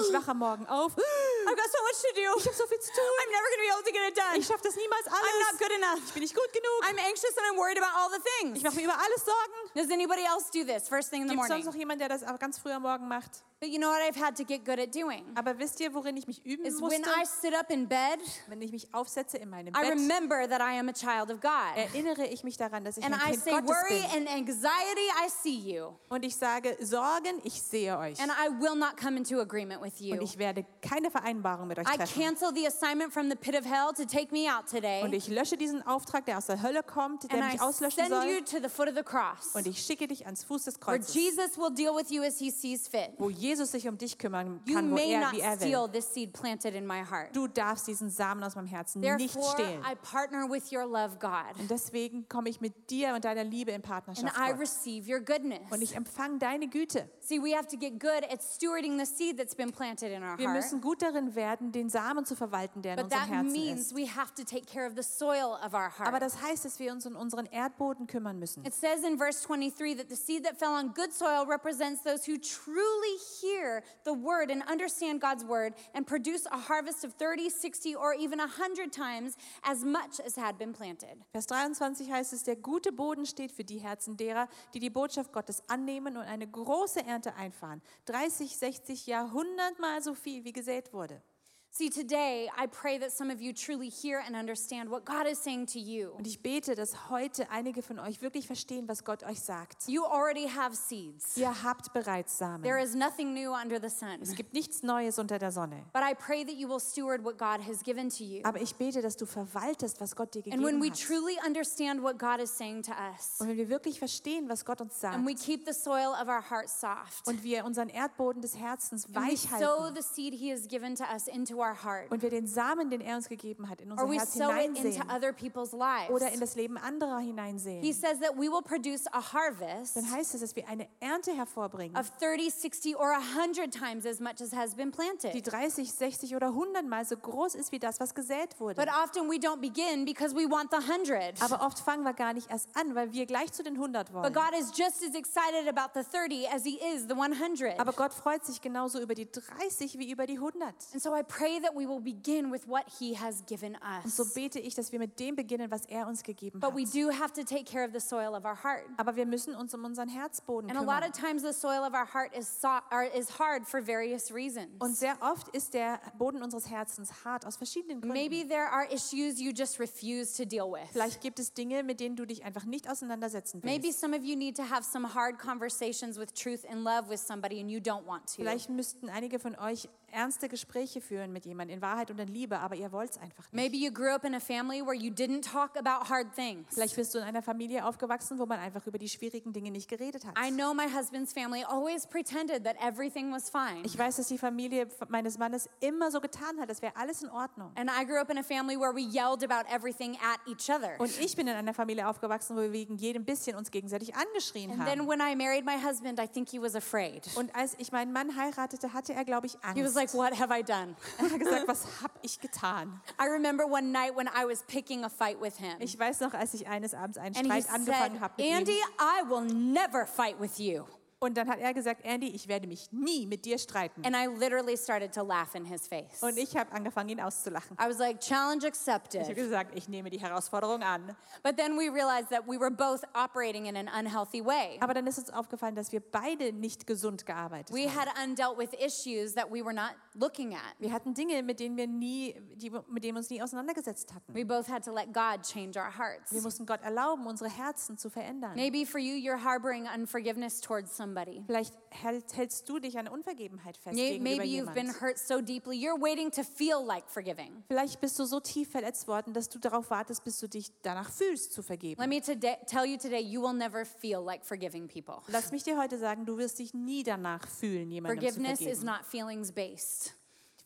Ich 0.00 0.12
wache 0.14 0.28
am 0.30 0.38
Morgen 0.38 0.66
auf. 0.66 0.92
I've 1.48 1.56
got 1.56 1.70
so 1.70 1.78
much 1.82 1.98
to 2.02 2.12
do. 2.14 2.26
Ich 2.38 2.46
habe 2.46 2.54
so 2.56 2.66
viel 2.66 2.78
zu 2.78 2.90
tun. 2.92 3.10
I'm 3.18 3.30
never 3.30 3.48
going 3.50 3.58
to 3.58 3.66
be 3.66 3.72
able 3.74 3.84
to 3.86 3.92
get 3.92 4.08
it 4.10 4.16
done. 4.16 4.36
Ich 4.38 4.46
schaffe 4.46 4.62
das 4.62 4.76
niemals 4.76 5.06
I'm 5.06 5.14
not 5.14 5.54
alles. 5.54 5.58
good 5.58 5.72
enough. 5.78 6.02
Ich 6.06 6.12
bin 6.14 6.22
nicht 6.22 6.34
gut 6.34 6.52
genug. 6.52 6.78
I'm 6.86 6.98
anxious 7.06 7.34
and 7.38 7.46
I'm 7.50 7.56
worried 7.58 7.78
about 7.78 7.94
all 7.98 8.10
the 8.10 8.22
things. 8.38 8.58
Ich 8.58 8.62
mache 8.64 8.76
mir 8.76 8.84
über 8.84 8.94
alles 8.98 9.24
Sorgen. 9.24 9.58
Does 9.74 9.90
anybody 9.90 10.22
else 10.26 10.50
do 10.50 10.62
this 10.64 10.88
first 10.88 11.10
thing 11.10 11.22
in 11.22 11.28
the 11.28 11.34
Gibt 11.34 11.44
es 11.44 11.48
morning? 11.48 11.64
sonst 11.64 11.74
noch 11.74 11.78
jemanden, 11.78 12.00
der 12.00 12.08
das 12.10 12.22
auch 12.22 12.38
ganz 12.38 12.58
früh 12.58 12.70
am 12.70 12.82
Morgen 12.82 13.06
macht? 13.08 13.42
But 13.60 13.70
you 13.70 13.80
know 13.80 13.88
what 13.88 14.00
I've 14.00 14.14
had 14.14 14.36
to 14.36 14.44
get 14.44 14.64
good 14.64 14.78
at 14.78 14.92
doing? 14.94 15.24
Aber 15.34 15.58
wisst 15.58 15.80
ihr, 15.80 15.92
worin 15.92 16.16
ich 16.16 16.28
mich 16.28 16.40
üben 16.46 16.64
Is 16.64 16.78
musste? 16.78 17.00
when 17.00 17.02
I 17.04 17.24
sit 17.24 17.52
up 17.54 17.70
in 17.72 17.88
bed, 17.88 18.20
Wenn 18.46 18.62
ich 18.62 18.70
mich 18.70 18.86
aufsetze 18.94 19.36
in 19.36 19.50
meinem 19.50 19.74
I 19.74 19.80
Bett, 19.80 19.90
remember 19.90 20.46
that 20.48 20.60
I 20.60 20.78
am 20.78 20.88
a 20.88 20.92
child 20.92 21.32
of 21.32 21.40
God. 21.40 21.74
erinnere 21.76 22.26
ich 22.26 22.44
mich 22.44 22.56
daran, 22.56 22.84
dass 22.84 22.98
ich 22.98 23.04
And 23.04 23.14
ein 23.14 23.20
I 23.20 23.30
Kind 23.32 23.42
say, 23.42 23.50
Gottes 23.50 23.68
worry 23.68 24.00
bin. 24.12 24.16
and 24.16 24.28
anxiety, 24.28 25.08
I 25.24 25.28
see 25.28 25.56
you. 25.74 25.88
Und 26.08 26.24
ich 26.24 26.36
sage, 26.36 26.76
Sorgen, 26.80 27.40
ich 27.42 27.60
sehe 27.60 27.98
euch. 27.98 28.20
And 28.20 28.30
I 28.30 28.48
will 28.60 28.76
not 28.76 28.96
come 28.96 29.16
into 29.16 29.40
agreement 29.40 29.82
with 29.82 29.98
you. 29.98 30.12
Und 30.14 30.22
ich 30.22 30.38
werde 30.38 30.64
keine 30.80 31.10
Vereinbarung 31.10 31.66
mit 31.66 31.80
euch 31.80 31.84
I 31.92 31.96
treffen. 31.96 32.22
cancel 32.22 32.52
the 32.54 32.64
assignment 32.64 33.12
from 33.12 33.28
the 33.28 33.34
pit 33.36 33.56
of 33.56 33.64
hell 33.64 33.92
to 33.92 34.04
take 34.04 34.30
me 34.30 34.46
out 34.48 34.66
Und 34.72 34.80
today. 34.82 35.16
ich 35.16 35.26
lösche 35.26 35.56
diesen 35.56 35.84
Auftrag, 35.84 36.26
der 36.26 36.38
aus 36.38 36.46
der 36.46 36.62
Hölle 36.62 36.84
kommt, 36.84 37.24
der 37.24 37.32
And 37.42 37.48
I 37.48 37.52
mich 37.54 37.60
auslöschen 37.60 38.04
send 38.06 38.24
you 38.24 38.34
soll. 38.34 38.60
to 38.60 38.62
the 38.62 38.72
foot 38.72 38.86
of 38.88 38.94
the 38.94 39.02
cross 39.02 39.52
Und 39.54 39.66
ich 39.66 39.82
schicke 39.82 40.06
dich 40.06 40.24
ans 40.26 40.44
Fuß 40.44 40.62
des 40.62 40.74
where 40.76 40.98
Kreuzes, 41.00 41.12
Jesus 41.12 41.58
will 41.58 41.74
deal 41.74 41.92
with 41.96 42.08
you 42.10 42.22
as 42.22 42.38
he 42.38 42.52
sees 42.52 42.86
fit. 42.86 43.10
wo 43.18 43.28
Jesus 43.30 43.47
sich 43.56 43.88
um 43.88 43.96
dich 43.98 44.18
kümmern 44.18 44.60
You 44.66 44.74
kann, 44.74 44.90
wo 44.90 44.94
may 44.94 45.12
er, 45.12 45.20
not 45.20 45.32
wie 45.32 45.40
er 45.40 45.56
steal 45.56 45.84
will. 45.84 45.92
this 45.92 46.12
seed 46.12 46.32
planted 46.32 46.74
in 46.74 46.86
my 46.86 47.02
heart. 47.04 47.34
Du 47.34 47.46
darfst 47.48 47.86
diesen 47.86 48.10
Samen 48.10 48.42
aus 48.44 48.54
meinem 48.56 48.66
Herzen 48.66 49.00
nicht 49.00 49.32
Therefore, 49.34 49.52
stehlen. 49.54 49.80
I 49.82 49.94
partner 49.96 50.48
with 50.50 50.72
your 50.72 50.86
love, 50.86 51.16
God, 51.20 51.58
Und 51.58 51.70
deswegen 51.70 52.28
komme 52.28 52.48
ich 52.48 52.60
mit 52.60 52.90
dir 52.90 53.14
und 53.14 53.24
deiner 53.24 53.44
Liebe 53.44 53.70
in 53.70 53.76
and 53.76 53.84
Partnerschaft. 53.84 54.36
I 54.36 54.50
Gott. 54.50 54.60
receive 54.60 55.08
your 55.12 55.20
goodness. 55.20 55.60
Und 55.70 55.82
ich 55.82 55.94
empfange 55.94 56.38
deine 56.38 56.68
Güte. 56.68 57.08
See, 57.20 57.38
we 57.40 57.54
have 57.56 57.66
to 57.68 57.76
get 57.76 57.98
good 58.00 58.24
at 58.30 58.42
stewarding 58.42 58.98
the 58.98 59.06
seed 59.06 59.38
that's 59.38 59.54
been 59.54 59.70
planted 59.72 60.10
in 60.12 60.22
our 60.22 60.36
Wir 60.38 60.46
heart. 60.48 60.56
müssen 60.56 60.80
gut 60.80 61.02
darin 61.02 61.34
werden, 61.34 61.72
den 61.72 61.88
Samen 61.90 62.24
zu 62.24 62.34
verwalten, 62.36 62.82
der 62.82 62.92
in 62.94 62.96
But 62.96 63.04
unserem 63.06 63.20
that 63.22 63.30
Herzen 63.30 63.52
means 63.52 63.80
ist. 63.92 63.94
we 63.96 64.06
have 64.08 64.32
to 64.34 64.44
take 64.44 64.66
care 64.66 64.86
of 64.86 64.94
the 64.96 65.02
soil 65.02 65.56
of 65.64 65.72
our 65.74 65.92
Aber 65.98 66.10
heart. 66.12 66.22
das 66.22 66.40
heißt, 66.42 66.64
dass 66.64 66.78
wir 66.78 66.92
uns 66.92 67.06
um 67.06 67.16
unseren 67.16 67.46
Erdboden 67.46 68.06
kümmern 68.06 68.38
müssen. 68.38 68.64
It 68.64 68.74
says 68.74 69.02
in 69.04 69.18
verse 69.18 69.42
23 69.46 69.96
that 69.96 70.06
the 70.08 70.16
seed 70.16 70.44
that 70.44 70.56
fell 70.58 70.72
on 70.72 70.92
good 70.94 71.12
soil 71.12 71.46
represents 71.48 72.02
those 72.02 72.26
who 72.30 72.36
truly 72.38 73.18
hear 73.40 73.82
the 74.04 74.12
word 74.12 74.50
and 74.50 74.62
understand 74.68 75.20
God's 75.20 75.44
word 75.44 75.74
and 75.94 76.06
produce 76.06 76.46
a 76.46 76.58
harvest 76.58 77.04
of 77.04 77.12
30, 77.14 77.50
60, 77.50 77.96
or 77.96 78.14
even 78.14 78.38
100 78.38 78.92
times 78.92 79.36
as 79.64 79.84
much 79.84 80.20
as 80.24 80.36
had 80.36 80.58
been 80.58 80.72
planted. 80.72 81.18
Vers 81.32 81.46
23 81.46 82.10
heißt 82.10 82.32
es, 82.32 82.44
der 82.44 82.56
gute 82.56 82.92
Boden 82.92 83.26
steht 83.26 83.52
für 83.52 83.64
die 83.64 83.78
Herzen 83.78 84.16
derer, 84.16 84.48
die 84.74 84.80
die 84.80 84.90
Botschaft 84.90 85.32
Gottes 85.32 85.62
annehmen 85.68 86.16
und 86.16 86.24
eine 86.24 86.46
große 86.46 87.04
Ernte 87.04 87.34
einfahren. 87.34 87.82
30, 88.06 88.56
60, 88.56 89.06
ja, 89.06 89.24
100 89.24 89.78
Mal 89.78 90.02
so 90.02 90.14
viel, 90.14 90.44
wie 90.44 90.52
gesät 90.52 90.92
wurde. 90.92 91.22
See, 91.70 91.90
today 91.90 92.48
I 92.56 92.66
pray 92.66 92.98
that 92.98 93.12
some 93.12 93.30
of 93.30 93.40
you 93.40 93.52
truly 93.52 93.88
hear 93.88 94.20
and 94.26 94.34
understand 94.34 94.90
what 94.90 95.04
God 95.04 95.26
is 95.28 95.38
saying 95.38 95.66
to 95.66 95.78
you. 95.78 96.12
Und 96.16 96.26
ich 96.26 96.42
bete, 96.42 96.74
dass 96.74 97.08
heute 97.08 97.48
einige 97.50 97.82
von 97.82 98.00
euch 98.00 98.20
wirklich 98.20 98.46
verstehen, 98.48 98.88
was 98.88 99.04
Gott 99.04 99.22
euch 99.22 99.38
sagt. 99.40 99.86
You 99.86 100.04
already 100.04 100.48
have 100.48 100.74
seeds. 100.74 101.36
Ihr 101.36 101.62
habt 101.62 101.92
bereits 101.92 102.36
Samen. 102.36 102.62
There 102.64 102.82
is 102.82 102.96
nothing 102.96 103.32
new 103.32 103.52
under 103.52 103.78
the 103.80 103.90
sun. 103.90 104.18
Es 104.20 104.34
gibt 104.34 104.54
nichts 104.54 104.82
Neues 104.82 105.18
unter 105.20 105.38
der 105.38 105.52
Sonne. 105.52 105.84
But 105.92 106.02
I 106.02 106.14
pray 106.14 106.42
that 106.44 106.56
you 106.56 106.68
will 106.68 106.80
steward 106.80 107.22
what 107.24 107.38
God 107.38 107.60
has 107.64 107.82
given 107.84 108.08
to 108.10 108.24
you. 108.24 108.40
Aber 108.42 108.60
ich 108.60 108.74
bete, 108.74 109.00
dass 109.00 109.16
du 109.16 109.26
verwaltest, 109.26 110.00
was 110.00 110.16
Gott 110.16 110.34
dir 110.34 110.42
And 110.50 110.64
when 110.64 110.80
gegeben 110.80 110.82
we 110.82 110.90
hat. 110.90 110.98
truly 110.98 111.36
understand 111.46 112.02
what 112.02 112.18
God 112.18 112.40
is 112.40 112.50
saying 112.50 112.82
to 112.84 112.92
us, 112.92 113.36
Und 113.38 113.48
wenn 113.48 113.56
wir 113.56 113.68
wirklich 113.68 114.00
verstehen, 114.00 114.48
was 114.48 114.64
Gott 114.64 114.80
uns 114.80 114.98
sagt 114.98 115.14
and 115.14 115.24
we 115.24 115.34
keep 115.34 115.64
the 115.64 115.74
soil 115.74 116.12
of 116.20 116.26
our 116.28 116.42
heart 116.50 116.68
soft, 116.70 117.28
und 117.28 117.44
wir 117.44 117.64
unseren 117.64 117.88
Erdboden 117.88 118.42
des 118.42 118.56
Herzens 118.56 119.04
and 119.04 119.14
we 119.14 119.20
weich 119.20 119.42
sow 119.42 119.82
halten 119.84 119.94
the 119.94 120.02
seed 120.02 120.34
He 120.34 120.50
has 120.50 120.66
given 120.66 120.96
to 120.96 121.04
us 121.04 121.28
into 121.28 121.57
our 121.58 121.76
heart, 121.82 122.10
und 122.10 122.22
wir 122.22 122.30
den 122.30 122.46
Samen, 122.46 122.90
den 122.90 123.00
er 123.00 123.16
uns 123.16 123.28
gegeben 123.28 123.68
hat, 123.68 123.80
in 123.80 123.92
or 123.92 124.04
unser 124.04 124.08
we 124.08 124.16
Herz 124.16 124.36
it 124.36 124.42
into 124.42 124.82
hineinsehen 124.82 125.10
other 125.10 125.32
people's 125.32 125.72
lives, 125.72 126.10
oder 126.10 126.30
in 126.32 126.40
das 126.40 126.54
Leben 126.54 126.76
anderer 126.76 127.18
He 127.18 127.26
hineinsehen, 127.28 127.92
says 127.92 128.18
that 128.20 128.34
we 128.36 128.50
will 128.50 128.62
produce 128.62 129.06
a 129.12 129.32
harvest 129.32 129.96
dann 129.96 130.10
heißt 130.10 130.34
es, 130.34 130.40
dass 130.40 130.56
wir 130.56 130.68
eine 130.68 130.88
Ernte 131.00 131.32
hervorbringen, 131.32 131.96
of 131.96 132.10
30, 132.18 132.52
60, 132.52 132.96
or 132.96 133.12
100 133.36 133.72
times 133.72 134.06
as 134.06 134.20
much 134.20 134.40
as 134.40 134.52
has 134.52 134.74
been 134.74 134.90
die 134.90 134.96
planted. 134.96 135.52
30, 135.52 135.92
60 135.92 136.36
oder 136.36 136.48
100 136.48 136.86
Mal 136.86 137.04
so 137.04 137.16
groß 137.16 137.54
ist 137.54 137.72
wie 137.72 137.78
das, 137.78 138.00
was 138.00 138.14
gesät 138.14 138.58
wurde. 138.58 138.74
But 138.74 138.88
often 138.88 139.30
we 139.30 139.36
don't 139.36 139.60
begin 139.60 140.04
because 140.04 140.34
we 140.34 140.50
want 140.50 140.70
the 140.70 140.78
100. 140.78 141.42
Aber 141.42 141.64
oft 141.64 141.78
fangen 141.78 142.04
wir 142.04 142.14
gar 142.14 142.32
nicht 142.32 142.50
erst 142.50 142.68
an, 142.74 142.94
weil 142.94 143.12
wir 143.12 143.26
gleich 143.26 143.52
zu 143.52 143.62
den 143.62 143.74
100 143.74 144.12
wollen. 144.12 144.22
But 144.22 144.34
God 144.34 144.58
is 144.58 144.70
just 144.76 145.02
as 145.02 145.14
excited 145.14 145.68
about 145.68 145.92
the 145.94 146.04
30 146.04 146.48
as 146.48 146.64
He 146.64 146.78
is 146.94 147.06
the 147.08 147.14
100. 147.14 147.78
Aber 147.78 147.92
Gott 147.92 148.12
freut 148.12 148.44
sich 148.44 148.60
genauso 148.60 149.00
über 149.00 149.14
die 149.14 149.28
30 149.30 149.98
wie 149.98 150.10
über 150.10 150.26
die 150.26 150.34
100. 150.34 150.68
And 150.92 151.02
so 151.02 151.14
I 151.14 151.22
pray 151.22 151.47
that 151.62 151.74
we 151.74 151.86
will 151.86 152.00
begin 152.00 152.50
with 152.52 152.66
what 152.68 152.84
He 152.98 153.14
has 153.18 153.44
given 153.46 153.76
Und 153.76 154.10
so 154.12 154.22
us. 154.22 154.34
bete 154.34 154.58
ich, 154.60 154.74
dass 154.74 154.92
wir 154.92 154.98
mit 154.98 155.18
dem 155.18 155.34
beginnen, 155.36 155.70
was 155.70 155.84
er 155.86 156.06
uns 156.06 156.22
gegeben 156.22 156.60
But 156.60 156.74
we 156.74 156.84
hat. 156.84 156.94
do 156.94 157.10
have 157.10 157.32
to 157.32 157.42
take 157.44 157.64
care 157.64 157.84
of 157.86 157.92
the 157.92 158.00
soil 158.00 158.34
of 158.34 158.44
our 158.44 158.56
heart. 158.62 158.84
Aber 158.96 159.16
wir 159.16 159.26
müssen 159.26 159.54
uns 159.54 159.72
um 159.74 159.84
unseren 159.84 160.08
Herzboden 160.08 160.70
And 160.70 160.78
a 160.78 160.82
lot 160.82 161.02
kümmern. 161.02 161.10
of 161.10 161.18
times 161.18 161.42
the 161.42 161.52
soil 161.52 161.80
of 161.86 161.94
our 161.94 162.06
heart 162.12 162.34
is, 162.36 162.48
so- 162.60 162.68
is 163.16 163.38
hard 163.38 163.66
for 163.66 163.80
various 163.80 164.32
reasons. 164.32 164.68
Und 164.80 164.96
sehr 164.96 165.16
oft 165.20 165.48
ist 165.48 165.74
der 165.74 166.00
Boden 166.18 166.42
unseres 166.42 166.68
Herzens 166.70 167.24
hart 167.24 167.46
aus 167.46 167.56
verschiedenen 167.56 168.00
Gründen. 168.00 168.16
Maybe 168.16 168.46
there 168.46 168.70
are 168.70 168.84
issues 168.92 169.40
you 169.40 169.50
just 169.52 169.80
refuse 169.80 170.36
to 170.36 170.44
deal 170.44 170.70
with. 170.70 170.88
Vielleicht 170.92 171.20
gibt 171.20 171.38
es 171.38 171.52
Dinge, 171.54 171.82
mit 171.82 172.00
denen 172.00 172.16
du 172.16 172.24
dich 172.26 172.44
einfach 172.44 172.64
nicht 172.64 172.88
auseinandersetzen 172.90 173.60
Maybe 173.64 173.84
willst. 173.84 174.00
some 174.00 174.14
of 174.16 174.22
you 174.24 174.36
need 174.36 174.56
to 174.56 174.62
have 174.68 174.82
some 174.84 175.14
hard 175.14 175.38
conversations 175.38 176.18
with 176.18 176.32
truth 176.34 176.64
and 176.70 176.82
love 176.84 177.08
with 177.08 177.20
somebody 177.20 177.60
and 177.60 177.70
you 177.70 177.78
don't 177.80 178.06
want 178.06 178.26
to. 178.26 178.36
Vielleicht 178.36 178.68
müssten 178.68 179.08
einige 179.08 179.38
von 179.38 179.54
euch 179.56 179.88
ernste 180.12 180.48
Gespräche 180.48 181.00
führen 181.00 181.32
mit 181.32 181.44
jemandem 181.46 181.76
in 181.76 181.82
Wahrheit 181.82 182.10
und 182.10 182.18
in 182.18 182.28
Liebe, 182.28 182.58
aber 182.58 182.74
ihr 182.74 182.90
wollt 182.92 183.10
es 183.10 183.18
einfach 183.18 183.44
nicht. 183.50 183.54
Maybe 183.54 183.76
you 183.76 183.92
grew 183.92 184.10
up 184.14 184.24
in 184.24 184.34
a 184.34 184.40
family 184.40 184.80
where 184.84 184.94
you 184.94 185.10
didn't 185.12 185.42
talk 185.42 185.76
about 185.76 186.08
hard 186.08 186.34
things. 186.34 186.66
Vielleicht 186.74 186.96
bist 186.96 187.14
du 187.14 187.18
in 187.18 187.24
einer 187.24 187.42
Familie 187.42 187.84
aufgewachsen, 187.84 188.38
wo 188.38 188.46
man 188.46 188.58
einfach 188.60 188.86
über 188.86 188.98
die 188.98 189.08
schwierigen 189.08 189.52
Dinge 189.52 189.70
nicht 189.70 189.88
geredet 189.88 190.24
hat. 190.24 190.34
I 190.38 190.50
know 190.50 190.72
my 190.74 190.86
husband's 190.92 191.32
family 191.32 191.64
always 191.64 192.06
pretended 192.06 192.64
that 192.64 192.76
everything 192.82 193.32
was 193.32 193.50
fine. 193.50 193.82
Ich 193.84 193.98
weiß, 193.98 194.16
dass 194.16 194.28
die 194.28 194.38
Familie 194.38 194.88
meines 195.08 195.38
Mannes 195.38 195.68
immer 195.80 196.10
so 196.10 196.20
getan 196.20 196.58
hat, 196.60 196.68
als 196.68 196.82
wäre 196.82 196.96
alles 196.96 197.22
in 197.22 197.30
Ordnung. 197.30 197.70
And 197.76 197.90
I 197.90 198.04
grew 198.04 198.18
up 198.18 198.30
in 198.30 198.38
a 198.38 198.42
family 198.42 198.78
where 198.78 198.94
we 198.94 199.02
yelled 199.02 199.42
about 199.44 199.68
everything 199.72 200.16
at 200.16 200.40
each 200.46 200.70
other. 200.70 200.98
Und 200.98 201.10
ich 201.20 201.36
bin 201.36 201.46
in 201.48 201.54
einer 201.54 201.74
Familie 201.74 202.08
aufgewachsen, 202.08 202.56
wo 202.56 202.60
wir 202.62 202.72
wegen 202.72 202.96
jedem 202.96 203.24
bisschen 203.24 203.56
uns 203.56 203.70
gegenseitig 203.70 204.14
angeschrien 204.14 204.70
And 204.70 204.84
then 204.86 205.00
haben. 205.00 205.08
when 205.08 205.20
I 205.20 205.34
married 205.36 205.64
my 205.64 205.76
husband, 205.76 206.18
I 206.20 206.26
think 206.26 206.48
he 206.48 206.60
was 206.60 206.74
afraid. 206.74 207.28
Und 207.36 207.54
als 207.54 207.74
ich 207.78 207.92
meinen 207.92 208.12
Mann 208.12 208.36
heiratete, 208.36 208.92
hatte 208.92 209.12
er, 209.14 209.24
glaube 209.24 209.46
ich, 209.46 209.54
Angst. 209.64 209.76
Like, 209.98 210.14
what 210.14 210.32
have 210.34 210.50
I 210.50 210.62
done? 210.62 210.96
Er 211.18 211.30
hat 211.30 211.38
gesagt, 211.38 211.68
was 211.68 211.84
habe 212.02 212.14
ich 212.22 212.38
getan? 212.40 213.00
I 213.18 213.26
remember 213.26 213.66
one 213.66 213.92
night 213.92 214.14
when 214.16 214.28
I 214.28 214.44
was 214.46 214.62
picking 214.66 215.04
a 215.04 215.08
fight 215.10 215.40
with 215.40 215.58
him. 215.58 215.76
Ich 215.80 215.98
weiß 215.98 216.20
noch, 216.20 216.34
als 216.34 216.54
ich 216.54 216.66
eines 216.66 216.94
Abends 216.94 217.18
einen 217.18 217.36
And 217.36 217.46
Streit 217.46 217.68
angefangen 217.70 218.20
habe 218.20 218.34
mit 218.42 218.52
Andy, 218.52 218.72
ihm. 218.72 218.78
I 218.98 219.28
will 219.28 219.44
never 219.44 220.06
fight 220.06 220.40
with 220.40 220.58
you. 220.58 220.84
Und 221.20 221.36
dann 221.36 221.48
hat 221.48 221.58
er 221.58 221.74
gesagt, 221.74 222.04
Andy, 222.04 222.28
ich 222.28 222.46
werde 222.46 222.66
mich 222.68 222.92
nie 222.92 223.26
mit 223.26 223.44
dir 223.44 223.58
streiten. 223.58 224.04
And 224.06 224.14
I 224.14 224.26
literally 224.26 224.76
started 224.76 225.12
to 225.14 225.22
laugh 225.24 225.54
in 225.56 225.64
his 225.64 225.88
face. 225.88 226.22
Und 226.22 226.36
ich 226.38 226.56
habe 226.56 226.70
angefangen, 226.72 227.08
ihn 227.08 227.20
auszulachen. 227.20 227.76
I 227.80 227.88
was 227.88 227.98
like, 227.98 228.20
challenge 228.20 228.58
Ich 228.66 228.86
habe 228.86 229.02
accepted. 229.02 229.34
gesagt, 229.34 229.76
ich 229.76 229.88
nehme 229.88 230.10
die 230.10 230.20
Herausforderung 230.20 230.82
an. 230.82 231.16
But 231.42 231.56
then 231.56 231.76
we 231.76 231.90
realized 231.92 232.28
that 232.30 232.46
we 232.46 232.58
were 232.58 232.70
both 232.70 233.02
operating 233.14 233.66
in 233.66 233.76
an 233.76 233.88
unhealthy 233.88 234.44
way. 234.44 234.78
Aber 234.80 234.94
dann 234.94 235.06
ist 235.08 235.18
uns 235.18 235.30
aufgefallen, 235.30 235.74
dass 235.74 235.90
wir 235.90 236.00
beide 236.00 236.52
nicht 236.52 236.86
gesund 236.86 237.26
gearbeitet 237.26 237.74
We 237.74 237.88
haben. 237.90 237.98
had 237.98 238.08
undealt 238.24 238.56
with 238.56 238.70
issues 238.74 239.34
that 239.34 239.50
we 239.50 239.64
were 239.64 239.74
not 239.74 239.94
looking 240.14 240.54
at. 240.54 240.62
Wir 240.78 240.92
hatten 240.92 241.14
Dinge, 241.14 241.42
mit 241.42 241.58
denen 241.58 241.76
wir 241.76 241.88
nie, 241.88 242.34
die, 242.54 242.70
mit 242.70 243.02
denen 243.02 243.14
wir 243.16 243.18
uns 243.18 243.30
nie 243.30 243.42
auseinandergesetzt 243.42 244.14
hatten. 244.14 244.32
We 244.34 244.44
both 244.44 244.68
had 244.68 244.84
to 244.84 244.92
let 244.92 245.12
God 245.12 245.42
change 245.42 245.76
our 245.76 245.90
hearts. 245.98 246.32
Wir 246.32 246.42
mussten 246.42 246.64
Gott 246.64 246.82
erlauben, 246.82 247.26
unsere 247.26 247.50
Herzen 247.50 247.98
zu 247.98 248.08
verändern. 248.08 248.54
Maybe 248.54 248.86
for 248.86 249.00
you, 249.00 249.14
you're 249.16 249.42
harboring 249.42 249.86
unforgiveness 249.92 250.60
towards 250.60 250.94
somebody. 251.08 251.42
Vielleicht 251.46 251.74
hält, 251.90 252.36
hältst 252.36 252.68
du 252.68 252.78
dich 252.78 252.98
an 252.98 253.08
Unvergebenheit 253.08 253.76
fest 253.76 253.96
May- 253.96 254.18
gegenüber 254.18 254.36
Maybe 254.36 254.44
you've 254.44 254.74
been 254.74 254.92
hurt 255.00 255.18
so 255.18 255.40
deeply, 255.40 255.76
you're 255.76 256.00
waiting 256.00 256.30
to 256.30 256.42
feel 256.42 256.84
like 256.86 257.04
forgiving. 257.08 257.62
Vielleicht 257.68 258.00
bist 258.00 258.18
du 258.18 258.24
so 258.24 258.40
tief 258.40 258.70
verletzt 258.70 259.08
worden, 259.08 259.32
dass 259.32 259.48
du 259.48 259.58
darauf 259.58 259.90
wartest, 259.90 260.24
bis 260.24 260.38
du 260.40 260.48
dich 260.48 260.70
danach 260.82 261.10
fühlst 261.10 261.52
zu 261.52 261.62
vergeben. 261.62 262.00
Let 262.00 262.08
me 262.10 262.20
today, 262.20 262.56
tell 262.66 262.84
you 262.84 262.96
today, 262.98 263.20
you 263.20 263.40
will 263.42 263.54
never 263.54 263.84
feel 263.84 264.20
like 264.24 264.44
forgiving 264.44 264.86
people. 264.88 265.22
Lass 265.28 265.50
mich 265.52 265.62
dir 265.64 265.78
heute 265.78 265.98
sagen, 265.98 266.26
du 266.26 266.36
wirst 266.36 266.58
dich 266.58 266.74
nie 266.74 267.02
danach 267.02 267.46
fühlen, 267.48 267.90
jemandem 267.90 268.18
zu 268.20 268.26
Forgiveness 268.34 268.60
is 268.60 268.66
vergeben. 268.80 268.86
not 268.86 269.04
feelings 269.06 269.52
based. 269.52 270.14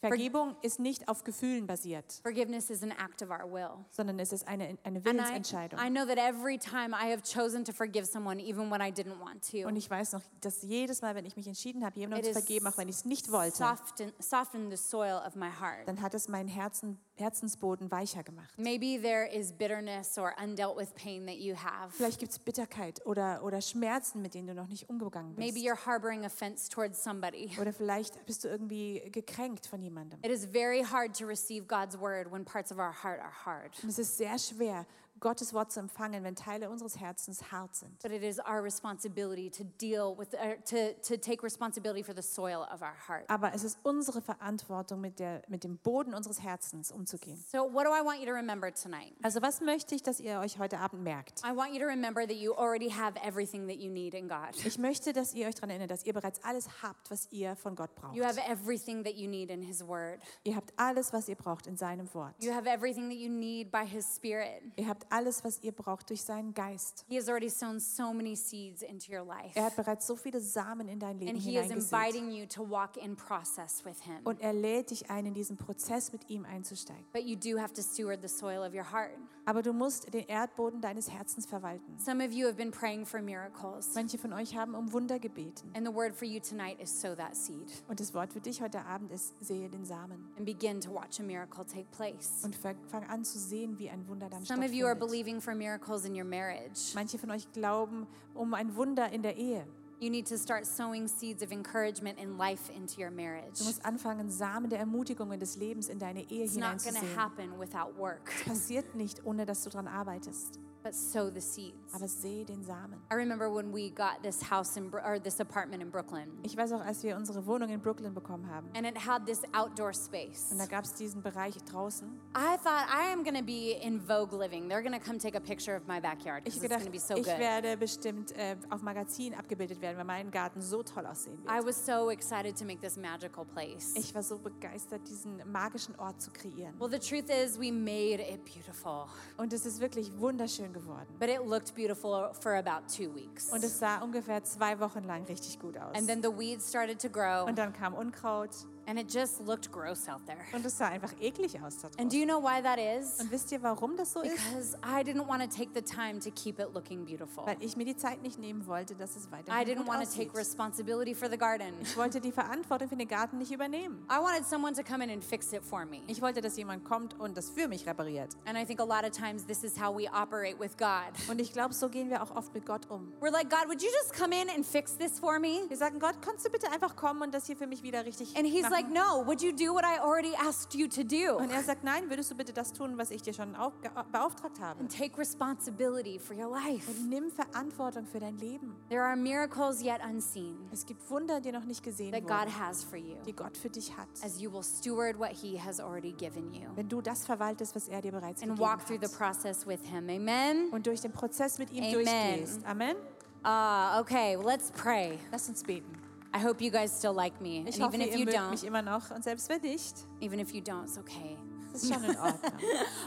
Vergebung 0.09 0.57
ist 0.63 0.79
nicht 0.81 1.09
auf 1.09 1.25
Gefühlen 1.25 1.67
basiert, 1.67 2.21
Forgiveness 2.23 2.71
is 2.71 2.83
an 2.83 2.91
act 2.91 3.23
of 3.23 3.31
our 3.31 3.51
will. 3.53 3.85
sondern 3.91 4.19
es 4.19 4.33
ist 4.33 4.47
eine, 4.49 4.65
eine 4.83 4.99
And 4.99 4.99
I, 4.99 5.05
Willensentscheidung. 5.05 5.79
I 5.81 5.89
know 5.89 6.05
that 6.05 6.19
every 6.19 6.59
time 6.59 6.95
I 6.95 7.11
have 7.13 7.23
chosen 7.23 7.65
to 7.65 7.73
forgive 7.73 8.07
someone, 8.07 8.41
even 8.41 8.71
when 8.71 8.81
I 8.81 8.91
didn't 8.91 9.21
want 9.21 9.49
to, 9.51 9.67
Und 9.69 9.77
ich 9.77 9.89
weiß 9.89 10.13
noch, 10.13 10.23
dass 10.41 10.63
jedes 10.63 11.03
Mal, 11.03 11.15
wenn 11.15 11.25
ich 11.25 11.37
mich 11.37 11.47
entschieden 11.47 11.85
habe, 11.85 11.99
jemandem 11.99 12.27
zu 12.27 12.33
vergeben, 12.33 12.67
auch 12.67 12.77
wenn 12.77 12.89
ich 12.89 12.97
es 12.97 13.05
nicht 13.05 13.31
wollte, 13.31 13.57
soften, 13.59 14.13
softened 14.19 14.71
the 14.71 14.77
soil 14.77 15.21
of 15.27 15.35
my 15.37 15.49
heart. 15.51 15.87
dann 15.87 16.01
hat 16.03 16.15
es 16.15 16.29
meinen 16.29 16.49
Herzen, 16.49 16.99
Herzensboden 17.15 17.91
weicher 17.91 18.23
gemacht. 18.23 18.53
Maybe 18.59 18.99
there 19.01 19.27
is 19.27 19.53
bitterness 19.53 20.17
or 20.19 20.35
undealt 20.43 20.77
with 20.77 20.95
pain 20.95 21.27
that 21.27 21.37
you 21.37 21.55
have. 21.55 21.91
Vielleicht 21.91 22.19
gibt 22.19 22.33
es 22.33 22.39
Bitterkeit 22.39 23.05
oder, 23.07 23.43
oder 23.45 23.61
Schmerzen, 23.61 24.23
mit 24.23 24.35
denen 24.35 24.47
du 24.49 24.55
noch 24.55 24.69
nicht 24.69 24.89
umgegangen 24.89 25.35
Maybe 25.37 25.55
bist. 25.55 25.67
you're 25.67 25.87
harboring 25.87 26.25
offense 26.25 26.69
towards 26.71 27.03
somebody. 27.03 27.51
Oder 27.61 27.73
vielleicht 27.73 28.25
bist 28.27 28.45
du 28.45 28.49
irgendwie 28.49 29.03
gekränkt 29.13 29.67
von 29.67 29.83
jemandem. 29.83 30.19
It 30.23 30.31
is 30.31 30.47
very 30.47 30.83
hard 30.83 31.17
to 31.19 31.27
receive 31.27 31.67
God's 31.67 31.99
word 31.99 32.33
when 32.33 32.45
parts 32.45 32.73
of 32.73 32.79
our 32.79 32.93
heart 33.03 33.21
are 33.21 33.45
hard. 33.45 33.79
Und 33.83 33.91
es 33.91 33.99
ist 33.99 34.17
sehr 34.17 34.39
schwer, 34.39 34.87
Gottes 35.23 35.55
Wort 35.55 35.71
zu 35.71 35.81
empfangen, 35.81 36.25
wenn 36.25 36.35
Teile 36.35 36.69
unseres 36.69 36.99
Herzens 36.99 37.53
hart 37.53 37.77
sind. 37.77 38.03
But 38.03 38.11
it 38.11 38.23
is 38.23 38.41
our 38.41 38.63
responsibility 38.63 39.49
to 39.51 39.65
deal 39.81 40.17
with, 40.19 40.35
uh, 40.35 40.57
to, 40.67 40.93
to 41.03 41.17
take 41.17 41.43
responsibility 41.45 42.03
for 42.03 42.15
the 42.15 42.23
soil 42.23 42.67
of 42.73 42.83
our 42.83 42.95
heart. 43.09 43.25
Aber 43.29 43.55
es 43.55 43.63
ist 43.63 43.79
unsere 43.85 44.21
Verantwortung, 44.21 45.01
mit, 45.01 45.21
der, 45.21 45.43
mit 45.47 45.63
dem 45.63 45.79
Boden 45.79 46.13
unseres 46.13 46.43
Herzens 46.43 46.91
umzugehen. 46.91 47.43
So, 47.51 47.73
what 47.73 47.87
do 47.87 47.91
I 47.91 48.05
want 48.05 48.19
you 48.19 48.27
to 48.27 48.33
remember 48.33 48.73
tonight? 48.75 49.15
Also 49.23 49.41
was 49.41 49.61
möchte 49.61 49.95
ich, 49.95 50.03
dass 50.03 50.19
ihr 50.19 50.41
euch 50.41 50.59
heute 50.59 50.79
Abend 50.81 51.05
merkt? 51.05 51.41
I 51.45 51.57
want 51.57 51.73
you 51.73 51.79
to 51.79 51.87
remember 51.87 52.27
that 52.27 52.37
you 52.37 52.53
already 52.55 52.91
have 52.91 53.17
everything 53.23 53.69
that 53.69 53.77
you 53.77 53.91
need 53.91 54.15
in 54.15 54.29
God. 54.29 54.57
Ich 54.65 54.77
möchte, 54.77 55.13
dass 55.13 55.35
ihr 55.35 55.47
euch 55.47 55.55
daran 55.55 55.71
erinnert, 55.71 55.93
dass 55.93 56.05
ihr 56.05 56.15
bereits 56.15 56.43
alles 56.43 56.69
habt, 56.83 57.13
was 57.13 57.31
ihr 57.31 57.55
von 57.55 57.77
Gott 57.77 57.95
braucht. 57.95 58.17
You 58.17 58.25
have 58.25 58.41
everything 58.41 59.05
that 59.05 59.15
you 59.15 59.29
need 59.29 59.51
in 59.51 59.63
His 59.63 59.87
Word. 59.87 60.21
Ihr 60.43 60.57
habt 60.57 60.73
alles, 60.77 61.13
was 61.13 61.29
ihr 61.29 61.37
braucht 61.37 61.69
in 61.69 61.77
seinem 61.77 62.13
Wort. 62.13 62.35
You 62.41 62.53
have 62.53 62.69
everything 62.69 63.09
that 63.09 63.19
you 63.19 63.29
need 63.29 63.71
by 63.71 63.87
His 63.87 64.05
Spirit. 64.17 64.63
Ihr 64.75 64.89
habt 64.89 65.07
alles, 65.13 65.45
was 65.45 65.63
ihr 65.63 65.73
braucht 65.73 66.09
durch 66.11 66.23
seinen 66.23 66.55
Geist. 66.55 67.05
He 67.09 67.17
has 67.17 67.29
already 67.29 67.51
sown 67.51 67.79
so 67.79 68.13
many 68.13 68.35
seeds 68.35 68.83
into 68.83 69.13
your 69.13 69.25
life. 69.25 69.51
Er 69.55 69.65
hat 69.65 69.77
bereits 69.77 70.07
so 70.07 70.17
viele 70.17 70.41
Samen 70.41 70.89
in 70.89 70.99
dein 70.99 71.19
Leben 71.19 71.33
And 71.37 71.39
He 71.43 71.57
is 71.57 71.65
hineingesät. 71.65 71.93
inviting 71.93 72.31
you 72.31 72.47
to 72.47 72.69
walk 72.69 72.97
in 72.97 73.15
process 73.15 73.85
with 73.85 74.01
Him. 74.03 74.19
Und 74.25 74.41
er 74.41 74.53
lädt 74.53 74.91
dich 74.91 75.11
ein, 75.11 75.27
in 75.27 75.35
diesen 75.35 75.57
Prozess 75.57 76.13
mit 76.13 76.29
ihm 76.31 76.45
einzusteigen. 76.45 77.05
But 77.13 77.23
you 77.25 77.37
do 77.37 77.61
have 77.61 77.73
to 77.75 77.83
steward 77.83 78.21
the 78.23 78.29
soil 78.29 78.67
of 78.67 78.73
your 78.75 78.91
heart. 78.91 79.11
Aber 79.45 79.63
du 79.63 79.73
musst 79.73 80.15
den 80.15 80.27
Erdboden 80.29 80.81
deines 80.81 81.11
Herzens 81.11 81.47
verwalten. 81.47 81.99
Some 81.99 82.25
of 82.25 82.31
you 82.33 82.47
have 82.47 82.57
been 82.57 82.71
praying 82.71 83.05
for 83.05 83.21
miracles. 83.21 83.93
Manche 83.95 84.17
von 84.19 84.33
euch 84.33 84.57
haben 84.57 84.75
um 84.77 84.93
Wunder 84.93 85.19
gebeten. 85.19 85.69
And 85.75 85.85
the 85.87 85.93
word 85.93 86.15
for 86.15 86.27
you 86.29 86.39
tonight 86.39 86.81
is 86.81 86.91
sow 87.01 87.15
that 87.17 87.35
seed 87.35 87.67
Und 87.89 87.99
das 87.99 88.15
Wort 88.15 88.33
für 88.33 88.41
dich 88.41 88.63
heute 88.63 88.85
Abend 88.85 89.11
ist, 89.11 89.35
sehe 89.45 89.69
den 89.69 89.85
Samen. 89.85 90.29
and 90.37 90.47
begin 90.47 90.81
to 90.81 90.93
watch 90.93 91.19
a 91.19 91.25
miracle 91.25 91.65
take 91.65 91.87
place. 91.91 92.43
Und 92.45 92.55
fang 92.55 93.05
an 93.09 93.25
zu 93.25 93.39
sehen, 93.39 93.79
wie 93.79 93.91
ein 93.91 94.07
Wunder 94.09 94.29
dann 94.31 94.45
Some 94.45 94.65
of 94.65 94.73
you 94.73 94.87
are 94.87 94.95
stattfindet. 94.95 95.11
believing 95.25 95.41
for 95.41 95.55
miracles 95.57 96.05
in 96.05 96.15
your 96.15 96.25
marriage. 96.25 96.93
Manche 96.95 97.19
von 97.19 97.31
euch 97.33 97.51
glauben 97.53 98.07
um 98.35 98.55
ein 98.55 98.77
Wunder 98.77 99.11
in 99.11 99.23
der 99.23 99.37
Ehe. 99.37 99.67
You 100.03 100.11
need 100.11 100.27
to 100.31 100.37
start 100.37 100.67
sowing 100.67 101.07
seeds 101.07 101.45
of 101.45 101.53
encouragement 101.53 102.19
and 102.21 102.37
life 102.37 102.69
into 102.77 103.01
your 103.01 103.13
marriage. 103.13 103.59
Du 103.59 103.65
musst 103.65 103.85
anfangen, 103.85 104.29
Samen 104.31 104.69
der 104.69 104.81
Ermutigung 104.81 105.31
und 105.31 105.39
des 105.39 105.57
Lebens 105.57 105.89
in 105.89 106.01
deine 106.01 106.29
Ehe 106.29 106.43
It's 106.43 106.57
not 106.57 106.83
going 106.83 106.97
to 106.97 107.01
hineinzusehen. 107.03 107.17
happen 107.17 107.59
without 107.61 107.97
work, 107.97 108.33
Passiert 108.45 108.97
nicht, 108.97 109.25
ohne 109.25 109.47
dass 109.47 109.63
du 109.63 109.71
daran 109.71 109.87
arbeitest. 109.87 110.59
but 110.83 110.93
sow 110.93 111.31
the 111.31 111.41
seeds. 111.41 111.77
Aber 111.95 112.09
sehe 112.09 112.45
den 112.45 112.63
Samen. 112.65 112.99
I 113.13 113.15
remember 113.15 113.55
when 113.55 113.73
we 113.75 113.91
got 113.91 114.23
this 114.23 114.51
house 114.51 114.77
in 114.77 114.93
or 114.95 115.21
this 115.23 115.41
apartment 115.41 115.83
in 115.83 115.91
Brooklyn, 115.91 116.29
Ich 116.43 116.57
weiß 116.57 116.73
auch, 116.73 116.81
als 116.81 117.03
wir 117.03 117.17
unsere 117.17 117.45
Wohnung 117.47 117.69
in 117.69 117.81
Brooklyn 117.81 118.15
bekommen 118.15 118.49
haben. 118.51 118.69
and 118.75 118.87
it 118.87 118.97
had 119.07 119.27
this 119.27 119.43
outdoor 119.53 119.93
space. 119.93 120.49
Und 120.51 120.59
da 120.59 120.67
gab 120.67 120.85
es 120.85 120.95
diesen 120.95 121.23
Bereich 121.23 121.55
draußen. 121.65 122.09
I 122.35 122.57
thought 122.57 122.87
I 122.89 123.13
am 123.13 123.23
going 123.25 123.37
to 123.37 123.45
be 123.45 123.73
in 123.83 124.01
Vogue 124.01 124.35
living. 124.37 124.69
They're 124.71 124.83
going 124.83 124.99
to 124.99 125.05
come 125.05 125.19
take 125.19 125.37
a 125.37 125.41
picture 125.41 125.77
of 125.77 125.87
my 125.87 126.01
backyard 126.01 126.43
Ich 126.49 126.59
gedacht, 126.59 126.91
be 126.91 126.99
so 126.99 127.15
ich 127.15 127.25
good. 127.25 127.39
werde 127.39 127.77
bestimmt 127.77 128.33
äh, 128.33 128.57
auf 128.71 128.81
Magazin 128.83 129.35
abgebildet 129.35 129.81
werden, 129.83 129.99
weil 129.99 130.05
mein 130.07 130.31
Garten 130.31 130.63
so 130.63 130.83
toll 130.83 131.05
aussehen 131.07 131.39
I 131.47 131.57
wird. 131.57 131.67
was 131.67 131.85
so 131.85 132.11
excited 132.11 132.57
to 132.57 132.65
make 132.65 132.81
this 132.81 132.97
magical 132.97 133.45
place. 133.45 133.95
Ich 133.97 134.15
war 134.15 134.23
so 134.23 134.39
begeistert, 134.39 135.07
diesen 135.09 135.43
magischen 135.53 135.95
Ort 135.99 136.23
zu 136.23 136.31
kreieren. 136.31 136.75
Well, 136.81 136.91
the 136.91 136.99
truth 136.99 137.29
is, 137.29 137.59
we 137.61 137.71
made 137.71 138.23
it 138.23 138.43
beautiful, 138.45 139.07
Und 139.37 139.53
es 139.53 139.67
ist 139.67 139.81
wirklich 139.81 140.11
wunderschön 140.19 140.73
geworden. 140.73 141.07
but 141.21 141.29
it 141.29 141.41
looked 141.45 141.75
beautiful 141.75 141.82
for 141.91 142.57
about 142.57 142.89
two 142.89 143.15
weeks. 143.15 143.51
Und 143.53 143.63
es 143.65 143.79
sah 143.79 143.99
ungefähr 144.03 144.43
zwei 144.45 144.79
Wochen 144.81 145.05
lang 145.05 145.25
richtig 145.25 145.59
gut 145.59 145.77
aus. 145.77 145.95
And 145.97 146.07
then 146.07 146.23
the 146.23 146.31
weeds 146.31 146.69
started 146.69 147.01
to 147.01 147.09
grow, 147.09 147.47
Und 147.47 147.59
dann 147.59 147.73
kam 147.73 147.95
Unkraut 147.95 148.51
and 148.87 148.99
it 148.99 149.13
just 149.13 149.41
looked 149.41 149.71
gross 149.71 150.09
out 150.09 150.21
there. 150.27 150.39
und 150.53 150.65
es 150.65 150.77
sah 150.79 150.89
einfach 150.89 151.13
eklig 151.21 151.61
aus 151.63 151.79
da 151.79 151.89
And 151.99 152.13
do 152.13 152.17
draußen. 152.17 152.21
you 152.21 152.27
know 152.27 152.43
why 152.43 152.63
that 152.63 152.79
is? 152.79 153.21
Und 153.21 153.31
wisst 153.31 153.53
ihr, 153.53 153.63
warum 153.63 153.97
das 153.97 154.13
so 154.13 154.21
ist? 154.21 154.33
Because 154.37 154.77
I 154.85 155.03
didn't 155.03 155.27
want 155.29 155.43
to 155.43 155.49
take 155.49 155.71
the 155.75 155.83
time 155.83 156.19
to 156.21 156.31
keep 156.31 156.59
it 156.59 156.73
looking 156.75 157.05
beautiful. 157.05 157.47
Weil 157.47 157.57
ich 157.61 157.77
mir 157.77 157.85
die 157.85 157.97
Zeit 157.97 158.23
nicht 158.23 158.39
nehmen 158.39 158.67
wollte, 158.67 158.95
dass 158.95 159.17
es 159.17 159.27
I 159.27 159.33
weiterhin 159.33 159.69
didn't 159.79 159.87
want 159.87 160.03
to 160.05 160.09
take 160.17 160.37
responsibility 160.37 161.15
for 161.15 161.29
the 161.29 161.37
garden. 161.39 161.75
Ich 161.83 161.97
wollte 161.97 162.21
die 162.21 162.33
Verantwortung 162.33 162.89
für 162.89 162.97
den 162.97 163.09
Garten 163.09 163.39
nicht 163.39 163.53
übernehmen. 163.53 164.07
I 164.11 164.19
wanted 164.23 164.47
someone 164.47 164.75
to 164.75 164.83
come 164.83 165.03
in 165.05 165.11
and 165.11 165.25
fix 165.25 165.53
it 165.53 165.65
for 165.65 165.85
me. 165.85 166.03
Ich 166.07 166.21
wollte, 166.23 166.41
dass 166.41 166.57
jemand 166.57 166.85
kommt 166.85 167.19
und 167.19 167.37
das 167.37 167.51
für 167.51 167.69
mich 167.69 167.87
repariert. 167.87 168.37
And 168.45 168.59
I 168.59 168.65
think 168.65 168.81
a 168.81 168.85
lot 168.85 169.05
of 169.05 169.11
times 169.11 169.47
this 169.47 169.63
is 169.65 169.81
how 169.81 169.95
we 169.97 170.09
operate 170.13 170.59
with 170.59 170.77
God. 170.77 171.13
Und 171.29 171.41
ich 171.41 171.53
glaube, 171.53 171.75
so 171.75 171.89
gehen 171.89 172.11
wir 172.11 172.23
auch 172.23 172.35
oft 172.37 172.53
mit 172.55 172.67
Gott 172.67 172.89
um. 172.91 173.13
We're 173.21 173.31
like, 173.33 173.49
God, 173.51 173.69
would 173.69 173.83
you 173.83 173.89
just 174.03 174.15
come 174.15 174.35
in 174.35 174.49
and 174.51 174.65
fix 174.67 174.97
this 174.97 175.19
for 175.19 175.39
me? 175.39 175.63
Wir 175.69 175.77
sagen, 175.77 175.99
Gott, 175.99 176.17
kannst 176.21 176.45
du 176.47 176.51
bitte 176.51 176.71
einfach 176.71 176.97
kommen 176.97 177.23
und 177.23 177.33
das 177.35 177.47
hier 177.47 177.57
für 177.57 177.67
mich 177.67 177.83
wieder 177.83 178.05
richtig 178.05 178.37
And 178.37 178.47
he's 178.47 178.63
machen? 178.63 178.73
like, 178.73 178.82
No, 178.91 179.25
would 179.27 179.41
you 179.43 179.53
do 179.53 179.73
what 179.75 179.85
I 179.85 179.99
already 180.01 180.35
asked 180.37 180.75
you 180.75 180.87
to 180.89 181.03
do? 181.03 181.37
Und 181.37 181.51
er 181.51 181.63
sagt, 181.63 181.85
nein, 181.85 182.09
würdest 182.11 182.31
du 182.31 182.35
bitte 182.35 182.53
das 182.53 182.73
tun, 182.73 182.97
was 182.99 183.11
ich 183.11 183.23
dir 183.23 183.33
schon 183.33 183.55
auf, 183.57 183.73
ge- 183.81 183.91
beauftragt 184.11 184.61
habe? 184.61 184.81
And 184.81 184.91
take 184.91 185.17
responsibility 185.19 186.19
for 186.19 186.35
your 186.37 186.51
life. 186.51 186.91
Und 186.91 187.09
nimm 187.09 187.31
Verantwortung 187.31 188.07
für 188.07 188.21
dein 188.21 188.37
Leben. 188.39 188.75
There 188.89 189.03
are 189.03 189.17
miracles 189.17 189.83
yet 189.83 190.01
unseen 190.05 190.57
Es 190.73 190.85
gibt 190.87 191.09
Wunder, 191.11 191.41
die 191.41 191.53
noch 191.53 191.65
nicht 191.65 191.83
gesehen 191.83 192.13
that 192.13 192.23
God 192.27 192.49
has 192.59 192.83
for 192.83 192.99
you 192.99 193.17
die 193.27 193.33
Gott 193.33 193.57
für 193.57 193.71
dich 193.71 193.97
hat. 193.97 194.09
as 194.25 194.41
you 194.41 194.53
will 194.53 194.63
steward 194.63 195.19
what 195.19 195.31
he 195.31 195.59
has 195.59 195.81
already 195.81 196.13
given 196.13 196.53
you 196.53 196.69
Wenn 196.75 196.89
du 196.89 197.01
das 197.01 197.25
verwaltest, 197.25 197.75
was 197.75 197.89
er 197.89 198.01
dir 198.01 198.13
bereits 198.13 198.43
and 198.43 198.53
gegeben 198.53 198.59
walk 198.61 198.87
through 198.87 198.99
the 199.01 199.07
hat. 199.07 199.19
process 199.19 199.67
with 199.67 199.81
him. 199.85 200.09
Amen. 200.09 200.69
Und 200.73 200.87
durch 200.87 201.01
den 201.01 201.13
Prozess 201.13 201.59
mit 201.59 201.71
ihm 201.73 201.85
Amen. 201.85 201.93
durchgehst. 201.95 202.65
Amen. 202.67 202.97
Uh, 203.45 204.01
okay, 204.01 204.37
let's 204.37 204.71
pray. 204.71 205.19
Lass 205.33 205.49
uns 205.49 205.63
beten. 205.65 205.93
I 206.35 206.39
hope 206.39 206.63
you 206.63 206.71
guys 206.71 206.91
still 206.93 207.15
like 207.15 207.41
me. 207.41 207.59
And 207.59 207.69
hoffe, 207.81 207.95
even 207.95 208.09
if 208.09 208.17
you 208.17 208.25
don't, 208.25 208.51
mich 208.51 208.65
immer 208.65 208.83
noch. 208.83 209.11
Und 209.11 209.23
selbst 209.23 209.49
wenn 209.51 209.61
nicht, 209.61 209.95
even 210.21 210.39
if 210.39 210.53
you 210.55 210.63
don't, 210.63 210.85
it's 210.85 210.99
okay. 210.99 211.37
Das 211.73 211.83
ist 211.83 211.93
schon 211.95 212.05
in 212.05 212.19
Ordnung. 212.19 212.53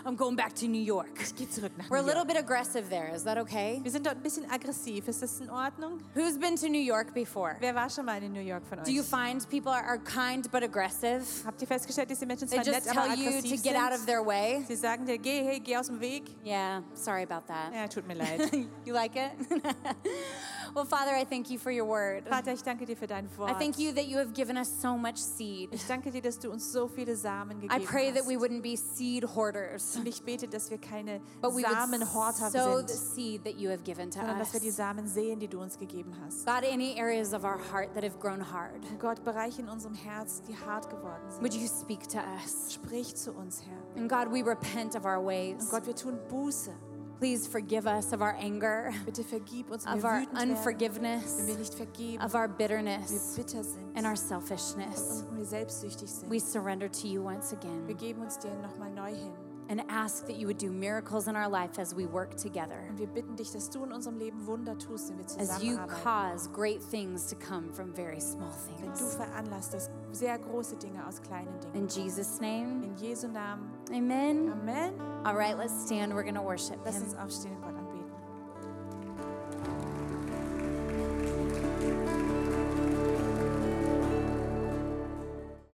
I'm 0.05 0.15
going 0.15 0.35
back 0.35 0.55
to 0.55 0.67
New 0.67 0.81
York. 0.81 1.09
Ich 1.21 1.35
gehe 1.35 1.49
zurück 1.49 1.71
nach 1.77 1.89
We're 1.89 1.97
a 1.97 2.01
New 2.01 2.07
little 2.07 2.23
York. 2.23 2.27
bit 2.27 2.37
aggressive 2.37 2.89
there. 2.89 3.13
Is 3.15 3.23
that 3.23 3.37
okay? 3.37 3.79
Wir 3.83 3.91
sind 3.91 4.05
dort 4.05 4.17
ein 4.17 4.23
bisschen 4.23 4.49
aggressiv. 4.49 5.07
Ist 5.07 5.21
das 5.21 5.39
in 5.39 5.49
Ordnung? 5.49 5.99
Who's 6.15 6.37
been 6.37 6.55
to 6.55 6.67
New 6.67 6.81
York 6.81 7.13
before? 7.13 7.57
Wer 7.59 7.75
war 7.75 7.89
schon 7.89 8.05
mal 8.05 8.21
in 8.21 8.33
New 8.33 8.41
York 8.41 8.65
von 8.67 8.79
Do 8.83 8.91
you 8.91 9.03
find 9.03 9.47
people 9.49 9.71
are 9.71 9.85
are 9.85 9.99
kind 9.99 10.49
but 10.51 10.63
aggressive? 10.63 11.23
Habt 11.45 11.61
ihr 11.61 11.67
festgestellt, 11.67 12.09
dass 12.09 12.19
die 12.19 12.25
Menschen 12.25 12.47
They 12.47 12.61
zwar 12.61 12.65
just 12.73 12.87
nett, 12.87 12.97
aber 12.97 13.07
tell 13.07 13.17
you 13.17 13.31
to 13.31 13.37
aggressiv 13.37 13.63
get 13.63 13.75
out 13.75 13.91
of 13.93 14.05
their 14.05 14.25
way. 14.25 14.63
Sie 14.67 14.75
sagen 14.75 15.05
dir, 15.05 15.17
geh, 15.17 15.43
hey, 15.43 15.59
geh 15.59 15.77
aus 15.77 15.87
dem 15.87 15.99
Weg. 15.99 16.23
Yeah, 16.43 16.81
sorry 16.93 17.23
about 17.23 17.45
that. 17.47 17.73
Ja, 17.73 17.87
tut 17.87 18.07
mir 18.07 18.15
leid. 18.15 18.51
you 18.85 18.93
like 18.93 19.15
it? 19.15 19.31
well, 20.73 20.85
Father, 20.85 21.15
I 21.15 21.25
thank 21.25 21.49
you 21.49 21.57
for 21.57 21.71
your 21.71 21.85
word. 21.85 22.27
Vater, 22.27 22.53
ich 22.53 22.63
danke 22.63 22.85
dir 22.85 22.97
für 22.97 23.07
dein 23.07 23.25
I 23.25 23.53
thank 23.53 23.77
you 23.77 23.91
that 23.93 24.07
you 24.07 24.17
have 24.17 24.33
given 24.33 24.57
us 24.57 24.69
so 24.81 24.97
much 24.97 25.17
seed. 25.17 25.69
Ich 25.71 25.85
danke 25.87 26.11
dir, 26.11 26.21
dass 26.21 26.39
du 26.39 26.51
uns 26.51 26.71
so 26.71 26.87
viele 26.87 27.15
Samen 27.15 27.57
I 27.57 27.67
gegeben 27.67 27.85
pray 27.85 28.11
that 28.11 28.23
hast. 28.23 28.27
we 28.27 28.37
wouldn't 28.55 28.63
be 28.63 28.75
seed 28.75 29.23
hoarders, 29.35 29.95
Und 29.95 30.07
ich 30.07 30.21
bete, 30.23 30.47
dass 30.47 30.69
wir 30.69 30.77
keine 30.77 31.19
but 31.41 31.51
we 31.51 31.63
would 31.63 31.65
Samenhorter 31.71 32.49
sow 32.51 32.81
the 32.81 32.93
sind, 32.93 33.15
seed 33.15 33.43
that 33.43 33.55
you 33.55 33.69
have 33.69 33.83
given 33.83 34.09
to 34.09 34.19
sondern 34.19 34.39
dass 34.39 34.53
wir 34.53 34.59
die 34.59 34.67
us. 34.69 34.75
Samen 34.75 35.07
sehen, 35.07 35.39
die 35.39 35.47
du 35.47 35.59
uns 35.61 35.77
gegeben 35.77 36.15
hast. 36.25 36.45
God, 36.45 36.63
any 36.63 36.99
areas 36.99 37.33
of 37.33 37.43
our 37.43 37.57
heart 37.71 37.93
that 37.93 38.03
have 38.03 38.17
grown 38.19 38.41
hard, 38.51 38.83
Und 38.89 38.99
Gott, 38.99 39.23
Bereiche 39.23 39.61
in 39.61 39.69
unserem 39.69 39.95
Herz, 39.95 40.41
die 40.47 40.55
hart 40.57 40.89
geworden 40.89 41.23
would 41.41 41.51
sind. 41.53 41.61
you 41.63 41.67
speak 41.67 42.07
to 42.09 42.17
us? 42.17 42.73
Sprich 42.73 43.15
zu 43.15 43.31
uns, 43.33 43.61
Herr. 43.63 44.01
And 44.01 44.09
God, 44.09 44.31
we 44.31 44.43
repent 44.47 44.95
of 44.95 45.05
our 45.05 45.19
Und 45.19 45.25
ways. 45.27 45.69
Gott, 45.69 45.85
wir 45.85 45.95
tun 45.95 46.19
Buße. 46.29 46.71
Please 47.19 47.47
forgive 47.47 47.87
us 47.87 48.11
of 48.11 48.21
our 48.21 48.35
anger, 48.39 48.91
Bitte 49.05 49.23
vergib 49.23 49.71
uns, 49.71 49.85
of 49.85 50.03
our 50.03 50.25
unforgiveness, 50.33 51.47
vergeben, 51.75 52.21
of 52.21 52.35
our 52.35 52.47
bitterness, 52.47 53.35
bitter 53.37 53.63
sind. 53.63 53.95
and 53.95 54.05
our 54.05 54.15
selfishness. 54.17 55.23
und 55.29 55.37
wir 55.37 55.45
selbstsüchtig 55.45 56.09
sind. 56.09 56.29
We 56.29 56.39
surrender 56.39 56.89
to 56.89 57.07
you 57.07 57.21
once 57.23 57.51
Wir 57.53 57.95
again 57.95 59.44
geben 59.67 59.79
uns 59.79 59.81
dir 59.81 59.81
nochmal 59.81 59.81
neu 59.81 59.81
hin. 59.81 59.81
and 59.81 59.83
ask 59.91 60.25
that 60.27 60.35
you 60.37 60.47
would 60.47 60.57
do 60.57 60.71
miracles 60.71 61.27
in 61.27 61.35
our 61.35 61.49
life 61.49 61.79
as 61.79 61.95
we 61.95 62.05
work 62.05 62.35
together, 62.37 62.77
Und 62.89 62.99
wir 62.99 63.07
bitten 63.07 63.35
dich, 63.35 63.51
dass 63.51 63.69
du 63.69 63.83
in 63.83 63.91
unserem 63.91 64.17
Leben 64.17 64.45
Wunder 64.45 64.77
tust, 64.77 65.09
wenn 65.09 65.17
wir 65.17 65.25
as 65.25 65.61
you 65.61 65.73
zusammenarbeiten. 65.75 66.03
cause 66.03 66.49
great 66.51 66.81
things 66.91 67.27
to 67.27 67.35
come 67.35 67.71
from 67.73 67.93
very 67.93 68.19
small 68.21 68.49
Wenn 68.79 68.91
du 68.91 68.97
things. 68.97 69.15
veranlasst, 69.15 69.73
dass 69.73 69.89
sehr 70.11 70.37
große 70.39 70.75
Dinge 70.77 71.05
aus 71.07 71.21
kleinen 71.21 71.59
Dingen. 71.59 71.75
In 71.75 71.87
Jesus' 71.87 72.39
name, 72.39 72.83
In 72.83 72.95
Jesu 72.97 73.27
Namen. 73.27 73.69
amen. 73.91 74.51
Amen. 74.51 74.93
All 75.25 75.35
right, 75.35 75.57
let's 75.57 75.85
stand. 75.85 76.13
We're 76.13 76.23
going 76.23 76.35
to 76.35 76.41
worship 76.43 76.77
Lass 76.85 76.95
him. 76.97 77.03
uns 77.03 77.15
aufstehen 77.15 77.55
und 77.55 77.61
Gott 77.61 77.69
anbeten. 77.75 77.84